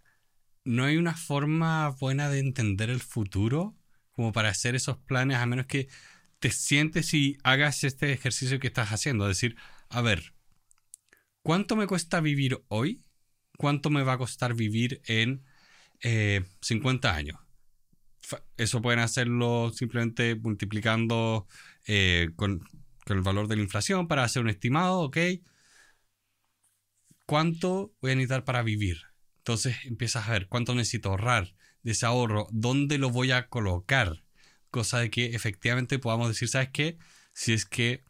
no 0.64 0.84
hay 0.84 0.96
una 0.96 1.14
forma 1.14 1.90
buena 1.90 2.30
de 2.30 2.38
entender 2.38 2.88
el 2.88 3.00
futuro 3.00 3.76
como 4.12 4.32
para 4.32 4.48
hacer 4.48 4.74
esos 4.74 4.96
planes, 4.96 5.36
a 5.36 5.44
menos 5.44 5.66
que 5.66 5.86
te 6.38 6.50
sientes 6.50 7.12
y 7.12 7.36
hagas 7.44 7.84
este 7.84 8.10
ejercicio 8.10 8.58
que 8.58 8.68
estás 8.68 8.88
haciendo. 8.88 9.28
Decir, 9.28 9.54
a 9.90 10.00
ver, 10.00 10.32
¿cuánto 11.42 11.76
me 11.76 11.86
cuesta 11.86 12.22
vivir 12.22 12.64
hoy? 12.68 13.04
¿Cuánto 13.58 13.90
me 13.90 14.02
va 14.02 14.14
a 14.14 14.18
costar 14.18 14.54
vivir 14.54 15.02
en 15.04 15.44
eh, 16.00 16.42
50 16.62 17.14
años? 17.14 17.38
Eso 18.56 18.80
pueden 18.80 19.00
hacerlo 19.00 19.72
simplemente 19.74 20.36
multiplicando 20.36 21.46
eh, 21.86 22.30
con, 22.34 22.60
con 23.04 23.18
el 23.18 23.22
valor 23.22 23.46
de 23.46 23.56
la 23.56 23.62
inflación 23.62 24.08
para 24.08 24.24
hacer 24.24 24.40
un 24.40 24.48
estimado, 24.48 25.00
¿ok? 25.00 25.18
¿Cuánto 27.30 27.94
voy 28.00 28.10
a 28.10 28.14
necesitar 28.16 28.44
para 28.44 28.64
vivir? 28.64 29.02
Entonces 29.36 29.76
empiezas 29.84 30.28
a 30.28 30.32
ver 30.32 30.48
cuánto 30.48 30.74
necesito 30.74 31.10
ahorrar 31.10 31.54
de 31.84 31.92
ese 31.92 32.04
ahorro, 32.04 32.48
dónde 32.50 32.98
lo 32.98 33.10
voy 33.10 33.30
a 33.30 33.46
colocar, 33.46 34.24
cosa 34.72 34.98
de 34.98 35.10
que 35.10 35.26
efectivamente 35.26 36.00
podamos 36.00 36.26
decir, 36.26 36.48
¿sabes 36.48 36.70
qué? 36.72 36.98
Si 37.32 37.52
es 37.52 37.66
que 37.66 38.02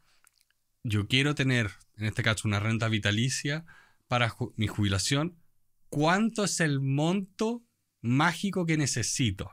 yo 0.85 1.07
quiero 1.07 1.35
tener, 1.35 1.71
en 1.99 2.07
este 2.07 2.23
caso, 2.23 2.49
una 2.49 2.61
renta 2.61 2.89
vitalicia 2.89 3.67
para 4.09 4.35
mi 4.57 4.69
jubilación, 4.69 5.37
¿cuánto 5.91 6.45
es 6.45 6.59
el 6.61 6.81
monto 6.81 7.63
mágico 8.01 8.65
que 8.65 8.79
necesito? 8.79 9.51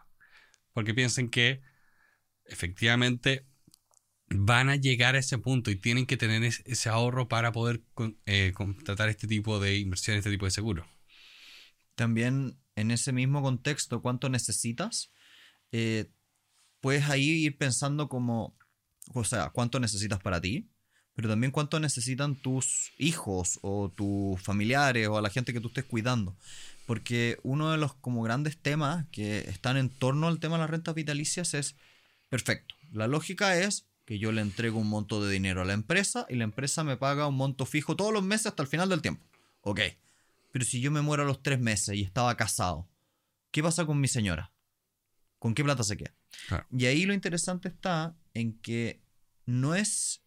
Porque 0.72 0.94
piensen 0.94 1.30
que 1.30 1.62
efectivamente 2.46 3.46
van 4.30 4.70
a 4.70 4.76
llegar 4.76 5.16
a 5.16 5.20
ese 5.20 5.38
punto 5.38 5.72
y 5.72 5.76
tienen 5.76 6.06
que 6.06 6.18
tener 6.18 6.44
es- 6.44 6.62
ese 6.66 6.90
ahorro 6.90 7.28
para 7.28 7.52
poder 7.52 7.82
eh, 8.26 8.52
contratar 8.54 9.10
este 9.10 9.28
tipo 9.28 9.60
de 9.60 9.78
inversión, 9.78 10.18
este 10.18 10.30
tipo 10.32 10.46
de 10.46 10.52
seguro. 10.52 10.86
También 11.96 12.58
en 12.76 12.92
ese 12.92 13.12
mismo 13.12 13.42
contexto, 13.42 14.02
cuánto 14.02 14.30
necesitas, 14.30 15.12
eh, 15.72 16.12
puedes 16.82 17.10
ahí 17.10 17.46
ir 17.46 17.58
pensando 17.58 18.08
como, 18.08 18.56
o 19.14 19.24
sea, 19.24 19.50
cuánto 19.50 19.80
necesitas 19.80 20.22
para 20.22 20.40
ti, 20.40 20.70
pero 21.16 21.30
también 21.30 21.52
cuánto 21.52 21.80
necesitan 21.80 22.36
tus 22.36 22.92
hijos 23.00 23.58
o 23.64 23.90
tus 23.90 24.40
familiares 24.40 25.08
o 25.08 25.18
a 25.18 25.22
la 25.22 25.32
gente 25.32 25.52
que 25.52 25.60
tú 25.60 25.70
estés 25.70 25.86
cuidando. 25.86 26.38
Porque 26.86 27.40
uno 27.42 27.72
de 27.72 27.78
los 27.78 27.96
como 27.96 28.22
grandes 28.22 28.58
temas 28.62 29.08
que 29.12 29.40
están 29.50 29.78
en 29.78 29.90
torno 29.90 30.28
al 30.28 30.40
tema 30.40 30.58
de 30.58 30.62
las 30.62 30.70
rentas 30.70 30.94
vitalicias 30.94 31.56
es, 31.56 31.76
perfecto, 32.30 32.76
la 32.92 33.08
lógica 33.08 33.58
es 33.58 33.87
que 34.08 34.20
yo 34.20 34.32
le 34.32 34.40
entrego 34.40 34.80
un 34.80 34.88
monto 34.88 35.22
de 35.22 35.34
dinero 35.34 35.62
a 35.62 35.66
la 35.66 35.74
empresa 35.74 36.26
y 36.30 36.36
la 36.36 36.46
empresa 36.46 36.86
me 36.86 36.96
paga 36.96 37.28
un 37.28 37.36
monto 37.36 37.66
fijo 37.66 37.98
todos 37.98 38.14
los 38.14 38.24
meses 38.24 38.48
hasta 38.48 38.64
el 38.64 38.70
final 38.70 38.88
del 38.88 39.02
tiempo. 39.02 39.22
Ok. 39.62 39.82
Pero 40.54 40.64
si 40.64 40.80
yo 40.80 40.92
me 40.92 41.02
muero 41.02 41.24
a 41.24 41.26
los 41.26 41.44
tres 41.44 41.60
meses 41.60 41.94
y 41.94 42.04
estaba 42.04 42.38
casado, 42.38 42.88
¿qué 43.52 43.62
pasa 43.62 43.86
con 43.86 44.00
mi 44.00 44.08
señora? 44.08 44.54
¿Con 45.40 45.54
qué 45.54 45.62
plata 45.62 45.84
se 45.84 45.98
queda? 45.98 46.14
Claro. 46.48 46.66
Y 46.72 46.86
ahí 46.86 47.06
lo 47.06 47.14
interesante 47.14 47.68
está 47.68 48.16
en 48.34 48.58
que 48.60 49.02
no 49.46 49.76
es, 49.76 50.22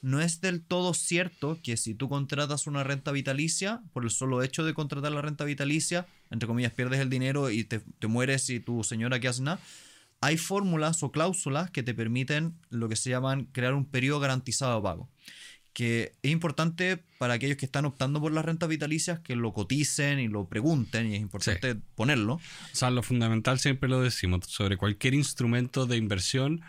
no 0.00 0.20
es 0.20 0.40
del 0.40 0.60
todo 0.60 0.92
cierto 0.92 1.60
que 1.62 1.76
si 1.76 1.94
tú 1.94 2.08
contratas 2.08 2.66
una 2.66 2.82
renta 2.82 3.12
vitalicia, 3.12 3.82
por 3.92 4.02
el 4.02 4.10
solo 4.10 4.42
hecho 4.42 4.64
de 4.64 4.74
contratar 4.74 5.12
la 5.12 5.22
renta 5.22 5.44
vitalicia, 5.44 6.08
entre 6.30 6.48
comillas, 6.48 6.72
pierdes 6.72 6.98
el 6.98 7.08
dinero 7.08 7.50
y 7.50 7.62
te, 7.62 7.78
te 8.00 8.08
mueres 8.08 8.50
y 8.50 8.58
tu 8.58 8.82
señora 8.82 9.20
que 9.20 9.28
hace 9.28 9.42
nada. 9.42 9.60
Hay 10.22 10.38
fórmulas 10.38 11.02
o 11.02 11.12
cláusulas 11.12 11.70
que 11.70 11.82
te 11.82 11.92
permiten 11.92 12.54
lo 12.70 12.88
que 12.88 12.96
se 12.96 13.10
llaman 13.10 13.44
crear 13.52 13.74
un 13.74 13.84
periodo 13.84 14.20
garantizado 14.20 14.76
de 14.76 14.82
pago. 14.82 15.10
Que 15.74 16.12
es 16.22 16.30
importante 16.30 17.02
para 17.18 17.34
aquellos 17.34 17.56
que 17.56 17.66
están 17.66 17.84
optando 17.84 18.20
por 18.20 18.32
las 18.32 18.44
rentas 18.44 18.68
vitalicias 18.68 19.20
que 19.20 19.36
lo 19.36 19.52
coticen 19.52 20.20
y 20.20 20.28
lo 20.28 20.48
pregunten, 20.48 21.10
y 21.10 21.16
es 21.16 21.20
importante 21.20 21.74
ponerlo. 21.94 22.34
O 22.34 22.40
sea, 22.72 22.90
lo 22.90 23.02
fundamental 23.02 23.58
siempre 23.58 23.88
lo 23.88 24.00
decimos, 24.00 24.46
sobre 24.46 24.76
cualquier 24.76 25.14
instrumento 25.14 25.86
de 25.86 25.96
inversión, 25.96 26.62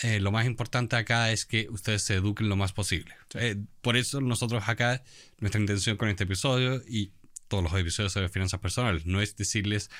eh, 0.00 0.20
lo 0.20 0.30
más 0.30 0.46
importante 0.46 0.94
acá 0.94 1.32
es 1.32 1.44
que 1.44 1.66
ustedes 1.70 2.02
se 2.02 2.14
eduquen 2.14 2.48
lo 2.48 2.56
más 2.56 2.72
posible. 2.72 3.14
Eh, 3.34 3.56
por 3.80 3.96
eso 3.96 4.20
nosotros 4.20 4.68
acá, 4.68 5.02
nuestra 5.38 5.60
intención 5.60 5.96
con 5.96 6.08
este 6.08 6.24
episodio 6.24 6.82
y 6.86 7.10
todos 7.48 7.64
los 7.64 7.74
episodios 7.74 8.12
sobre 8.12 8.28
finanzas 8.28 8.60
personales, 8.60 9.06
no 9.06 9.20
es 9.20 9.36
decirles, 9.36 9.90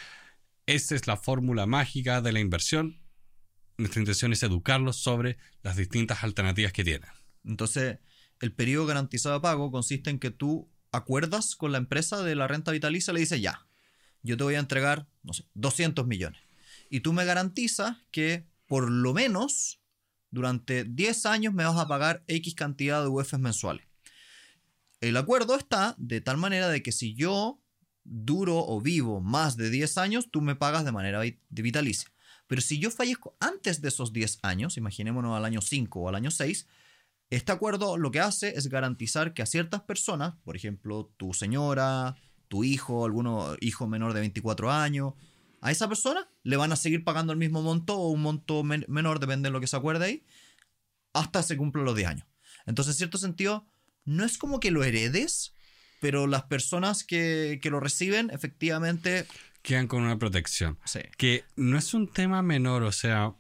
esta 0.69 0.95
es 0.95 1.07
la 1.07 1.17
fórmula 1.17 1.65
mágica 1.65 2.21
de 2.21 2.31
la 2.31 2.41
inversión. 2.41 3.01
Nuestra 3.79 4.01
intención 4.01 4.35
es 4.35 4.43
educarlos 4.43 4.97
sobre 4.97 5.39
las 5.63 5.77
distintas 5.77 6.23
alternativas 6.23 6.75
que 6.75 6.85
tienen. 6.85 7.09
Entonces, 7.43 8.01
el 8.41 8.53
periodo 8.53 8.85
garantizado 8.85 9.37
de 9.37 9.41
pago 9.41 9.71
consiste 9.73 10.11
en 10.11 10.19
que 10.19 10.31
tú 10.31 10.71
acuerdas 10.93 11.57
con 11.57 11.73
la 11.73 11.79
empresa 11.79 12.23
de 12.23 12.35
la 12.35 12.49
renta 12.49 12.71
vitalicia, 12.71 13.15
le 13.15 13.21
dices, 13.21 13.41
ya, 13.41 13.67
yo 14.23 14.37
te 14.37 14.45
voy 14.45 14.57
a 14.57 14.59
entregar, 14.59 15.09
no 15.23 15.33
sé, 15.33 15.47
200 15.55 16.07
millones. 16.07 16.43
Y 16.91 17.01
tú 17.01 17.15
me 17.15 17.25
garantizas 17.25 17.97
que 18.11 18.47
por 18.67 18.91
lo 18.91 19.15
menos 19.15 19.81
durante 20.31 20.85
10 20.85 21.25
años 21.25 21.55
me 21.55 21.65
vas 21.65 21.79
a 21.79 21.89
pagar 21.89 22.25
X 22.27 22.55
cantidad 22.55 23.01
de 23.01 23.09
UFs 23.09 23.39
mensuales. 23.39 23.87
El 25.01 25.17
acuerdo 25.17 25.57
está 25.57 25.95
de 25.97 26.21
tal 26.21 26.37
manera 26.37 26.69
de 26.69 26.83
que 26.83 26.93
si 26.93 27.15
yo 27.15 27.63
duro 28.11 28.59
o 28.67 28.81
vivo 28.81 29.21
más 29.21 29.57
de 29.57 29.71
10 29.71 29.99
años, 29.99 30.29
tú 30.31 30.41
me 30.41 30.57
pagas 30.57 30.85
de 30.85 30.93
manera 30.93 31.21
vitalicia. 31.51 32.11
Pero 32.47 32.63
si 32.63 32.79
yo 32.79 32.91
fallezco 32.91 33.37
antes 33.41 33.83
de 33.83 33.89
esos 33.89 34.13
10 34.13 34.39
años, 34.43 34.77
imaginémonos 34.77 35.37
al 35.37 35.45
año 35.45 35.61
5 35.61 36.01
o 36.01 36.09
al 36.09 36.15
año 36.15 36.31
6, 36.31 36.67
este 37.31 37.53
acuerdo 37.53 37.99
lo 37.99 38.11
que 38.11 38.21
hace 38.21 38.57
es 38.57 38.69
garantizar 38.69 39.35
que 39.35 39.43
a 39.43 39.47
ciertas 39.47 39.83
personas, 39.83 40.35
por 40.45 40.57
ejemplo, 40.57 41.13
tu 41.19 41.35
señora, 41.35 42.17
tu 42.49 42.65
hijo, 42.65 43.05
alguno 43.05 43.55
hijo 43.61 43.87
menor 43.87 44.15
de 44.15 44.21
24 44.21 44.73
años, 44.73 45.13
a 45.61 45.71
esa 45.71 45.89
persona 45.89 46.31
le 46.43 46.57
van 46.57 46.73
a 46.73 46.77
seguir 46.77 47.05
pagando 47.05 47.33
el 47.35 47.39
mismo 47.39 47.61
monto 47.63 47.99
o 47.99 48.09
un 48.09 48.23
monto 48.23 48.63
men- 48.63 48.87
menor, 48.89 49.21
depende 49.21 49.49
de 49.49 49.53
lo 49.53 49.61
que 49.61 49.67
se 49.67 49.77
acuerde 49.77 50.05
ahí, 50.07 50.25
hasta 51.13 51.43
se 51.43 51.57
cumplan 51.59 51.85
los 51.85 51.97
10 51.97 52.09
años. 52.09 52.27
Entonces, 52.65 52.95
en 52.95 52.99
cierto 52.99 53.19
sentido, 53.19 53.67
no 54.05 54.25
es 54.25 54.39
como 54.39 54.61
que 54.61 54.71
lo 54.71 54.85
heredes, 54.85 55.53
pero 56.01 56.27
las 56.27 56.45
personas 56.45 57.05
que, 57.05 57.59
que 57.63 57.71
lo 57.71 57.81
reciben, 57.81 58.31
efectivamente, 58.31 59.27
Quedan 59.63 59.89
con 59.89 60.03
una 60.03 60.19
protección. 60.19 60.79
sí. 60.85 61.01
que 61.17 61.45
no 61.57 61.77
es 61.77 61.93
un 61.93 62.11
tema 62.11 62.43
menor, 62.43 62.85
o 62.85 62.93
sea, 62.93 63.35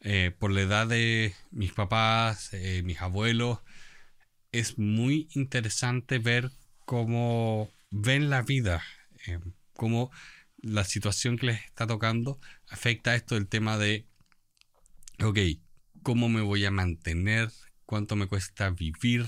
eh, 0.00 0.30
por 0.38 0.52
la 0.52 0.60
edad 0.60 0.86
de 0.86 1.34
mis 1.50 1.72
papás, 1.72 2.50
eh, 2.52 2.82
mis 2.84 3.00
abuelos, 3.00 3.58
es 4.52 4.78
muy 4.78 5.28
interesante 5.32 6.18
ver 6.18 6.50
cómo 6.84 7.70
ven 7.90 8.30
la 8.30 8.42
vida, 8.42 8.82
eh, 9.26 9.40
cómo 9.72 10.10
la 10.58 10.84
situación 10.84 11.36
que 11.38 11.46
les 11.46 11.64
está 11.64 11.86
tocando 11.86 12.38
afecta 12.68 13.10
a 13.12 13.16
esto 13.16 13.34
del 13.34 13.48
tema 13.48 13.78
de, 13.78 14.06
ok, 15.22 15.38
¿cómo 16.02 16.28
me 16.28 16.42
voy 16.42 16.64
a 16.64 16.70
mantener? 16.70 17.50
¿Cuánto 17.86 18.14
me 18.14 18.28
cuesta 18.28 18.70
vivir? 18.70 19.26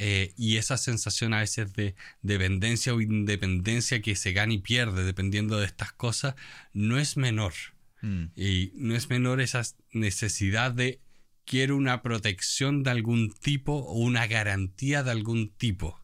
Eh, 0.00 0.32
y 0.36 0.58
esa 0.58 0.76
sensación 0.76 1.34
a 1.34 1.40
veces 1.40 1.72
de 1.72 1.96
dependencia 2.22 2.94
o 2.94 3.00
independencia 3.00 4.00
que 4.00 4.14
se 4.14 4.32
gana 4.32 4.52
y 4.54 4.58
pierde 4.58 5.04
dependiendo 5.04 5.58
de 5.58 5.66
estas 5.66 5.92
cosas, 5.92 6.36
no 6.72 6.98
es 7.00 7.16
menor. 7.16 7.52
Mm. 8.00 8.26
Y 8.36 8.70
no 8.76 8.94
es 8.94 9.10
menor 9.10 9.40
esa 9.40 9.62
necesidad 9.92 10.70
de 10.70 11.00
quiero 11.44 11.76
una 11.76 12.00
protección 12.00 12.84
de 12.84 12.90
algún 12.90 13.32
tipo 13.32 13.72
o 13.72 13.94
una 13.98 14.28
garantía 14.28 15.02
de 15.02 15.10
algún 15.10 15.50
tipo. 15.50 16.00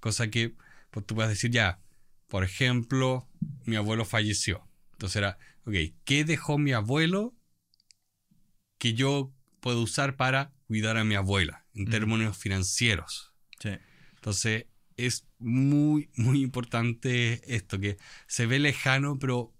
Cosa 0.00 0.28
que 0.28 0.54
pues, 0.90 1.06
tú 1.06 1.14
puedes 1.14 1.30
decir 1.30 1.50
ya, 1.50 1.80
por 2.28 2.44
ejemplo, 2.44 3.26
mi 3.64 3.76
abuelo 3.76 4.04
falleció. 4.04 4.68
Entonces 4.92 5.16
era, 5.16 5.38
ok, 5.64 5.74
¿qué 6.04 6.24
dejó 6.24 6.58
mi 6.58 6.72
abuelo 6.72 7.34
que 8.76 8.92
yo 8.92 9.32
puedo 9.60 9.80
usar 9.80 10.16
para 10.16 10.52
cuidar 10.66 10.98
a 10.98 11.04
mi 11.04 11.14
abuela 11.14 11.64
en 11.74 11.84
Mm. 11.84 11.90
términos 11.90 12.36
financieros? 12.36 13.29
Entonces 14.14 14.66
es 14.96 15.26
muy, 15.38 16.10
muy 16.16 16.42
importante 16.42 17.54
esto, 17.54 17.78
que 17.78 17.96
se 18.26 18.46
ve 18.46 18.58
lejano, 18.58 19.18
pero 19.18 19.54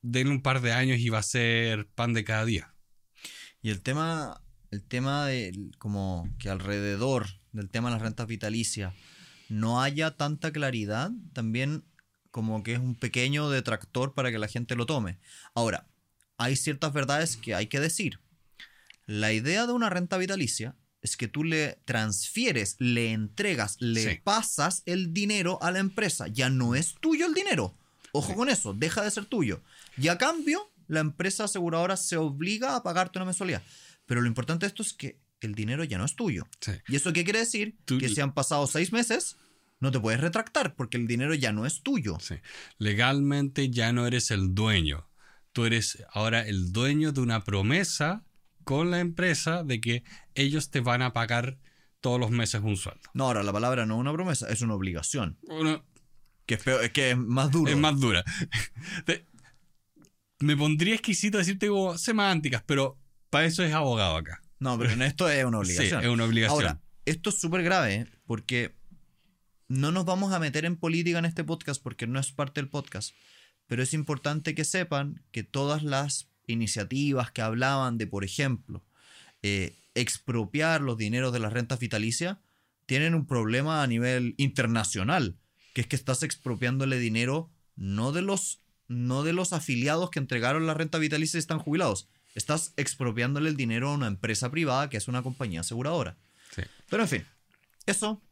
denle 0.00 0.32
un 0.32 0.42
par 0.42 0.60
de 0.60 0.72
años 0.72 0.98
y 0.98 1.08
va 1.08 1.18
a 1.18 1.22
ser 1.22 1.86
pan 1.86 2.12
de 2.12 2.24
cada 2.24 2.44
día. 2.44 2.74
Y 3.62 3.70
el 3.70 3.82
tema, 3.82 4.42
el 4.70 4.82
tema 4.82 5.26
de 5.26 5.70
como 5.78 6.28
que 6.38 6.48
alrededor 6.48 7.26
del 7.52 7.70
tema 7.70 7.88
de 7.88 7.94
las 7.96 8.02
rentas 8.02 8.26
vitalicias 8.26 8.94
no 9.48 9.82
haya 9.82 10.16
tanta 10.16 10.50
claridad, 10.50 11.10
también 11.32 11.84
como 12.30 12.62
que 12.62 12.72
es 12.72 12.78
un 12.78 12.94
pequeño 12.94 13.50
detractor 13.50 14.14
para 14.14 14.30
que 14.30 14.38
la 14.38 14.48
gente 14.48 14.74
lo 14.74 14.86
tome. 14.86 15.18
Ahora, 15.54 15.86
hay 16.38 16.56
ciertas 16.56 16.92
verdades 16.92 17.36
que 17.36 17.54
hay 17.54 17.66
que 17.66 17.78
decir. 17.78 18.18
La 19.06 19.32
idea 19.32 19.66
de 19.66 19.72
una 19.72 19.90
renta 19.90 20.16
vitalicia 20.16 20.74
es 21.02 21.16
que 21.16 21.28
tú 21.28 21.44
le 21.44 21.78
transfieres, 21.84 22.76
le 22.78 23.12
entregas, 23.12 23.76
le 23.80 24.02
Sí. 24.14 24.20
pasas 24.24 24.82
el 24.86 25.12
dinero 25.12 25.58
a 25.62 25.70
la 25.70 25.80
empresa. 25.80 26.28
Ya 26.28 26.48
no 26.48 26.74
es 26.74 26.94
tuyo 27.00 27.26
el 27.26 27.34
dinero. 27.34 27.76
Ojo 28.12 28.34
con 28.34 28.48
eso, 28.48 28.72
deja 28.72 29.02
de 29.02 29.10
ser 29.10 29.24
tuyo. 29.26 29.62
Y 29.98 30.08
a 30.08 30.16
cambio, 30.18 30.70
la 30.88 31.00
empresa 31.00 31.44
aseguradora 31.44 31.96
se 31.96 32.16
obliga 32.16 32.76
a 32.76 32.82
pagarte 32.82 33.18
una 33.18 33.26
mensualidad. 33.26 33.62
Pero 34.06 34.20
lo 34.20 34.26
importante 34.28 34.64
de 34.64 34.68
esto 34.68 34.82
es 34.82 34.92
que 34.92 35.18
el 35.40 35.54
dinero 35.54 35.82
ya 35.84 35.98
no 35.98 36.04
es 36.04 36.14
tuyo. 36.14 36.46
Sí. 36.60 36.72
¿Y 36.88 36.96
eso 36.96 37.12
qué 37.12 37.24
quiere 37.24 37.40
decir? 37.40 37.76
Tú- 37.84 37.98
Que 37.98 38.08
si 38.08 38.20
han 38.20 38.32
pasado 38.34 38.66
seis 38.66 38.92
meses, 38.92 39.36
no 39.80 39.90
te 39.90 39.98
puedes 39.98 40.20
retractar 40.20 40.76
porque 40.76 40.98
el 40.98 41.06
dinero 41.08 41.34
ya 41.34 41.50
no 41.52 41.66
es 41.66 41.82
tuyo. 41.82 42.18
Sí. 42.20 42.36
Legalmente 42.78 43.70
ya 43.70 43.92
no 43.92 44.06
eres 44.06 44.30
el 44.30 44.54
dueño. 44.54 45.08
Tú 45.52 45.64
eres 45.64 46.04
ahora 46.12 46.46
el 46.46 46.72
dueño 46.72 47.12
de 47.12 47.20
una 47.20 47.42
promesa 47.44 48.24
con 48.64 48.90
la 48.90 49.00
empresa 49.00 49.62
de 49.64 49.80
que 49.80 50.04
ellos 50.34 50.70
te 50.70 50.80
van 50.80 51.02
a 51.02 51.12
pagar 51.12 51.58
todos 52.00 52.18
los 52.18 52.30
meses 52.30 52.60
un 52.62 52.76
sueldo. 52.76 53.00
No, 53.14 53.24
ahora 53.24 53.42
la 53.42 53.52
palabra 53.52 53.86
no 53.86 53.94
es 53.94 54.00
una 54.00 54.12
promesa, 54.12 54.48
es 54.48 54.60
una 54.62 54.74
obligación. 54.74 55.38
Uno- 55.42 55.84
Que 56.46 56.54
es, 56.54 56.62
peor- 56.64 56.90
que 56.92 57.10
es 57.12 57.16
más 57.16 57.50
duro. 57.50 57.70
es 57.70 57.76
más 57.78 57.98
dura. 58.00 58.24
Te- 59.06 59.26
Me 60.40 60.56
pondría 60.56 60.94
exquisito 60.94 61.38
decirte 61.38 61.68
como 61.68 61.96
semánticas, 61.98 62.62
pero 62.66 62.98
para 63.30 63.44
eso 63.46 63.62
es 63.62 63.72
abogado 63.72 64.16
acá. 64.16 64.42
No, 64.58 64.76
pero 64.78 64.90
en 64.90 65.02
esto 65.02 65.28
es 65.28 65.44
una 65.44 65.58
Sí, 65.64 65.72
obligación. 65.72 66.02
es 66.02 66.08
una 66.08 66.24
obligación. 66.24 66.54
Ahora, 66.64 66.80
esto 67.04 67.30
es 67.30 67.40
súper 67.40 67.62
grave 67.62 67.94
¿eh? 67.94 68.06
porque 68.26 68.74
no 69.68 69.92
nos 69.92 70.04
vamos 70.04 70.32
a 70.32 70.38
meter 70.40 70.64
en 70.64 70.76
política 70.76 71.18
en 71.18 71.24
este 71.24 71.44
podcast 71.44 71.82
porque 71.82 72.06
no 72.06 72.18
es 72.18 72.32
parte 72.32 72.60
del 72.60 72.68
podcast. 72.68 73.14
Pero 73.68 73.82
es 73.82 73.94
importante 73.94 74.54
que 74.54 74.64
sepan 74.64 75.22
que 75.30 75.44
todas 75.44 75.82
las 75.84 76.28
iniciativas 76.46 77.30
que 77.30 77.42
hablaban 77.42 77.98
de, 77.98 78.06
por 78.06 78.24
ejemplo, 78.24 78.82
eh, 79.42 79.74
expropiar 79.94 80.80
los 80.80 80.96
dineros 80.96 81.32
de 81.32 81.38
las 81.40 81.52
rentas 81.52 81.78
vitalicias, 81.78 82.38
tienen 82.86 83.14
un 83.14 83.26
problema 83.26 83.82
a 83.82 83.86
nivel 83.86 84.34
internacional, 84.38 85.36
que 85.74 85.82
es 85.82 85.86
que 85.86 85.96
estás 85.96 86.22
expropiándole 86.22 86.98
dinero 86.98 87.50
no 87.76 88.12
de 88.12 88.22
los, 88.22 88.60
no 88.88 89.22
de 89.22 89.32
los 89.32 89.52
afiliados 89.52 90.10
que 90.10 90.18
entregaron 90.18 90.66
la 90.66 90.74
renta 90.74 90.98
vitalicia 90.98 91.38
y 91.38 91.40
están 91.40 91.58
jubilados. 91.58 92.08
Estás 92.34 92.72
expropiándole 92.76 93.48
el 93.50 93.56
dinero 93.56 93.90
a 93.90 93.94
una 93.94 94.06
empresa 94.06 94.50
privada 94.50 94.88
que 94.90 94.96
es 94.96 95.08
una 95.08 95.22
compañía 95.22 95.60
aseguradora. 95.60 96.16
Sí. 96.54 96.62
Pero 96.88 97.02
en 97.02 97.08
fin, 97.08 97.24
eso, 97.86 98.22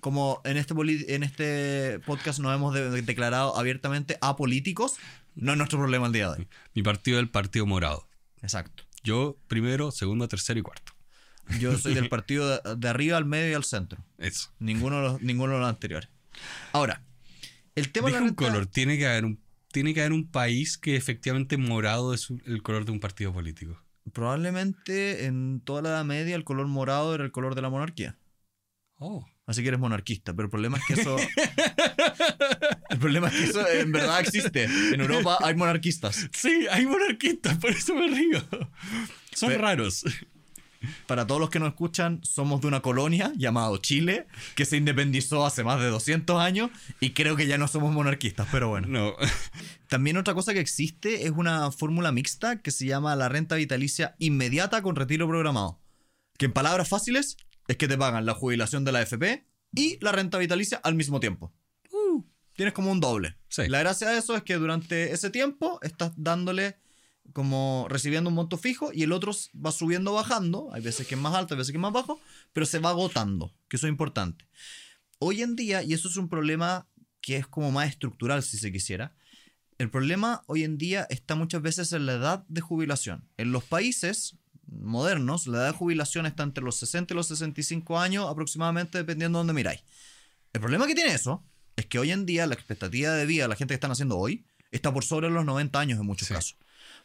como 0.00 0.40
en 0.44 0.56
este, 0.56 0.74
en 1.14 1.22
este 1.22 2.00
podcast 2.06 2.38
nos 2.40 2.54
hemos 2.54 2.74
de- 2.74 3.02
declarado 3.02 3.56
abiertamente 3.56 4.18
apolíticos, 4.20 4.94
no 5.36 5.52
es 5.52 5.58
nuestro 5.58 5.78
problema 5.78 6.06
el 6.06 6.12
día 6.12 6.30
de 6.30 6.40
hoy. 6.40 6.48
Mi 6.74 6.82
partido 6.82 7.18
es 7.18 7.22
el 7.22 7.30
Partido 7.30 7.66
Morado. 7.66 8.08
Exacto. 8.42 8.82
Yo 9.04 9.38
primero, 9.46 9.90
segundo, 9.92 10.26
tercero 10.26 10.58
y 10.58 10.62
cuarto. 10.62 10.92
Yo 11.60 11.78
soy 11.78 11.94
del 11.94 12.08
partido 12.10 12.48
de, 12.48 12.76
de 12.76 12.88
arriba 12.88 13.16
al 13.16 13.24
medio 13.24 13.50
y 13.50 13.54
al 13.54 13.64
centro. 13.64 14.04
Eso. 14.18 14.52
Ninguno 14.58 14.96
de 14.96 15.02
los, 15.02 15.22
ninguno 15.22 15.54
de 15.54 15.60
los 15.60 15.68
anteriores. 15.68 16.08
Ahora, 16.72 17.04
el 17.74 17.92
tema 17.92 18.08
de 18.08 18.14
la 18.14 18.22
un 18.22 18.34
color. 18.34 18.66
Tiene 18.66 18.98
que 18.98 19.06
haber 19.06 19.24
un, 19.24 19.40
tiene 19.70 19.94
que 19.94 20.00
haber 20.00 20.12
un 20.12 20.28
país 20.30 20.78
que 20.78 20.96
efectivamente 20.96 21.56
morado 21.56 22.14
es 22.14 22.30
el 22.46 22.62
color 22.62 22.84
de 22.84 22.92
un 22.92 23.00
partido 23.00 23.32
político. 23.32 23.80
Probablemente 24.12 25.26
en 25.26 25.60
toda 25.60 25.82
la 25.82 25.88
Edad 25.90 26.04
Media 26.04 26.36
el 26.36 26.44
color 26.44 26.66
morado 26.66 27.14
era 27.14 27.24
el 27.24 27.32
color 27.32 27.54
de 27.54 27.62
la 27.62 27.70
monarquía. 27.70 28.16
Oh. 28.98 29.26
Así 29.46 29.62
que 29.62 29.68
eres 29.68 29.80
monarquista. 29.80 30.34
Pero 30.34 30.46
el 30.46 30.50
problema 30.50 30.78
es 30.78 30.84
que 30.86 31.00
eso. 31.00 31.16
el 32.90 32.98
problema 32.98 33.28
es 33.28 33.34
que 33.34 33.44
eso 33.44 33.66
en 33.68 33.92
verdad 33.92 34.20
existe. 34.20 34.64
En 34.64 35.00
Europa 35.00 35.38
hay 35.42 35.54
monarquistas. 35.54 36.28
Sí, 36.32 36.66
hay 36.70 36.84
monarquistas, 36.86 37.56
por 37.58 37.70
eso 37.70 37.94
me 37.94 38.08
río. 38.08 38.42
Son 39.32 39.54
raros. 39.54 40.04
Para 41.06 41.26
todos 41.26 41.40
los 41.40 41.50
que 41.50 41.58
nos 41.58 41.68
escuchan, 41.68 42.20
somos 42.22 42.60
de 42.60 42.68
una 42.68 42.80
colonia 42.80 43.32
llamado 43.36 43.76
Chile, 43.78 44.26
que 44.54 44.64
se 44.64 44.76
independizó 44.76 45.46
hace 45.46 45.64
más 45.64 45.80
de 45.80 45.86
200 45.86 46.40
años 46.40 46.70
y 47.00 47.10
creo 47.10 47.36
que 47.36 47.46
ya 47.46 47.58
no 47.58 47.68
somos 47.68 47.92
monarquistas, 47.92 48.46
pero 48.50 48.68
bueno. 48.68 48.88
No. 48.88 49.16
También 49.88 50.16
otra 50.16 50.34
cosa 50.34 50.52
que 50.52 50.60
existe 50.60 51.26
es 51.26 51.30
una 51.30 51.70
fórmula 51.70 52.12
mixta 52.12 52.60
que 52.60 52.70
se 52.70 52.86
llama 52.86 53.16
la 53.16 53.28
renta 53.28 53.56
vitalicia 53.56 54.14
inmediata 54.18 54.82
con 54.82 54.96
retiro 54.96 55.26
programado. 55.28 55.80
Que 56.38 56.46
en 56.46 56.52
palabras 56.52 56.88
fáciles 56.88 57.36
es 57.68 57.76
que 57.76 57.88
te 57.88 57.98
pagan 57.98 58.26
la 58.26 58.34
jubilación 58.34 58.84
de 58.84 58.92
la 58.92 59.00
AFP 59.00 59.46
y 59.74 59.98
la 60.00 60.12
renta 60.12 60.38
vitalicia 60.38 60.78
al 60.78 60.94
mismo 60.94 61.20
tiempo. 61.20 61.52
Tienes 62.54 62.72
como 62.72 62.90
un 62.90 63.00
doble. 63.00 63.36
Sí. 63.48 63.68
La 63.68 63.80
gracia 63.80 64.08
de 64.08 64.18
eso 64.18 64.34
es 64.34 64.42
que 64.42 64.54
durante 64.54 65.12
ese 65.12 65.28
tiempo 65.28 65.78
estás 65.82 66.12
dándole 66.16 66.78
como 67.32 67.86
recibiendo 67.90 68.30
un 68.30 68.36
monto 68.36 68.56
fijo 68.56 68.92
y 68.92 69.02
el 69.02 69.12
otro 69.12 69.32
va 69.54 69.72
subiendo 69.72 70.12
o 70.12 70.14
bajando. 70.14 70.70
Hay 70.72 70.80
veces 70.80 71.06
que 71.06 71.16
es 71.16 71.20
más 71.20 71.34
alto, 71.34 71.54
hay 71.54 71.58
veces 71.58 71.72
que 71.72 71.78
es 71.78 71.82
más 71.82 71.92
bajo, 71.92 72.18
pero 72.52 72.64
se 72.64 72.78
va 72.78 72.90
agotando, 72.90 73.52
que 73.68 73.76
eso 73.76 73.86
es 73.86 73.90
importante. 73.90 74.46
Hoy 75.18 75.42
en 75.42 75.54
día, 75.54 75.82
y 75.82 75.92
eso 75.92 76.08
es 76.08 76.16
un 76.16 76.28
problema 76.28 76.88
que 77.20 77.36
es 77.36 77.46
como 77.46 77.70
más 77.72 77.88
estructural 77.88 78.42
si 78.42 78.56
se 78.56 78.72
quisiera, 78.72 79.14
el 79.78 79.90
problema 79.90 80.42
hoy 80.46 80.64
en 80.64 80.78
día 80.78 81.06
está 81.10 81.34
muchas 81.34 81.60
veces 81.60 81.92
en 81.92 82.06
la 82.06 82.14
edad 82.14 82.44
de 82.48 82.62
jubilación. 82.62 83.28
En 83.36 83.52
los 83.52 83.64
países 83.64 84.36
modernos, 84.68 85.46
la 85.46 85.58
edad 85.58 85.66
de 85.72 85.78
jubilación 85.78 86.26
está 86.26 86.42
entre 86.42 86.64
los 86.64 86.76
60 86.76 87.14
y 87.14 87.16
los 87.16 87.28
65 87.28 87.98
años 87.98 88.26
aproximadamente, 88.28 88.98
dependiendo 88.98 89.38
de 89.38 89.40
dónde 89.40 89.52
miráis. 89.52 89.82
El 90.52 90.60
problema 90.60 90.86
que 90.86 90.94
tiene 90.94 91.14
eso 91.14 91.44
es 91.76 91.86
que 91.86 91.98
hoy 91.98 92.10
en 92.12 92.26
día 92.26 92.46
la 92.46 92.54
expectativa 92.54 93.12
de 93.12 93.26
vida 93.26 93.42
de 93.44 93.48
la 93.48 93.56
gente 93.56 93.72
que 93.72 93.76
están 93.76 93.90
haciendo 93.90 94.16
hoy 94.18 94.44
está 94.72 94.92
por 94.92 95.04
sobre 95.04 95.30
los 95.30 95.44
90 95.44 95.78
años 95.78 96.00
en 96.00 96.06
muchos 96.06 96.28
Sí. 96.28 96.34
casos. 96.34 96.56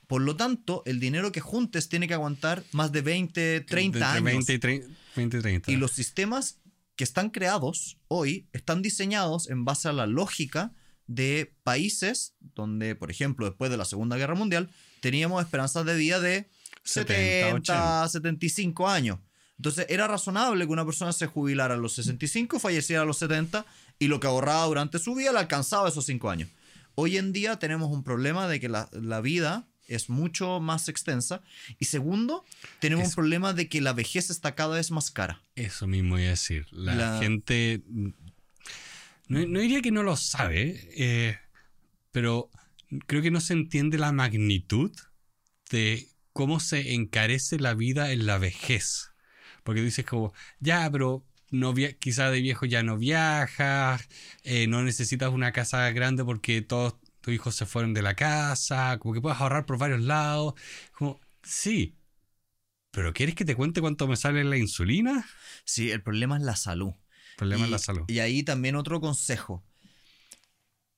Por 0.08 0.22
lo 0.22 0.36
tanto, 0.36 0.84
el 0.86 1.00
dinero 1.00 1.32
que 1.32 1.40
juntes 1.42 1.88
tiene 1.88 2.08
que 2.08 2.14
aguantar 2.14 2.64
más 2.72 2.92
de 2.92 3.02
20, 3.02 3.62
30 3.62 3.98
Entre 3.98 4.04
años. 4.04 4.24
20 4.48 4.54
y 4.54 4.60
30. 4.60 4.88
20 5.16 5.38
y 5.38 5.42
30. 5.42 5.72
Y 5.72 5.76
los 5.78 5.92
sistemas 5.92 6.60
que 6.96 7.04
están 7.04 7.30
creados 7.30 7.98
hoy 8.08 8.48
están 8.54 8.82
diseñados 8.82 9.50
en 9.50 9.64
base 9.66 9.88
a 9.88 9.94
la 9.94 10.08
lógica 10.08 10.74
de 11.08 11.54
países 11.64 12.34
donde, 12.56 12.96
por 12.96 13.12
ejemplo, 13.12 13.46
después 13.46 13.72
de 13.72 13.78
la 13.78 13.86
Segunda 13.86 14.18
Guerra 14.18 14.36
Mundial, 14.36 14.70
teníamos 15.02 15.44
esperanzas 15.44 15.86
de 15.86 15.96
vida 15.96 16.20
de 16.20 16.50
70, 16.84 17.50
70, 17.64 18.10
75 18.10 18.88
años. 18.90 19.20
Entonces 19.58 19.86
era 19.90 20.08
razonable 20.08 20.66
que 20.66 20.72
una 20.72 20.86
persona 20.86 21.14
se 21.14 21.28
jubilara 21.28 21.76
a 21.76 21.78
los 21.78 21.94
65, 21.94 22.60
falleciera 22.60 23.04
a 23.04 23.06
los 23.06 23.18
70 23.20 23.66
y 24.00 24.08
lo 24.08 24.20
que 24.20 24.28
ahorraba 24.28 24.66
durante 24.66 24.98
su 24.98 25.14
vida 25.14 25.32
le 25.32 25.40
alcanzaba 25.40 25.90
esos 25.90 26.06
5 26.06 26.30
años. 26.30 26.50
Hoy 26.96 27.18
en 27.18 27.32
día 27.32 27.60
tenemos 27.60 27.92
un 27.92 28.04
problema 28.04 28.48
de 28.48 28.60
que 28.60 28.70
la, 28.70 28.90
la 28.92 29.22
vida 29.22 29.68
es 29.88 30.10
mucho 30.10 30.60
más 30.60 30.88
extensa 30.90 31.42
y 31.78 31.86
segundo, 31.86 32.44
tenemos 32.80 33.10
un 33.10 33.14
problema 33.14 33.54
de 33.54 33.68
que 33.70 33.82
la 33.82 33.94
vejez 33.94 34.30
está 34.30 34.56
cada 34.56 34.76
vez 34.76 34.90
más 34.90 35.12
cara. 35.12 35.44
Eso 35.56 35.86
mismo 35.86 36.18
iba 36.18 36.28
a 36.28 36.32
decir. 36.32 36.66
La, 36.72 36.96
La- 36.96 37.20
gente. 37.20 37.84
No, 39.28 39.46
no 39.48 39.60
diría 39.60 39.82
que 39.82 39.92
no 39.92 40.04
lo 40.04 40.16
sabe, 40.18 40.90
eh, 40.96 41.38
pero 42.12 42.50
creo 43.08 43.22
que 43.22 43.32
no 43.32 43.40
se 43.40 43.54
entiende 43.54 43.98
la 43.98 44.12
magnitud 44.12 44.92
de 45.70 46.08
cómo 46.34 46.60
se 46.60 46.94
encarece 46.94 47.60
la 47.60 47.74
vida 47.74 48.12
en 48.12 48.26
la 48.26 48.38
vejez. 48.38 49.12
Porque 49.64 49.82
dices 49.82 50.06
como, 50.06 50.34
ya, 50.60 50.90
pero 50.92 51.26
no 51.52 51.74
quizá 52.00 52.32
de 52.32 52.42
viejo 52.42 52.66
ya 52.66 52.82
no 52.84 52.98
viajas, 52.98 54.08
eh, 54.44 54.68
no 54.68 54.84
necesitas 54.84 55.32
una 55.32 55.52
casa 55.52 55.90
grande 55.92 56.24
porque 56.24 56.62
todos 56.62 56.96
tus 57.20 57.34
hijos 57.34 57.56
se 57.56 57.66
fueron 57.66 57.94
de 57.94 58.02
la 58.02 58.16
casa, 58.16 58.98
como 59.00 59.14
que 59.14 59.22
puedes 59.22 59.40
ahorrar 59.40 59.66
por 59.66 59.78
varios 59.78 60.02
lados. 60.02 60.54
Como, 60.98 61.20
sí, 61.44 61.96
pero 62.92 63.14
¿quieres 63.14 63.36
que 63.36 63.46
te 63.46 63.56
cuente 63.56 63.82
cuánto 63.82 64.08
me 64.08 64.18
sale 64.18 64.44
la 64.44 64.58
insulina? 64.58 65.26
Sí, 65.64 65.92
el 65.92 66.04
problema 66.04 66.38
es 66.38 66.44
la 66.44 66.58
salud. 66.58 66.94
Problema 67.38 67.62
y, 67.62 67.66
en 67.66 67.72
la 67.72 67.80
salud. 67.80 68.04
Y 68.08 68.20
ahí 68.20 68.44
también 68.44 68.76
otro 68.76 69.00
consejo. 69.00 69.64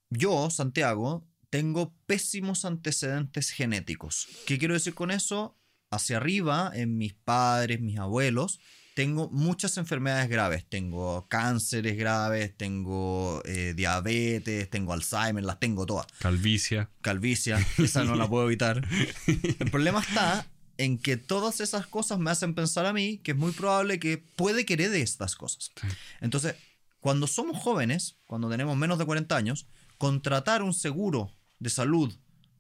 Yo, 0.10 0.50
Santiago, 0.50 1.28
tengo 1.54 1.94
pésimos 2.08 2.66
antecedentes 2.66 3.52
genéticos. 3.52 4.28
¿Qué 4.48 4.58
quiero 4.58 4.74
decir 4.74 4.96
con 4.96 5.12
eso? 5.12 5.56
Hacia 5.92 6.18
arriba, 6.18 6.72
en 6.74 6.98
mis 6.98 7.14
padres, 7.14 7.80
mis 7.80 8.00
abuelos, 8.00 8.60
tengo 8.96 9.30
muchas 9.30 9.78
enfermedades 9.78 10.30
graves. 10.30 10.66
Tengo 10.68 11.28
cánceres 11.28 11.96
graves, 11.96 12.58
tengo 12.58 13.44
eh, 13.46 13.76
diabetes, 13.76 14.68
tengo 14.72 14.94
Alzheimer, 14.94 15.44
las 15.44 15.60
tengo 15.60 15.86
todas. 15.86 16.08
Calvicia. 16.18 16.90
Calvicia, 17.02 17.64
esa 17.78 18.04
no 18.04 18.16
la 18.16 18.28
puedo 18.28 18.48
evitar. 18.48 18.82
El 19.28 19.70
problema 19.70 20.00
está 20.00 20.48
en 20.78 20.98
que 20.98 21.18
todas 21.18 21.62
esas 21.62 21.86
cosas 21.86 22.18
me 22.18 22.32
hacen 22.32 22.56
pensar 22.56 22.88
a 22.88 22.94
mí 22.94 23.20
que 23.20 23.34
es 23.34 23.38
muy 23.38 23.52
probable 23.52 24.00
que 24.00 24.18
puede 24.18 24.66
que 24.66 24.74
herede 24.74 25.04
estas 25.04 25.36
cosas. 25.36 25.72
Entonces, 26.20 26.56
cuando 27.00 27.28
somos 27.28 27.62
jóvenes, 27.62 28.16
cuando 28.26 28.50
tenemos 28.50 28.76
menos 28.76 28.98
de 28.98 29.06
40 29.06 29.38
años, 29.38 29.68
contratar 30.00 30.64
un 30.64 30.74
seguro 30.74 31.32
de 31.60 31.70
salud 31.70 32.14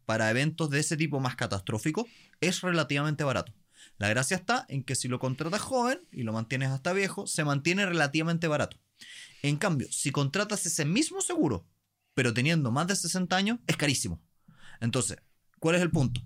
para 0.06 0.29
eventos 0.29 0.69
de 0.69 0.79
ese 0.79 0.97
tipo 0.97 1.19
más 1.19 1.36
catastróficos 1.36 2.06
es 2.41 2.62
relativamente 2.62 3.23
barato. 3.23 3.53
La 3.97 4.10
gracia 4.10 4.38
está 4.38 4.65
en 4.69 4.84
que 4.84 4.95
si 4.95 5.08
lo 5.08 5.19
contratas 5.19 5.62
joven 5.62 5.99
y 6.12 6.23
lo 6.23 6.34
mantienes 6.34 6.69
hasta 6.69 6.93
viejo, 6.93 7.27
se 7.27 7.43
mantiene 7.43 7.86
relativamente 7.86 8.47
barato. 8.47 8.77
En 9.41 9.58
cambio, 9.58 9.88
si 9.91 10.12
contratas 10.12 10.65
ese 10.65 10.86
mismo 10.86 11.21
seguro, 11.21 11.67
pero 12.13 12.34
teniendo 12.34 12.71
más 12.71 12.88
de 12.88 12.95
60 12.95 13.36
años, 13.36 13.60
es 13.67 13.77
carísimo. 13.77 14.21
Entonces, 14.79 15.17
¿cuál 15.60 15.75
es 15.75 15.82
el 15.82 15.91
punto? 15.91 16.21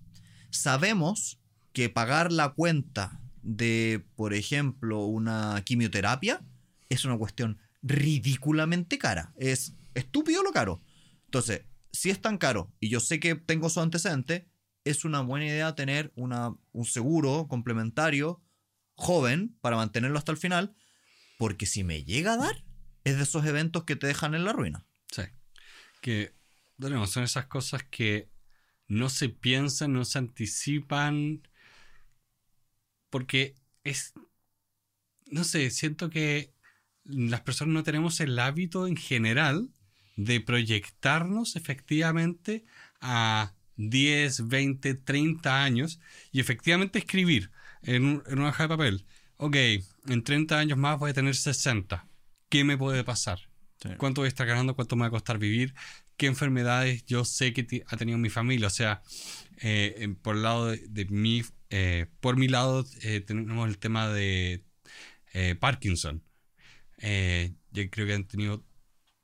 Sabemos 0.50 1.40
que 1.74 1.90
pagar 1.90 2.32
la 2.32 2.54
cuenta 2.54 3.22
de, 3.42 4.06
por 4.16 4.34
ejemplo, 4.34 5.06
una 5.06 5.62
quimioterapia 5.66 6.46
es 6.90 7.06
una 7.06 7.18
cuestión 7.18 7.60
ridículamente 7.82 8.98
cara. 8.98 9.34
Es 9.38 9.74
estúpido 9.94 10.44
lo 10.44 10.52
caro. 10.52 10.82
Entonces, 11.26 11.66
si 11.98 12.10
es 12.10 12.22
tan 12.22 12.38
caro 12.38 12.72
y 12.80 12.90
yo 12.90 13.00
sé 13.00 13.20
que 13.20 13.36
tengo 13.36 13.70
su 13.70 13.82
antecedente, 13.82 14.48
es 14.86 15.04
una 15.04 15.22
buena 15.22 15.48
idea 15.48 15.76
tener 15.76 16.12
una, 16.16 16.56
un 16.72 16.86
seguro 16.86 17.48
complementario 17.48 18.42
joven 18.94 19.58
para 19.62 19.76
mantenerlo 19.76 20.18
hasta 20.18 20.32
el 20.32 20.38
final, 20.38 20.76
porque 21.38 21.66
si 21.66 21.84
me 21.84 22.04
llega 22.04 22.34
a 22.34 22.38
dar, 22.38 22.64
es 23.04 23.18
de 23.18 23.24
esos 23.24 23.46
eventos 23.46 23.84
que 23.84 23.96
te 23.96 24.08
dejan 24.08 24.36
en 24.36 24.46
la 24.46 24.54
ruina. 24.54 24.86
Sí. 25.12 25.24
Que, 26.02 26.34
nuevo, 26.78 27.08
son 27.08 27.24
esas 27.24 27.48
cosas 27.48 27.84
que 27.84 28.30
no 28.88 29.10
se 29.10 29.30
piensan, 29.30 29.94
no 29.94 30.06
se 30.06 30.20
anticipan. 30.20 31.48
Porque 33.10 33.56
es. 33.84 34.14
No 35.28 35.44
sé, 35.44 35.70
siento 35.72 36.10
que 36.10 36.54
las 37.04 37.42
personas 37.42 37.74
no 37.74 37.84
tenemos 37.84 38.20
el 38.20 38.38
hábito 38.40 38.88
en 38.88 38.98
general 38.98 39.70
de 40.18 40.42
proyectarnos 40.42 41.56
efectivamente 41.56 42.66
a 43.00 43.54
10, 43.78 44.48
20, 44.50 44.96
30 44.96 45.64
años 45.64 46.00
y 46.32 46.40
efectivamente 46.42 47.00
escribir 47.00 47.52
en, 47.84 48.04
un- 48.06 48.24
en 48.28 48.40
una 48.40 48.50
hoja 48.50 48.64
de 48.64 48.70
papel. 48.70 49.06
Ok, 49.38 49.56
en 50.08 50.24
30 50.24 50.58
años 50.60 50.78
más 50.78 50.98
voy 51.00 51.12
a 51.12 51.14
tener 51.14 51.36
60. 51.36 52.08
¿Qué 52.50 52.64
me 52.66 52.78
puede 52.78 53.04
pasar? 53.06 53.40
cuánto 53.98 54.22
voy 54.22 54.26
a 54.26 54.30
estar 54.30 54.48
ganando, 54.48 54.76
cuánto 54.76 54.96
me 54.96 55.02
va 55.02 55.08
a 55.08 55.12
costar 55.12 55.38
vivir, 55.38 55.76
qué 56.18 56.26
enfermedades 56.26 57.06
yo 57.06 57.24
sé 57.24 57.54
que 57.54 57.84
ha 57.88 57.96
tenido 57.96 58.18
mi 58.18 58.30
familia. 58.32 58.66
O 58.68 58.72
sea, 58.72 59.04
eh, 59.62 60.16
por 60.24 60.36
el 60.36 60.42
lado 60.42 60.66
de, 60.72 60.78
de 60.90 61.06
mi, 61.06 61.44
eh, 61.70 62.08
por 62.20 62.38
mi 62.38 62.48
lado 62.48 62.84
eh, 63.04 63.22
tenemos 63.22 63.68
el 63.70 63.78
tema 63.78 64.10
de 64.10 64.64
Parkinson. 65.60 66.24
Yo 67.00 67.90
creo 67.92 68.08
que 68.08 68.14
han 68.14 68.26
tenido 68.28 68.66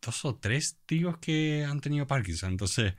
dos 0.06 0.26
o 0.26 0.36
tres 0.36 0.78
tíos 0.86 1.18
que 1.18 1.66
han 1.66 1.82
tenido 1.82 2.08
Parkinson. 2.08 2.52
Entonces, 2.52 2.94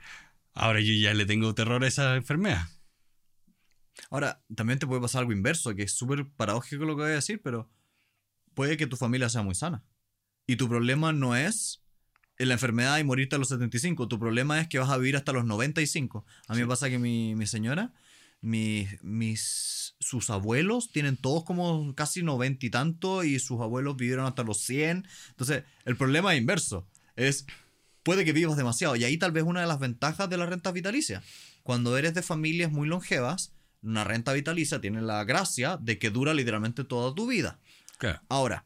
ahora 0.53 0.79
yo 0.79 0.93
ya 0.93 1.13
le 1.13 1.25
tengo 1.25 1.53
terror 1.55 1.83
a 1.83 1.87
esa 1.87 2.15
enfermedad. 2.15 2.67
Ahora, 4.09 4.43
también 4.55 4.79
te 4.79 4.87
puede 4.87 5.01
pasar 5.01 5.21
algo 5.21 5.31
inverso, 5.31 5.75
que 5.75 5.83
es 5.83 5.93
súper 5.93 6.27
paradójico 6.27 6.85
lo 6.85 6.95
que 6.95 7.03
voy 7.03 7.11
a 7.11 7.15
decir, 7.15 7.41
pero 7.41 7.69
puede 8.53 8.77
que 8.77 8.87
tu 8.87 8.97
familia 8.97 9.29
sea 9.29 9.41
muy 9.41 9.55
sana. 9.55 9.83
Y 10.47 10.57
tu 10.57 10.67
problema 10.67 11.13
no 11.13 11.35
es 11.35 11.81
la 12.37 12.53
enfermedad 12.53 12.97
y 12.99 13.03
morirte 13.03 13.35
a 13.35 13.39
los 13.39 13.49
75, 13.49 14.07
tu 14.07 14.19
problema 14.19 14.59
es 14.59 14.67
que 14.67 14.79
vas 14.79 14.89
a 14.89 14.97
vivir 14.97 15.15
hasta 15.15 15.31
los 15.31 15.45
95. 15.45 16.25
A 16.47 16.53
mí 16.53 16.61
me 16.61 16.67
pasa 16.67 16.89
que 16.89 16.99
mi, 16.99 17.33
mi 17.35 17.47
señora, 17.47 17.93
mis, 18.41 19.01
mis, 19.03 19.95
sus 19.99 20.29
abuelos 20.29 20.91
tienen 20.91 21.17
todos 21.17 21.45
como 21.45 21.95
casi 21.95 22.23
90 22.23 22.65
y 22.65 22.69
tanto 22.69 23.23
y 23.23 23.39
sus 23.39 23.61
abuelos 23.61 23.95
vivieron 23.95 24.25
hasta 24.25 24.43
los 24.43 24.59
100. 24.61 25.07
Entonces, 25.29 25.63
el 25.85 25.95
problema 25.95 26.33
es 26.33 26.41
inverso. 26.41 26.87
Es, 27.15 27.45
puede 28.03 28.25
que 28.25 28.33
vivas 28.33 28.57
demasiado. 28.57 28.95
Y 28.95 29.03
ahí 29.03 29.17
tal 29.17 29.31
vez 29.31 29.43
una 29.43 29.61
de 29.61 29.67
las 29.67 29.79
ventajas 29.79 30.29
de 30.29 30.37
la 30.37 30.45
renta 30.45 30.71
vitalicia. 30.71 31.23
Cuando 31.63 31.97
eres 31.97 32.13
de 32.13 32.21
familias 32.21 32.71
muy 32.71 32.87
longevas, 32.87 33.53
una 33.81 34.03
renta 34.03 34.33
vitalicia 34.33 34.81
tiene 34.81 35.01
la 35.01 35.23
gracia 35.23 35.77
de 35.77 35.97
que 35.99 36.09
dura 36.09 36.33
literalmente 36.33 36.83
toda 36.83 37.13
tu 37.15 37.27
vida. 37.27 37.59
Claro. 37.97 38.21
Ahora, 38.29 38.65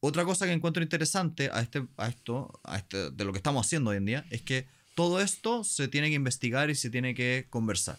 otra 0.00 0.24
cosa 0.24 0.46
que 0.46 0.52
encuentro 0.52 0.82
interesante 0.82 1.50
a, 1.52 1.60
este, 1.60 1.86
a 1.96 2.08
esto, 2.08 2.60
a 2.62 2.76
este, 2.76 3.10
de 3.10 3.24
lo 3.24 3.32
que 3.32 3.38
estamos 3.38 3.66
haciendo 3.66 3.90
hoy 3.90 3.96
en 3.96 4.04
día, 4.04 4.26
es 4.30 4.42
que 4.42 4.66
todo 4.94 5.20
esto 5.20 5.64
se 5.64 5.88
tiene 5.88 6.08
que 6.08 6.14
investigar 6.14 6.70
y 6.70 6.74
se 6.74 6.90
tiene 6.90 7.14
que 7.14 7.46
conversar. 7.50 7.98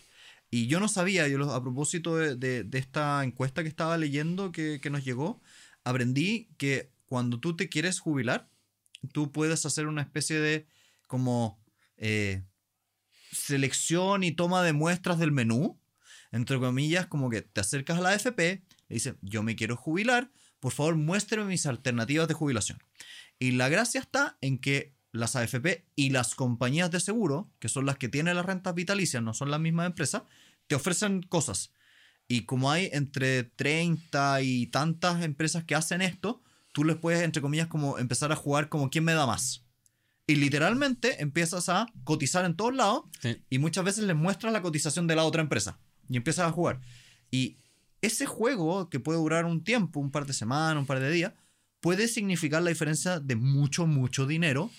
Y 0.51 0.67
yo 0.67 0.79
no 0.79 0.88
sabía, 0.88 1.27
yo 1.27 1.51
a 1.51 1.62
propósito 1.62 2.15
de, 2.15 2.36
de, 2.36 2.63
de 2.63 2.77
esta 2.77 3.23
encuesta 3.23 3.63
que 3.63 3.69
estaba 3.69 3.97
leyendo 3.97 4.51
que, 4.51 4.79
que, 4.81 4.89
nos 4.89 5.03
llegó, 5.03 5.41
aprendí 5.84 6.47
que 6.58 6.91
cuando 7.08 7.39
tú 7.39 7.55
te 7.55 7.69
quieres 7.69 7.99
jubilar, 7.99 8.47
tú 9.07 9.31
puedes 9.31 9.65
hacer 9.65 9.87
una 9.87 10.01
especie 10.01 10.39
de 10.39 10.67
como 11.07 11.63
eh, 11.97 12.43
selección 13.31 14.23
y 14.23 14.31
toma 14.31 14.63
de 14.63 14.73
muestras 14.73 15.19
del 15.19 15.31
menú, 15.31 15.79
entre 16.31 16.59
comillas, 16.59 17.07
como 17.07 17.29
que 17.29 17.41
te 17.41 17.61
acercas 17.61 17.97
a 17.97 18.01
la 18.01 18.09
AFP, 18.09 18.63
le 18.87 18.93
dices, 18.93 19.15
yo 19.21 19.43
me 19.43 19.55
quiero 19.55 19.75
jubilar, 19.77 20.31
por 20.59 20.71
favor 20.71 20.95
muéstrame 20.95 21.49
mis 21.49 21.65
alternativas 21.65 22.27
de 22.27 22.33
jubilación. 22.33 22.79
Y 23.39 23.51
la 23.51 23.69
gracia 23.69 23.99
está 23.99 24.37
en 24.41 24.57
que 24.57 24.95
las 25.11 25.35
AFP 25.35 25.85
y 25.95 26.09
las 26.09 26.35
compañías 26.35 26.91
de 26.91 26.99
seguro, 26.99 27.51
que 27.59 27.69
son 27.69 27.85
las 27.85 27.97
que 27.97 28.09
tienen 28.09 28.35
las 28.35 28.45
rentas 28.45 28.75
vitalicias, 28.75 29.23
no 29.23 29.33
son 29.33 29.51
las 29.51 29.59
mismas 29.59 29.87
empresas, 29.87 30.23
te 30.67 30.75
ofrecen 30.75 31.21
cosas. 31.23 31.71
Y 32.27 32.41
como 32.41 32.71
hay 32.71 32.89
entre 32.91 33.43
30 33.43 34.41
y 34.41 34.67
tantas 34.67 35.23
empresas 35.23 35.63
que 35.63 35.75
hacen 35.75 36.01
esto, 36.01 36.41
tú 36.75 36.83
les 36.83 36.97
puedes, 36.97 37.21
entre 37.23 37.41
comillas, 37.41 37.67
como 37.67 37.97
empezar 37.97 38.33
a 38.33 38.35
jugar 38.35 38.67
como 38.67 38.89
quién 38.89 39.05
me 39.05 39.13
da 39.13 39.25
más. 39.25 39.63
Y 40.27 40.35
literalmente 40.35 41.21
empiezas 41.21 41.69
a 41.69 41.85
cotizar 42.03 42.43
en 42.43 42.55
todos 42.57 42.75
lados 42.75 43.03
Sí. 43.21 43.38
y 43.49 43.59
muchas 43.59 43.85
veces 43.85 44.03
les 44.03 44.15
muestras 44.15 44.51
la 44.51 44.61
cotización 44.61 45.07
de 45.07 45.15
la 45.15 45.23
otra 45.23 45.41
empresa 45.41 45.79
y 46.09 46.17
empiezas 46.17 46.45
a 46.47 46.51
jugar. 46.51 46.81
Y 47.31 47.55
ese 48.01 48.25
juego, 48.25 48.89
que 48.89 48.99
puede 48.99 49.19
durar 49.19 49.45
un 49.45 49.63
tiempo, 49.63 50.01
un 50.01 50.11
par 50.11 50.25
de 50.25 50.33
semanas, 50.33 50.77
un 50.81 50.85
par 50.85 50.99
de 50.99 51.09
días, 51.09 51.31
puede 51.79 52.09
significar 52.09 52.61
la 52.61 52.71
diferencia 52.71 53.19
de 53.21 53.35
mucho, 53.38 53.88
mucho 53.88 54.27
dinero 54.27 54.69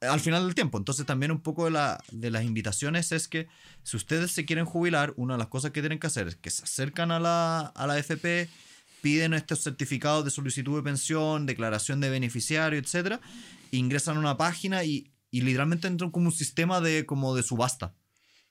al 0.00 0.18
final 0.18 0.44
del 0.44 0.56
tiempo. 0.56 0.76
Entonces 0.78 1.06
también 1.06 1.30
un 1.30 1.40
poco 1.42 1.66
de, 1.66 1.70
la, 1.70 2.02
de 2.10 2.30
las 2.32 2.42
invitaciones 2.42 3.12
es 3.12 3.28
que 3.28 3.46
si 3.84 3.96
ustedes 3.96 4.32
se 4.32 4.44
quieren 4.44 4.64
jubilar, 4.64 5.14
una 5.16 5.34
de 5.34 5.38
las 5.38 5.46
cosas 5.48 5.70
que 5.70 5.80
tienen 5.82 6.00
que 6.00 6.08
hacer 6.08 6.26
es 6.26 6.34
que 6.36 6.50
se 6.50 6.64
acercan 6.64 7.12
a 7.12 7.20
la, 7.20 7.60
a 7.66 7.86
la 7.86 7.98
FP, 7.98 8.48
piden 9.02 9.34
estos 9.34 9.62
certificados 9.62 10.24
de 10.24 10.30
solicitud 10.30 10.76
de 10.76 10.82
pensión, 10.82 11.44
declaración 11.44 12.00
de 12.00 12.08
beneficiario, 12.08 12.78
etcétera, 12.78 13.20
ingresan 13.72 14.16
a 14.16 14.20
una 14.20 14.36
página 14.38 14.84
y, 14.84 15.12
y 15.30 15.42
literalmente 15.42 15.88
entran 15.88 16.10
como 16.10 16.26
un 16.26 16.32
sistema 16.32 16.80
de, 16.80 17.04
como 17.04 17.34
de 17.34 17.42
subasta 17.42 17.94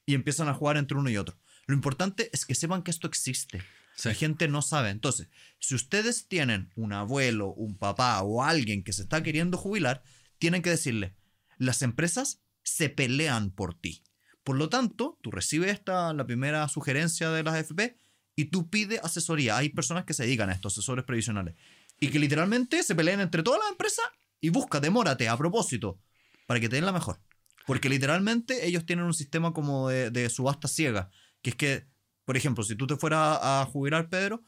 y 0.05 0.13
empiezan 0.13 0.49
a 0.49 0.53
jugar 0.53 0.77
entre 0.77 0.97
uno 0.97 1.09
y 1.09 1.17
otro. 1.17 1.37
Lo 1.65 1.73
importante 1.73 2.29
es 2.33 2.45
que 2.45 2.53
sepan 2.53 2.83
que 2.83 2.91
esto 2.91 3.07
existe. 3.07 3.63
Sí. 3.95 4.09
La 4.09 4.15
gente 4.15 4.47
no 4.47 4.61
sabe. 4.61 4.89
Entonces, 4.89 5.29
si 5.59 5.73
ustedes 5.73 6.27
tienen 6.27 6.69
un 6.75 6.91
abuelo, 6.93 7.53
un 7.53 7.77
papá 7.77 8.21
o 8.21 8.43
alguien 8.43 8.83
que 8.83 8.93
se 8.93 9.03
está 9.03 9.23
queriendo 9.23 9.57
jubilar, 9.57 10.03
tienen 10.37 10.61
que 10.61 10.71
decirle, 10.71 11.15
las 11.57 11.81
empresas 11.81 12.41
se 12.63 12.89
pelean 12.89 13.51
por 13.51 13.73
ti. 13.73 14.03
Por 14.43 14.57
lo 14.57 14.69
tanto, 14.69 15.19
tú 15.21 15.31
recibes 15.31 15.71
esta, 15.71 16.13
la 16.13 16.25
primera 16.25 16.67
sugerencia 16.67 17.29
de 17.29 17.43
las 17.43 17.53
AFP 17.53 17.95
y 18.35 18.45
tú 18.45 18.69
pides 18.69 18.99
asesoría. 19.03 19.57
Hay 19.57 19.69
personas 19.69 20.05
que 20.05 20.13
se 20.13 20.23
dedican 20.23 20.49
a 20.49 20.53
estos 20.53 20.73
asesores 20.73 21.05
previsionales 21.05 21.55
y 21.99 22.09
que 22.09 22.19
literalmente 22.19 22.83
se 22.83 22.95
pelean 22.95 23.19
entre 23.21 23.43
todas 23.43 23.59
las 23.61 23.71
empresas 23.71 24.05
y 24.39 24.49
busca, 24.49 24.79
demórate 24.79 25.27
a 25.29 25.37
propósito 25.37 25.99
para 26.47 26.59
que 26.59 26.69
te 26.69 26.75
den 26.77 26.85
la 26.85 26.91
mejor. 26.91 27.21
Porque 27.67 27.89
literalmente 27.89 28.65
ellos 28.65 28.85
tienen 28.85 29.05
un 29.05 29.13
sistema 29.13 29.53
como 29.53 29.87
de, 29.89 30.09
de 30.09 30.29
subasta 30.29 30.67
ciega, 30.67 31.11
que 31.43 31.51
es 31.51 31.55
que, 31.55 31.87
por 32.25 32.35
ejemplo, 32.35 32.63
si 32.63 32.75
tú 32.75 32.87
te 32.87 32.95
fueras 32.95 33.37
a 33.41 33.67
jubilar, 33.71 34.09
Pedro, 34.09 34.41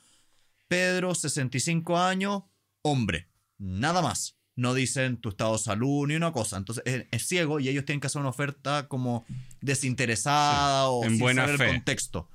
Pedro, 0.67 1.13
65 1.13 1.97
años, 1.99 2.43
hombre, 2.81 3.29
nada 3.57 4.01
más. 4.01 4.37
No 4.55 4.75
dicen 4.75 5.17
tu 5.17 5.29
estado 5.29 5.53
de 5.53 5.59
salud 5.63 6.07
ni 6.07 6.15
una 6.15 6.31
cosa. 6.31 6.57
Entonces 6.57 6.83
es, 6.85 7.07
es 7.09 7.27
ciego 7.27 7.59
y 7.59 7.69
ellos 7.69 7.85
tienen 7.85 7.99
que 8.01 8.05
hacer 8.07 8.19
una 8.19 8.29
oferta 8.29 8.87
como 8.87 9.25
desinteresada 9.61 10.83
Sí, 10.85 10.89
o 10.91 11.03
en 11.05 11.09
sin 11.11 11.19
buena 11.19 11.43
saber 11.43 11.57
fe. 11.57 11.65
el 11.69 11.75
contexto. 11.75 12.29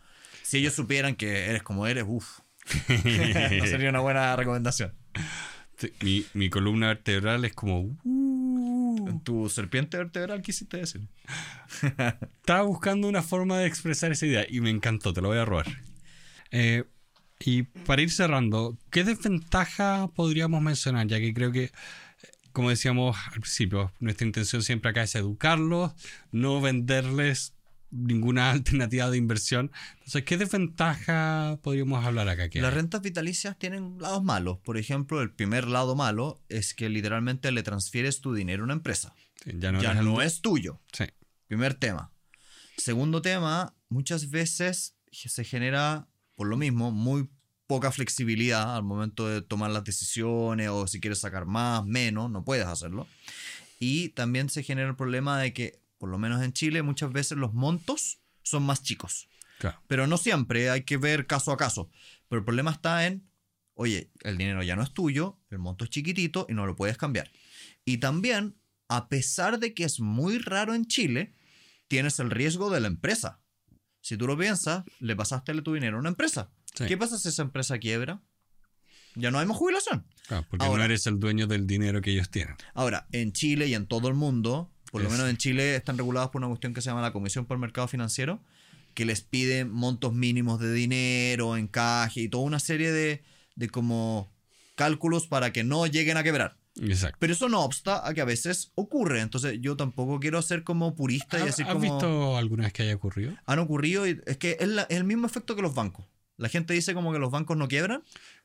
Si 0.48 0.56
ellos 0.56 0.72
supieran 0.72 1.14
que 1.14 1.44
eres 1.50 1.62
como 1.62 1.86
eres, 1.86 2.04
uff. 2.08 2.38
no 2.88 3.66
sería 3.66 3.90
una 3.90 4.00
buena 4.00 4.34
recomendación. 4.34 4.94
Mi, 6.00 6.24
mi 6.32 6.48
columna 6.48 6.86
vertebral 6.86 7.44
es 7.44 7.52
como... 7.52 7.98
"Uh". 8.02 9.20
Tu 9.24 9.50
serpiente 9.50 9.98
vertebral 9.98 10.40
quisiste 10.40 10.78
decir. 10.78 11.06
Estaba 12.40 12.62
buscando 12.62 13.08
una 13.08 13.22
forma 13.22 13.58
de 13.58 13.66
expresar 13.66 14.10
esa 14.10 14.24
idea 14.24 14.46
y 14.48 14.62
me 14.62 14.70
encantó, 14.70 15.12
te 15.12 15.20
lo 15.20 15.28
voy 15.28 15.36
a 15.36 15.44
robar. 15.44 15.66
Eh, 16.50 16.84
y 17.40 17.64
para 17.64 18.00
ir 18.00 18.10
cerrando, 18.10 18.78
¿qué 18.90 19.04
desventaja 19.04 20.08
podríamos 20.14 20.62
mencionar? 20.62 21.08
Ya 21.08 21.20
que 21.20 21.34
creo 21.34 21.52
que, 21.52 21.72
como 22.52 22.70
decíamos 22.70 23.18
al 23.26 23.40
principio, 23.42 23.92
nuestra 24.00 24.26
intención 24.26 24.62
siempre 24.62 24.92
acá 24.92 25.02
es 25.02 25.14
educarlos, 25.14 25.92
no 26.32 26.62
venderles 26.62 27.52
ninguna 27.90 28.50
alternativa 28.52 29.10
de 29.10 29.16
inversión. 29.16 29.70
Entonces, 29.94 30.24
¿qué 30.24 30.36
desventaja 30.36 31.58
podríamos 31.62 32.04
hablar 32.04 32.28
acá? 32.28 32.48
Las 32.54 32.74
rentas 32.74 33.02
vitalicias 33.02 33.58
tienen 33.58 33.98
lados 33.98 34.22
malos. 34.22 34.58
Por 34.58 34.78
ejemplo, 34.78 35.20
el 35.22 35.32
primer 35.32 35.66
lado 35.66 35.96
malo 35.96 36.42
es 36.48 36.74
que 36.74 36.88
literalmente 36.88 37.50
le 37.52 37.62
transfieres 37.62 38.20
tu 38.20 38.34
dinero 38.34 38.62
a 38.62 38.64
una 38.64 38.74
empresa. 38.74 39.14
Sí, 39.44 39.52
ya 39.58 39.72
no, 39.72 39.80
ya 39.82 39.90
eres 39.92 40.00
el- 40.00 40.06
no 40.06 40.22
es 40.22 40.40
tuyo. 40.40 40.80
Sí. 40.92 41.04
Primer 41.46 41.74
tema. 41.74 42.12
Segundo 42.76 43.22
tema, 43.22 43.74
muchas 43.88 44.30
veces 44.30 44.94
se 45.10 45.44
genera, 45.44 46.08
por 46.34 46.46
lo 46.48 46.56
mismo, 46.56 46.90
muy 46.92 47.28
poca 47.66 47.90
flexibilidad 47.92 48.76
al 48.76 48.82
momento 48.82 49.26
de 49.28 49.42
tomar 49.42 49.70
las 49.70 49.84
decisiones 49.84 50.68
o 50.68 50.86
si 50.86 51.00
quieres 51.00 51.18
sacar 51.20 51.44
más, 51.46 51.84
menos, 51.84 52.30
no 52.30 52.44
puedes 52.44 52.66
hacerlo. 52.66 53.06
Y 53.80 54.10
también 54.10 54.48
se 54.48 54.62
genera 54.62 54.88
el 54.88 54.96
problema 54.96 55.38
de 55.40 55.52
que, 55.52 55.80
por 55.98 56.08
lo 56.08 56.18
menos 56.18 56.42
en 56.42 56.52
Chile, 56.52 56.82
muchas 56.82 57.12
veces 57.12 57.36
los 57.38 57.52
montos 57.54 58.20
son 58.42 58.62
más 58.64 58.82
chicos. 58.82 59.28
Claro. 59.58 59.82
Pero 59.88 60.06
no 60.06 60.16
siempre, 60.16 60.70
hay 60.70 60.82
que 60.84 60.96
ver 60.96 61.26
caso 61.26 61.52
a 61.52 61.56
caso. 61.56 61.90
Pero 62.28 62.38
el 62.40 62.44
problema 62.44 62.70
está 62.70 63.06
en, 63.06 63.28
oye, 63.74 64.10
el 64.22 64.38
dinero 64.38 64.62
ya 64.62 64.76
no 64.76 64.82
es 64.82 64.92
tuyo, 64.94 65.40
el 65.50 65.58
monto 65.58 65.84
es 65.84 65.90
chiquitito 65.90 66.46
y 66.48 66.54
no 66.54 66.66
lo 66.66 66.76
puedes 66.76 66.96
cambiar. 66.96 67.30
Y 67.84 67.98
también, 67.98 68.56
a 68.88 69.08
pesar 69.08 69.58
de 69.58 69.74
que 69.74 69.84
es 69.84 69.98
muy 70.00 70.38
raro 70.38 70.74
en 70.74 70.86
Chile, 70.86 71.34
tienes 71.88 72.20
el 72.20 72.30
riesgo 72.30 72.70
de 72.70 72.80
la 72.80 72.86
empresa. 72.88 73.40
Si 74.00 74.16
tú 74.16 74.26
lo 74.26 74.38
piensas, 74.38 74.84
le 75.00 75.16
pasaste 75.16 75.60
tu 75.62 75.74
dinero 75.74 75.96
a 75.96 76.00
una 76.00 76.10
empresa. 76.10 76.50
Sí. 76.74 76.86
¿Qué 76.86 76.96
pasa 76.96 77.18
si 77.18 77.28
esa 77.28 77.42
empresa 77.42 77.78
quiebra? 77.78 78.22
Ya 79.14 79.30
no 79.32 79.38
hay 79.38 79.46
más 79.46 79.56
jubilación. 79.56 80.06
Claro, 80.28 80.46
porque 80.48 80.64
Ahora- 80.64 80.78
no 80.78 80.84
eres 80.84 81.06
el 81.08 81.18
dueño 81.18 81.46
del 81.48 81.66
dinero 81.66 82.00
que 82.00 82.12
ellos 82.12 82.30
tienen. 82.30 82.54
Ahora, 82.74 83.08
en 83.10 83.32
Chile 83.32 83.66
y 83.66 83.74
en 83.74 83.86
todo 83.86 84.06
el 84.08 84.14
mundo, 84.14 84.70
por 84.90 85.02
lo 85.02 85.10
menos 85.10 85.28
en 85.28 85.36
Chile, 85.36 85.76
están 85.76 85.96
regulados 85.98 86.30
por 86.30 86.40
una 86.40 86.48
cuestión 86.48 86.74
que 86.74 86.80
se 86.80 86.90
llama 86.90 87.02
la 87.02 87.12
Comisión 87.12 87.44
por 87.46 87.56
el 87.56 87.60
Mercado 87.60 87.88
Financiero, 87.88 88.40
que 88.94 89.04
les 89.04 89.20
pide 89.20 89.64
montos 89.64 90.12
mínimos 90.14 90.58
de 90.60 90.72
dinero, 90.72 91.56
encaje 91.56 92.22
y 92.22 92.28
toda 92.28 92.44
una 92.44 92.58
serie 92.58 92.90
de, 92.92 93.22
de 93.56 93.68
como 93.68 94.32
cálculos 94.74 95.26
para 95.26 95.52
que 95.52 95.64
no 95.64 95.86
lleguen 95.86 96.16
a 96.16 96.22
quebrar. 96.22 96.56
Exacto. 96.80 97.16
Pero 97.20 97.32
eso 97.32 97.48
no 97.48 97.62
obsta 97.64 98.06
a 98.06 98.14
que 98.14 98.20
a 98.20 98.24
veces 98.24 98.70
ocurre. 98.76 99.20
Entonces 99.20 99.58
yo 99.60 99.76
tampoco 99.76 100.20
quiero 100.20 100.40
ser 100.42 100.62
como 100.62 100.94
purista 100.94 101.38
y 101.38 101.40
¿Has, 101.40 101.46
decir 101.48 101.66
has 101.66 101.72
como... 101.72 101.82
visto 101.82 102.36
alguna 102.36 102.64
vez 102.64 102.72
que 102.72 102.82
haya 102.84 102.94
ocurrido? 102.94 103.34
Han 103.46 103.58
ocurrido 103.58 104.06
y 104.06 104.20
es 104.26 104.36
que 104.36 104.56
es, 104.60 104.68
la- 104.68 104.82
es 104.88 104.96
el 104.96 105.04
mismo 105.04 105.26
efecto 105.26 105.56
que 105.56 105.62
los 105.62 105.74
bancos. 105.74 106.06
La 106.36 106.48
gente 106.48 106.72
dice 106.74 106.94
como 106.94 107.12
que 107.12 107.18
los 107.18 107.32
bancos 107.32 107.56
no 107.56 107.66
quiebran, 107.66 108.04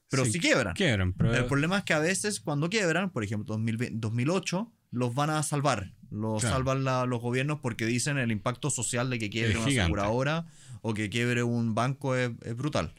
pero 0.09 0.25
sí, 0.25 0.39
quiebran. 0.39 0.73
Quiebran, 0.73 1.13
pero 1.13 1.33
El 1.35 1.45
problema 1.45 1.77
es 1.77 1.83
que 1.83 1.93
a 1.93 1.99
veces 1.99 2.39
cuando 2.39 2.69
quiebran, 2.69 3.11
por 3.11 3.23
ejemplo 3.23 3.53
2020 3.53 3.97
2008, 3.99 4.71
los 4.93 5.13
van 5.15 5.29
a 5.31 5.41
salvar. 5.43 5.91
Los 6.11 6.41
Claro. 6.41 6.55
salvan 6.57 6.83
la- 6.83 7.05
los 7.07 7.19
gobiernos 7.19 7.59
porque 7.59 7.85
dicen 7.87 8.17
el 8.19 8.31
impacto 8.31 8.69
social 8.69 9.09
de 9.09 9.17
que 9.19 9.29
quiebre 9.29 9.51
Es 9.53 9.57
una 9.57 9.65
gigante. 9.67 9.81
aseguradora 9.93 10.45
o 10.81 10.93
que 10.93 11.09
quiebre 11.09 11.41
un 11.43 11.73
banco 11.73 12.15
es, 12.15 12.31
es 12.43 12.55
brutal. 12.55 12.93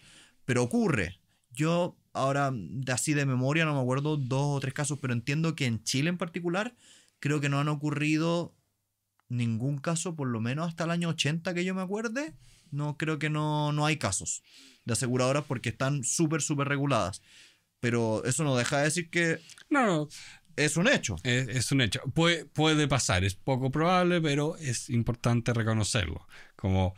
Pero 0.45 0.63
ocurre. 0.65 1.21
Yo 1.53 1.97
ahora 2.13 2.51
de 2.53 2.93
así 2.93 3.15
de 3.15 3.25
memoria 3.27 3.65
no 3.65 3.75
me 3.75 3.81
acuerdo 3.81 4.17
dos 4.17 4.57
o 4.57 4.61
tres 4.61 4.75
casos, 4.75 4.99
pero 5.01 5.13
entiendo 5.15 5.55
que 5.55 5.67
en 5.67 5.83
Chile 5.85 6.11
en 6.11 6.19
particular 6.19 6.75
creo 7.21 7.41
que 7.41 7.49
no 7.49 7.61
han 7.61 7.69
ocurrido 7.69 8.55
ningún 9.29 9.79
caso, 9.79 10.15
por 10.17 10.29
lo 10.29 10.41
menos 10.41 10.69
hasta 10.69 10.85
el 10.85 10.91
año 10.91 11.09
80 11.11 11.55
que 11.55 11.65
yo 11.65 11.75
me 11.75 11.83
acuerde. 11.83 12.35
No 12.71 12.97
creo 12.97 13.19
que 13.21 13.31
no, 13.31 13.73
no 13.73 13.87
hay 13.87 13.97
casos 13.99 14.43
de 14.85 14.93
aseguradoras 14.95 15.45
porque 15.45 15.69
están 15.69 16.03
súper, 16.03 16.43
súper 16.43 16.67
reguladas. 16.69 17.23
Pero 17.81 18.25
eso 18.25 18.43
no 18.45 18.57
deja 18.57 18.79
de 18.79 18.85
decir 18.85 19.11
que 19.11 19.39
no, 19.71 19.87
no, 19.87 20.09
es 20.57 20.77
un 20.77 20.89
hecho. 20.89 21.17
es, 21.23 21.49
es 21.49 21.73
un 21.73 21.81
hecho. 21.81 22.01
Puede, 22.15 22.45
puede 22.45 22.89
pasar, 22.89 23.25
es 23.25 23.35
poco 23.35 23.71
probable, 23.71 24.21
pero 24.21 24.57
es 24.57 24.91
importante 24.91 25.53
reconocerlo. 25.53 26.27
Como 26.57 26.95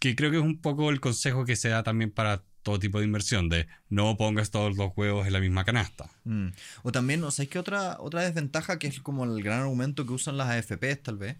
que 0.00 0.14
creo 0.14 0.30
que 0.30 0.36
es 0.36 0.42
un 0.42 0.60
poco 0.60 0.90
el 0.90 1.00
consejo 1.00 1.44
que 1.44 1.56
se 1.56 1.70
da 1.70 1.82
también 1.82 2.10
para 2.10 2.42
todo 2.64 2.78
tipo 2.78 2.98
de 2.98 3.04
inversión, 3.04 3.48
de 3.48 3.68
no 3.88 4.16
pongas 4.16 4.50
todos 4.50 4.76
los 4.76 4.90
huevos 4.96 5.26
en 5.26 5.32
la 5.32 5.40
misma 5.40 5.64
canasta. 5.64 6.10
Mm. 6.24 6.48
O 6.82 6.90
también, 6.90 7.22
o 7.22 7.30
sea, 7.30 7.44
es 7.44 7.48
que 7.48 7.58
otra, 7.58 7.98
otra 8.00 8.22
desventaja 8.22 8.78
que 8.78 8.88
es 8.88 9.00
como 9.00 9.24
el 9.24 9.42
gran 9.42 9.60
argumento 9.60 10.06
que 10.06 10.12
usan 10.12 10.36
las 10.36 10.48
AFPs 10.48 11.02
tal 11.02 11.18
vez, 11.18 11.36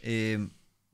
eh, 0.00 0.48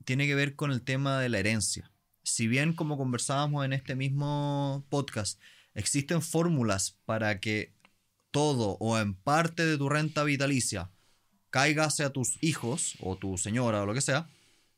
tiene 0.05 0.27
que 0.27 0.35
ver 0.35 0.55
con 0.55 0.71
el 0.71 0.81
tema 0.81 1.19
de 1.19 1.29
la 1.29 1.39
herencia. 1.39 1.91
Si 2.23 2.47
bien 2.47 2.73
como 2.73 2.97
conversábamos 2.97 3.65
en 3.65 3.73
este 3.73 3.95
mismo 3.95 4.85
podcast, 4.89 5.41
existen 5.73 6.21
fórmulas 6.21 6.97
para 7.05 7.39
que 7.39 7.73
todo 8.31 8.77
o 8.79 8.97
en 8.99 9.15
parte 9.15 9.65
de 9.65 9.77
tu 9.77 9.89
renta 9.89 10.23
vitalicia 10.23 10.91
caiga 11.49 11.85
hacia 11.85 12.11
tus 12.11 12.37
hijos 12.41 12.95
o 12.99 13.17
tu 13.17 13.37
señora 13.37 13.81
o 13.81 13.85
lo 13.85 13.93
que 13.93 14.01
sea, 14.01 14.29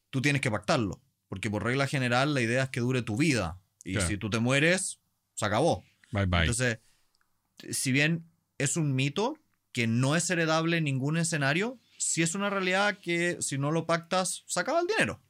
tú 0.09 0.21
tienes 0.21 0.41
que 0.41 0.51
pactarlo. 0.51 1.01
Porque 1.27 1.49
por 1.49 1.63
regla 1.63 1.87
general 1.87 2.33
la 2.33 2.41
idea 2.41 2.63
es 2.63 2.69
que 2.69 2.79
dure 2.79 3.01
tu 3.01 3.17
vida. 3.17 3.59
Y 3.83 3.93
Claro. 3.93 4.07
si 4.07 4.17
tú 4.17 4.29
te 4.29 4.39
mueres, 4.39 4.99
se 5.33 5.45
acabó. 5.45 5.83
Bye 6.11 6.25
bye. 6.25 6.41
Entonces, 6.41 6.79
si 7.71 7.91
bien 7.91 8.25
es 8.57 8.77
un 8.77 8.95
mito 8.95 9.37
que 9.71 9.87
no 9.87 10.15
es 10.15 10.29
heredable 10.29 10.77
en 10.77 10.83
ningún 10.83 11.17
escenario, 11.17 11.79
sí 11.97 12.21
es 12.21 12.35
una 12.35 12.49
realidad 12.49 12.99
que 12.99 13.37
si 13.41 13.57
no 13.57 13.71
lo 13.71 13.85
pactas, 13.85 14.43
se 14.47 14.59
acaba 14.59 14.81
el 14.81 14.87
dinero. 14.87 15.21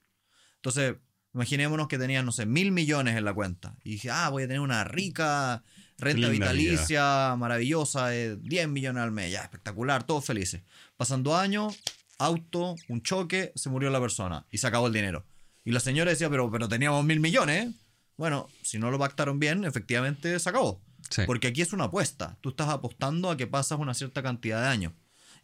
Entonces, 0.56 0.96
imaginémonos 1.34 1.88
que 1.88 1.98
tenías, 1.98 2.26
no 2.26 2.32
sé, 2.32 2.46
mil 2.46 2.72
millones 2.72 3.16
en 3.16 3.26
la 3.26 3.34
cuenta. 3.34 3.76
Y 3.84 3.92
dije, 3.92 4.10
ah, 4.10 4.30
voy 4.30 4.44
a 4.44 4.48
tener 4.48 4.62
una 4.62 4.84
rica 4.84 5.64
renta 6.02 6.28
Linda 6.28 6.52
vitalicia, 6.52 7.36
maravillosa, 7.38 8.08
de 8.08 8.36
10 8.38 8.68
millones 8.68 9.04
al 9.04 9.12
mes, 9.12 9.32
ya, 9.32 9.41
espectacular, 9.43 10.04
todos 10.04 10.26
felices. 10.26 10.62
Pasando 10.97 11.36
años, 11.36 11.80
auto, 12.18 12.76
un 12.89 13.02
choque, 13.02 13.52
se 13.56 13.70
murió 13.70 13.89
la 13.89 14.02
persona 14.02 14.45
y 14.52 14.58
se 14.58 14.68
acabó 14.68 14.88
el 14.88 14.93
dinero. 14.93 15.26
Y 15.64 15.72
la 15.72 15.80
señora 15.80 16.12
decía, 16.12 16.30
pero, 16.30 16.52
pero 16.52 16.68
teníamos 16.68 17.06
mil 17.06 17.20
millones. 17.20 17.68
¿eh?". 17.68 17.72
Bueno, 18.18 18.49
si 18.64 18.78
no 18.80 18.91
lo 18.91 18.99
pactaron 18.99 19.39
bien, 19.39 19.64
efectivamente 19.64 20.38
se 20.39 20.49
acabó. 20.49 20.82
Sí. 21.10 21.24
Porque 21.26 21.47
aquí 21.47 21.62
es 21.62 21.74
una 21.74 21.86
apuesta. 21.86 22.38
Tú 22.41 22.49
estás 22.49 22.70
apostando 22.70 23.30
a 23.30 23.38
que 23.38 23.47
pasas 23.47 23.80
una 23.80 23.93
cierta 23.93 24.22
cantidad 24.24 24.62
de 24.62 24.68
años. 24.68 24.93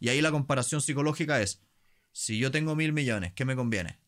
Y 0.00 0.08
ahí 0.08 0.20
la 0.20 0.30
comparación 0.30 0.80
psicológica 0.80 1.40
es, 1.40 1.60
si 2.12 2.38
yo 2.38 2.50
tengo 2.50 2.74
mil 2.76 2.92
millones, 2.92 3.32
¿qué 3.34 3.44
me 3.44 3.56
conviene? 3.56 3.98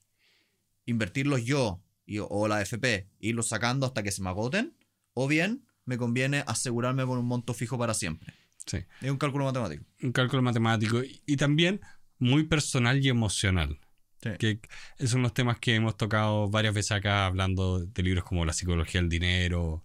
¿Invertirlos 0.87 1.45
yo 1.45 1.81
y- 2.07 2.19
o 2.19 2.49
la 2.49 2.61
FP, 2.63 3.09
irlos 3.21 3.49
sacando 3.49 3.87
hasta 3.87 4.03
que 4.03 4.11
se 4.13 4.23
me 4.23 4.29
agoten? 4.31 4.75
¿O 5.15 5.29
bien 5.29 5.65
me 5.85 5.97
conviene 5.99 6.45
asegurarme 6.47 7.05
con 7.07 7.19
un 7.19 7.27
monto 7.27 7.55
fijo 7.55 7.79
para 7.79 7.95
siempre? 7.95 8.35
Sí. 8.67 8.79
Es 9.01 9.11
un 9.11 9.17
cálculo 9.19 9.45
matemático. 9.47 9.85
Un 10.03 10.13
cálculo 10.13 10.43
matemático 10.43 11.03
y, 11.03 11.23
y 11.27 11.37
también 11.37 11.81
muy 12.19 12.45
personal 12.45 13.05
y 13.05 13.09
emocional. 13.09 13.79
Sí. 14.23 14.31
Que 14.39 14.61
esos 14.99 15.13
son 15.13 15.23
los 15.23 15.33
temas 15.33 15.59
que 15.59 15.75
hemos 15.75 15.97
tocado 15.97 16.49
varias 16.51 16.75
veces 16.75 16.93
acá 16.93 17.25
hablando 17.27 17.81
de 17.81 18.03
libros 18.03 18.25
como 18.25 18.45
La 18.45 18.53
psicología 18.53 19.01
del 19.01 19.09
dinero. 19.09 19.83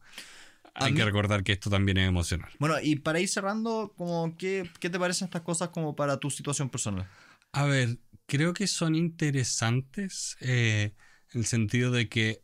A 0.74 0.86
Hay 0.86 0.92
mí- 0.92 0.98
que 0.98 1.06
recordar 1.06 1.42
que 1.44 1.54
esto 1.54 1.70
también 1.70 1.98
es 1.98 2.10
emocional. 2.10 2.50
Bueno, 2.60 2.76
y 2.84 2.98
para 2.98 3.22
ir 3.22 3.30
cerrando, 3.30 3.94
como, 3.96 4.36
¿qué, 4.38 4.70
¿qué 4.82 4.90
te 4.90 5.00
parecen 5.00 5.28
estas 5.28 5.42
cosas 5.44 5.70
como 5.70 5.96
para 5.96 6.20
tu 6.20 6.30
situación 6.30 6.70
personal? 6.70 7.08
A 7.54 7.64
ver, 7.64 7.98
creo 8.26 8.54
que 8.54 8.68
son 8.68 8.94
interesantes 8.96 10.36
eh, 10.42 10.92
en 11.34 11.40
el 11.40 11.46
sentido 11.46 11.92
de 11.92 12.10
que 12.10 12.44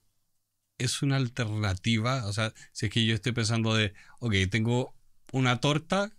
es 0.84 1.02
una 1.02 1.18
alternativa. 1.18 2.26
O 2.26 2.34
sea, 2.34 2.54
si 2.72 2.88
es 2.88 2.92
que 2.92 3.06
yo 3.06 3.16
estoy 3.16 3.32
pensando 3.32 3.74
de, 3.76 3.94
ok, 4.20 4.34
tengo 4.50 4.96
una 5.32 5.60
torta, 5.60 6.12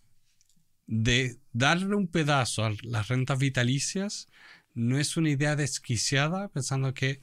de 0.86 1.38
darle 1.52 1.94
un 1.94 2.08
pedazo 2.08 2.64
a 2.64 2.72
las 2.82 3.08
rentas 3.08 3.38
vitalicias 3.38 4.28
no 4.74 4.98
es 4.98 5.16
una 5.16 5.30
idea 5.30 5.56
desquiciada, 5.56 6.48
pensando 6.48 6.94
que 6.94 7.20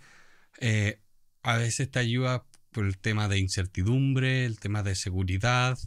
eh, 0.59 1.01
a 1.41 1.57
veces 1.57 1.89
te 1.89 1.99
ayuda 1.99 2.45
por 2.71 2.85
el 2.85 2.97
tema 2.97 3.27
de 3.27 3.39
incertidumbre, 3.39 4.45
el 4.45 4.59
tema 4.59 4.83
de 4.83 4.95
seguridad, 4.95 5.77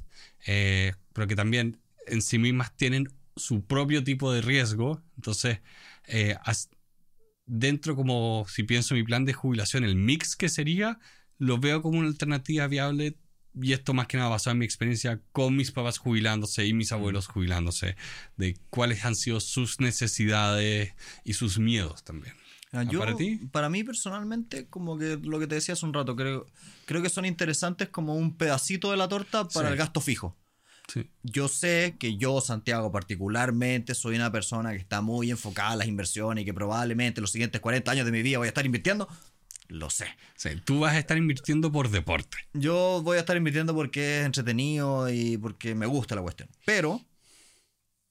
eh, 0.46 0.94
pero 1.12 1.28
que 1.28 1.36
también 1.36 1.80
en 2.06 2.22
sí 2.22 2.38
mismas 2.38 2.76
tienen 2.76 3.08
su 3.36 3.64
propio 3.64 4.02
tipo 4.02 4.32
de 4.32 4.42
riesgo. 4.42 5.02
Entonces, 5.16 5.60
eh, 6.06 6.36
dentro 7.46 7.94
como 7.94 8.44
si 8.48 8.64
pienso 8.64 8.94
en 8.94 9.00
mi 9.00 9.06
plan 9.06 9.24
de 9.24 9.32
jubilación, 9.32 9.84
el 9.84 9.96
mix 9.96 10.36
que 10.36 10.48
sería, 10.48 10.98
lo 11.42 11.58
veo 11.58 11.82
como 11.82 11.98
una 11.98 12.08
alternativa 12.08 12.68
viable. 12.68 13.16
Y 13.60 13.74
esto 13.74 13.92
más 13.92 14.06
que 14.06 14.16
nada 14.16 14.30
basado 14.30 14.52
en 14.52 14.60
mi 14.60 14.64
experiencia 14.64 15.20
con 15.32 15.54
mis 15.56 15.72
papás 15.72 15.98
jubilándose 15.98 16.64
y 16.66 16.72
mis 16.72 16.90
abuelos 16.90 17.26
jubilándose, 17.26 17.96
de 18.38 18.56
cuáles 18.70 19.04
han 19.04 19.14
sido 19.14 19.40
sus 19.40 19.78
necesidades 19.78 20.94
y 21.24 21.34
sus 21.34 21.58
miedos 21.58 22.02
también. 22.02 22.34
Ah, 22.72 22.84
Yo, 22.84 23.00
¿Para 23.00 23.14
ti? 23.14 23.40
Para 23.50 23.68
mí 23.68 23.84
personalmente, 23.84 24.66
como 24.68 24.96
que 24.96 25.18
lo 25.22 25.38
que 25.38 25.46
te 25.46 25.56
decía 25.56 25.74
hace 25.74 25.84
un 25.84 25.92
rato, 25.92 26.16
creo, 26.16 26.46
creo 26.86 27.02
que 27.02 27.10
son 27.10 27.26
interesantes 27.26 27.90
como 27.90 28.14
un 28.14 28.38
pedacito 28.38 28.90
de 28.90 28.96
la 28.96 29.08
torta 29.08 29.46
para 29.48 29.68
Sí. 29.68 29.72
el 29.72 29.78
gasto 29.78 30.00
fijo. 30.00 30.34
Sí. 30.88 31.10
Yo 31.22 31.48
sé 31.48 31.96
que 31.98 32.16
yo, 32.16 32.40
Santiago, 32.40 32.90
particularmente, 32.90 33.94
soy 33.94 34.16
una 34.16 34.32
persona 34.32 34.70
que 34.72 34.78
está 34.78 35.02
muy 35.02 35.30
enfocada 35.30 35.74
en 35.74 35.78
las 35.80 35.88
inversiones 35.88 36.42
y 36.42 36.44
que 36.46 36.54
probablemente 36.54 37.20
los 37.20 37.30
siguientes 37.32 37.60
40 37.60 37.90
años 37.90 38.06
de 38.06 38.12
mi 38.12 38.22
vida 38.22 38.38
voy 38.38 38.46
a 38.46 38.48
estar 38.48 38.64
invirtiendo. 38.64 39.08
Lo 39.72 39.88
sé. 39.88 40.06
Sí, 40.36 40.50
tú 40.64 40.80
vas 40.80 40.92
a 40.92 40.98
estar 40.98 41.16
invirtiendo 41.16 41.72
por 41.72 41.88
deporte. 41.88 42.36
Yo 42.52 43.00
voy 43.02 43.16
a 43.16 43.20
estar 43.20 43.38
invirtiendo 43.38 43.74
porque 43.74 44.20
es 44.20 44.26
entretenido 44.26 45.08
y 45.10 45.38
porque 45.38 45.74
me 45.74 45.86
gusta 45.86 46.14
la 46.14 46.20
cuestión. 46.20 46.50
Pero 46.66 47.00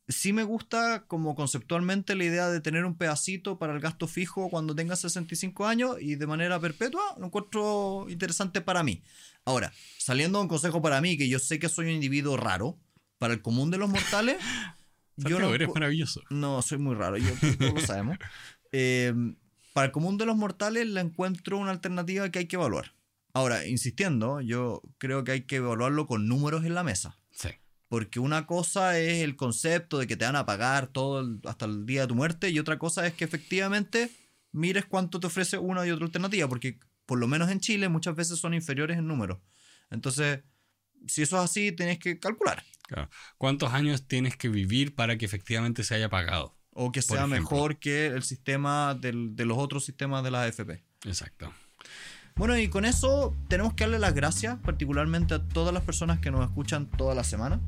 sí 0.08 0.34
me 0.34 0.44
gusta 0.44 1.06
como 1.06 1.36
conceptualmente 1.36 2.16
la 2.16 2.24
idea 2.24 2.50
de 2.50 2.62
tener 2.62 2.84
un 2.84 2.98
pedacito 2.98 3.60
para 3.60 3.74
el 3.74 3.80
gasto 3.80 4.08
fijo 4.08 4.50
cuando 4.50 4.76
tenga 4.76 4.96
65 4.96 5.68
años 5.68 5.98
y 6.02 6.16
de 6.16 6.26
manera 6.26 6.60
perpetua. 6.60 7.04
Lo 7.20 7.28
encuentro 7.28 8.08
interesante 8.10 8.62
para 8.62 8.82
mí. 8.82 9.04
Ahora, 9.46 9.72
saliendo 10.00 10.40
de 10.40 10.44
un 10.44 10.50
consejo 10.50 10.82
para 10.82 11.00
mí, 11.00 11.16
que 11.16 11.30
yo 11.30 11.38
sé 11.38 11.60
que 11.60 11.70
soy 11.70 11.86
un 11.86 11.92
individuo 11.92 12.38
raro, 12.38 12.80
para 13.20 13.36
el 13.36 13.44
común 13.44 13.70
de 13.70 13.78
los 13.78 13.88
mortales, 13.88 14.38
yo 15.16 15.40
no, 15.40 15.54
eres 15.54 15.70
maravilloso. 15.72 16.22
no, 16.32 16.60
soy 16.64 16.80
muy 16.80 16.96
raro, 16.96 17.18
yo, 17.18 17.32
lo 17.60 17.80
sabemos. 17.82 18.18
Eh, 18.74 19.14
para 19.74 19.86
el 19.86 19.92
común 19.92 20.18
de 20.18 20.26
los 20.26 20.36
mortales 20.36 20.88
la 20.88 21.02
encuentro 21.02 21.58
una 21.58 21.72
alternativa 21.72 22.30
que 22.30 22.40
hay 22.40 22.46
que 22.48 22.56
evaluar. 22.56 22.94
Ahora, 23.34 23.66
insistiendo, 23.66 24.42
yo 24.42 24.82
creo 24.98 25.24
que 25.24 25.32
hay 25.32 25.42
que 25.44 25.58
evaluarlo 25.58 26.06
con 26.08 26.28
números 26.28 26.66
en 26.66 26.74
la 26.76 26.84
mesa. 26.84 27.18
Sí. 27.32 27.50
Porque 27.88 28.20
una 28.20 28.46
cosa 28.46 29.00
es 29.00 29.24
el 29.24 29.36
concepto 29.36 29.98
de 29.98 30.08
que 30.08 30.18
te 30.18 30.26
van 30.26 30.36
a 30.36 30.46
pagar 30.46 30.88
todo 30.88 31.22
el- 31.22 31.40
hasta 31.46 31.66
el 31.66 31.86
día 31.86 32.02
de 32.02 32.08
tu 32.08 32.16
muerte 32.16 32.50
y 32.50 32.60
otra 32.60 32.78
cosa 32.78 33.08
es 33.08 33.14
que 33.14 33.24
efectivamente 33.24 34.12
mires 34.52 34.86
cuánto 34.86 35.20
te 35.20 35.28
ofrece 35.28 35.58
una 35.58 35.86
y 35.86 35.92
otra 35.92 36.06
alternativa, 36.06 36.48
porque 36.50 36.80
por 37.06 37.20
lo 37.20 37.28
menos 37.28 37.50
en 37.50 37.60
Chile 37.62 37.88
muchas 37.90 38.16
veces 38.16 38.40
son 38.40 38.54
inferiores 38.54 38.98
en 38.98 39.08
número. 39.08 39.42
Entonces, 39.90 40.42
si 41.08 41.22
eso 41.22 41.38
es 41.38 41.44
así, 41.44 41.72
tenés 41.72 42.00
que 42.00 42.20
calcular. 42.20 42.64
Claro. 42.84 43.10
¿Cuántos 43.38 43.72
años 43.74 44.08
tienes 44.08 44.36
que 44.36 44.50
vivir 44.50 44.94
para 44.96 45.18
que 45.18 45.26
efectivamente 45.26 45.84
se 45.86 45.96
haya 45.96 46.10
pagado? 46.10 46.58
O 46.74 46.92
que 46.92 47.02
sea 47.02 47.28
mejor 47.28 47.78
que 47.80 48.08
el 48.08 48.24
sistema 48.24 48.94
del- 48.96 49.36
de 49.36 49.46
los 49.46 49.58
otros 49.58 49.84
sistemas 49.86 50.24
de 50.24 50.32
la 50.32 50.44
AFP. 50.44 50.84
Exacto. 51.06 51.52
Bueno, 52.36 52.58
y 52.58 52.70
con 52.70 52.86
eso 52.86 53.36
tenemos 53.50 53.74
que 53.74 53.84
darle 53.84 54.00
las 54.00 54.14
gracias 54.14 54.58
particularmente 54.64 55.34
a 55.34 55.46
todas 55.48 55.74
las 55.74 55.84
personas 55.84 56.20
que 56.20 56.32
nos 56.32 56.44
escuchan 56.46 56.86
toda 56.90 57.14
la 57.14 57.24
semana. 57.26 57.60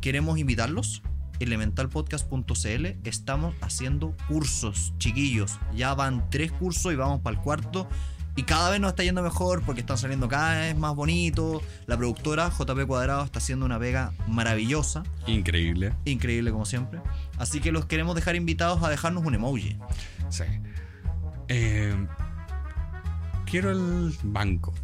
Queremos 0.00 0.38
invitarlos. 0.38 1.02
Elementalpodcast.cl 1.40 2.86
estamos 3.04 3.54
haciendo 3.60 4.16
cursos, 4.28 4.92
chiquillos. 4.98 5.58
Ya 5.74 5.94
van 5.94 6.30
tres 6.30 6.52
cursos 6.52 6.92
y 6.92 6.96
vamos 6.96 7.20
para 7.20 7.36
el 7.36 7.42
cuarto. 7.42 7.88
Y 8.36 8.42
cada 8.42 8.70
vez 8.70 8.80
nos 8.80 8.90
está 8.90 9.04
yendo 9.04 9.22
mejor 9.22 9.62
porque 9.62 9.80
están 9.80 9.96
saliendo 9.96 10.28
cada 10.28 10.58
vez 10.60 10.76
más 10.76 10.94
bonitos. 10.96 11.62
La 11.86 11.96
productora 11.96 12.50
JP 12.50 12.86
Cuadrado 12.86 13.24
está 13.24 13.38
haciendo 13.38 13.64
una 13.64 13.78
vega 13.78 14.12
maravillosa, 14.26 15.04
Increíble. 15.26 15.92
increíble 16.04 16.50
como 16.50 16.64
siempre. 16.66 17.00
Así 17.38 17.60
que 17.60 17.70
los 17.70 17.86
queremos 17.86 18.14
dejar 18.16 18.34
invitados 18.34 18.82
a 18.82 18.88
dejarnos 18.90 19.24
un 19.24 19.34
emoji. 19.36 19.76
Sí. 20.30 20.44
Eh, 21.48 21.94
quiero 23.46 23.70
el 23.70 24.14
banco. 24.24 24.74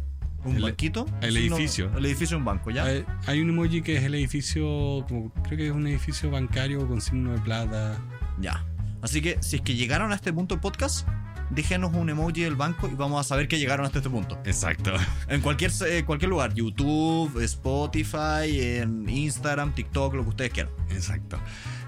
¿Un 0.43 0.55
El- 0.55 0.63
banquito? 0.63 1.05
el 1.21 1.33
no, 1.35 1.39
edificio. 1.39 1.91
el 1.95 2.05
edificio 2.05 2.35
de 2.37 2.39
un 2.39 2.45
banco, 2.45 2.71
¿ya? 2.71 2.83
Hay, 2.85 3.05
hay 3.27 3.41
un 3.41 3.49
emoji 3.49 3.81
que 3.83 3.97
es 3.97 4.03
el 4.03 4.15
edificio, 4.15 5.05
como, 5.07 5.31
creo 5.43 5.57
que 5.57 5.67
es 5.67 5.71
un 5.73 5.85
edificio 5.87 6.31
bancario 6.31 6.87
con 6.87 6.99
signo 6.99 7.33
de 7.33 7.39
plata. 7.41 7.99
Ya. 8.39 8.65
Así 9.03 9.21
que 9.21 9.37
si 9.41 9.57
es 9.57 9.61
que 9.61 9.75
llegaron 9.75 10.11
a 10.11 10.15
este 10.15 10.31
punto 10.33 10.55
del 10.55 10.61
podcast, 10.61 11.07
déjenos 11.51 11.93
un 11.93 12.09
emoji 12.09 12.41
del 12.41 12.55
banco 12.55 12.89
y 12.91 12.95
vamos 12.95 13.19
a 13.19 13.27
saber 13.27 13.47
que 13.47 13.59
llegaron 13.59 13.85
hasta 13.85 13.99
este 13.99 14.09
punto. 14.09 14.39
Exacto. 14.45 14.91
En 15.27 15.41
cualquier, 15.41 15.71
eh, 15.87 16.03
cualquier 16.05 16.29
lugar, 16.29 16.53
YouTube, 16.53 17.41
Spotify, 17.43 18.79
en 18.79 19.07
Instagram, 19.07 19.73
TikTok, 19.73 20.15
lo 20.15 20.23
que 20.23 20.29
ustedes 20.29 20.51
quieran. 20.51 20.73
Exacto. 20.89 21.39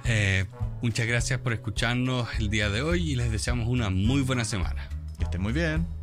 Eh, 0.06 0.46
muchas 0.82 1.08
gracias 1.08 1.40
por 1.40 1.54
escucharnos 1.54 2.28
el 2.40 2.50
día 2.50 2.70
de 2.70 2.82
hoy 2.82 3.12
y 3.12 3.16
les 3.16 3.32
deseamos 3.32 3.68
una 3.68 3.90
muy 3.90 4.22
buena 4.22 4.46
semana. 4.46 4.90
Que 5.18 5.26
estén 5.26 5.42
muy 5.42 5.54
bien. 5.54 6.03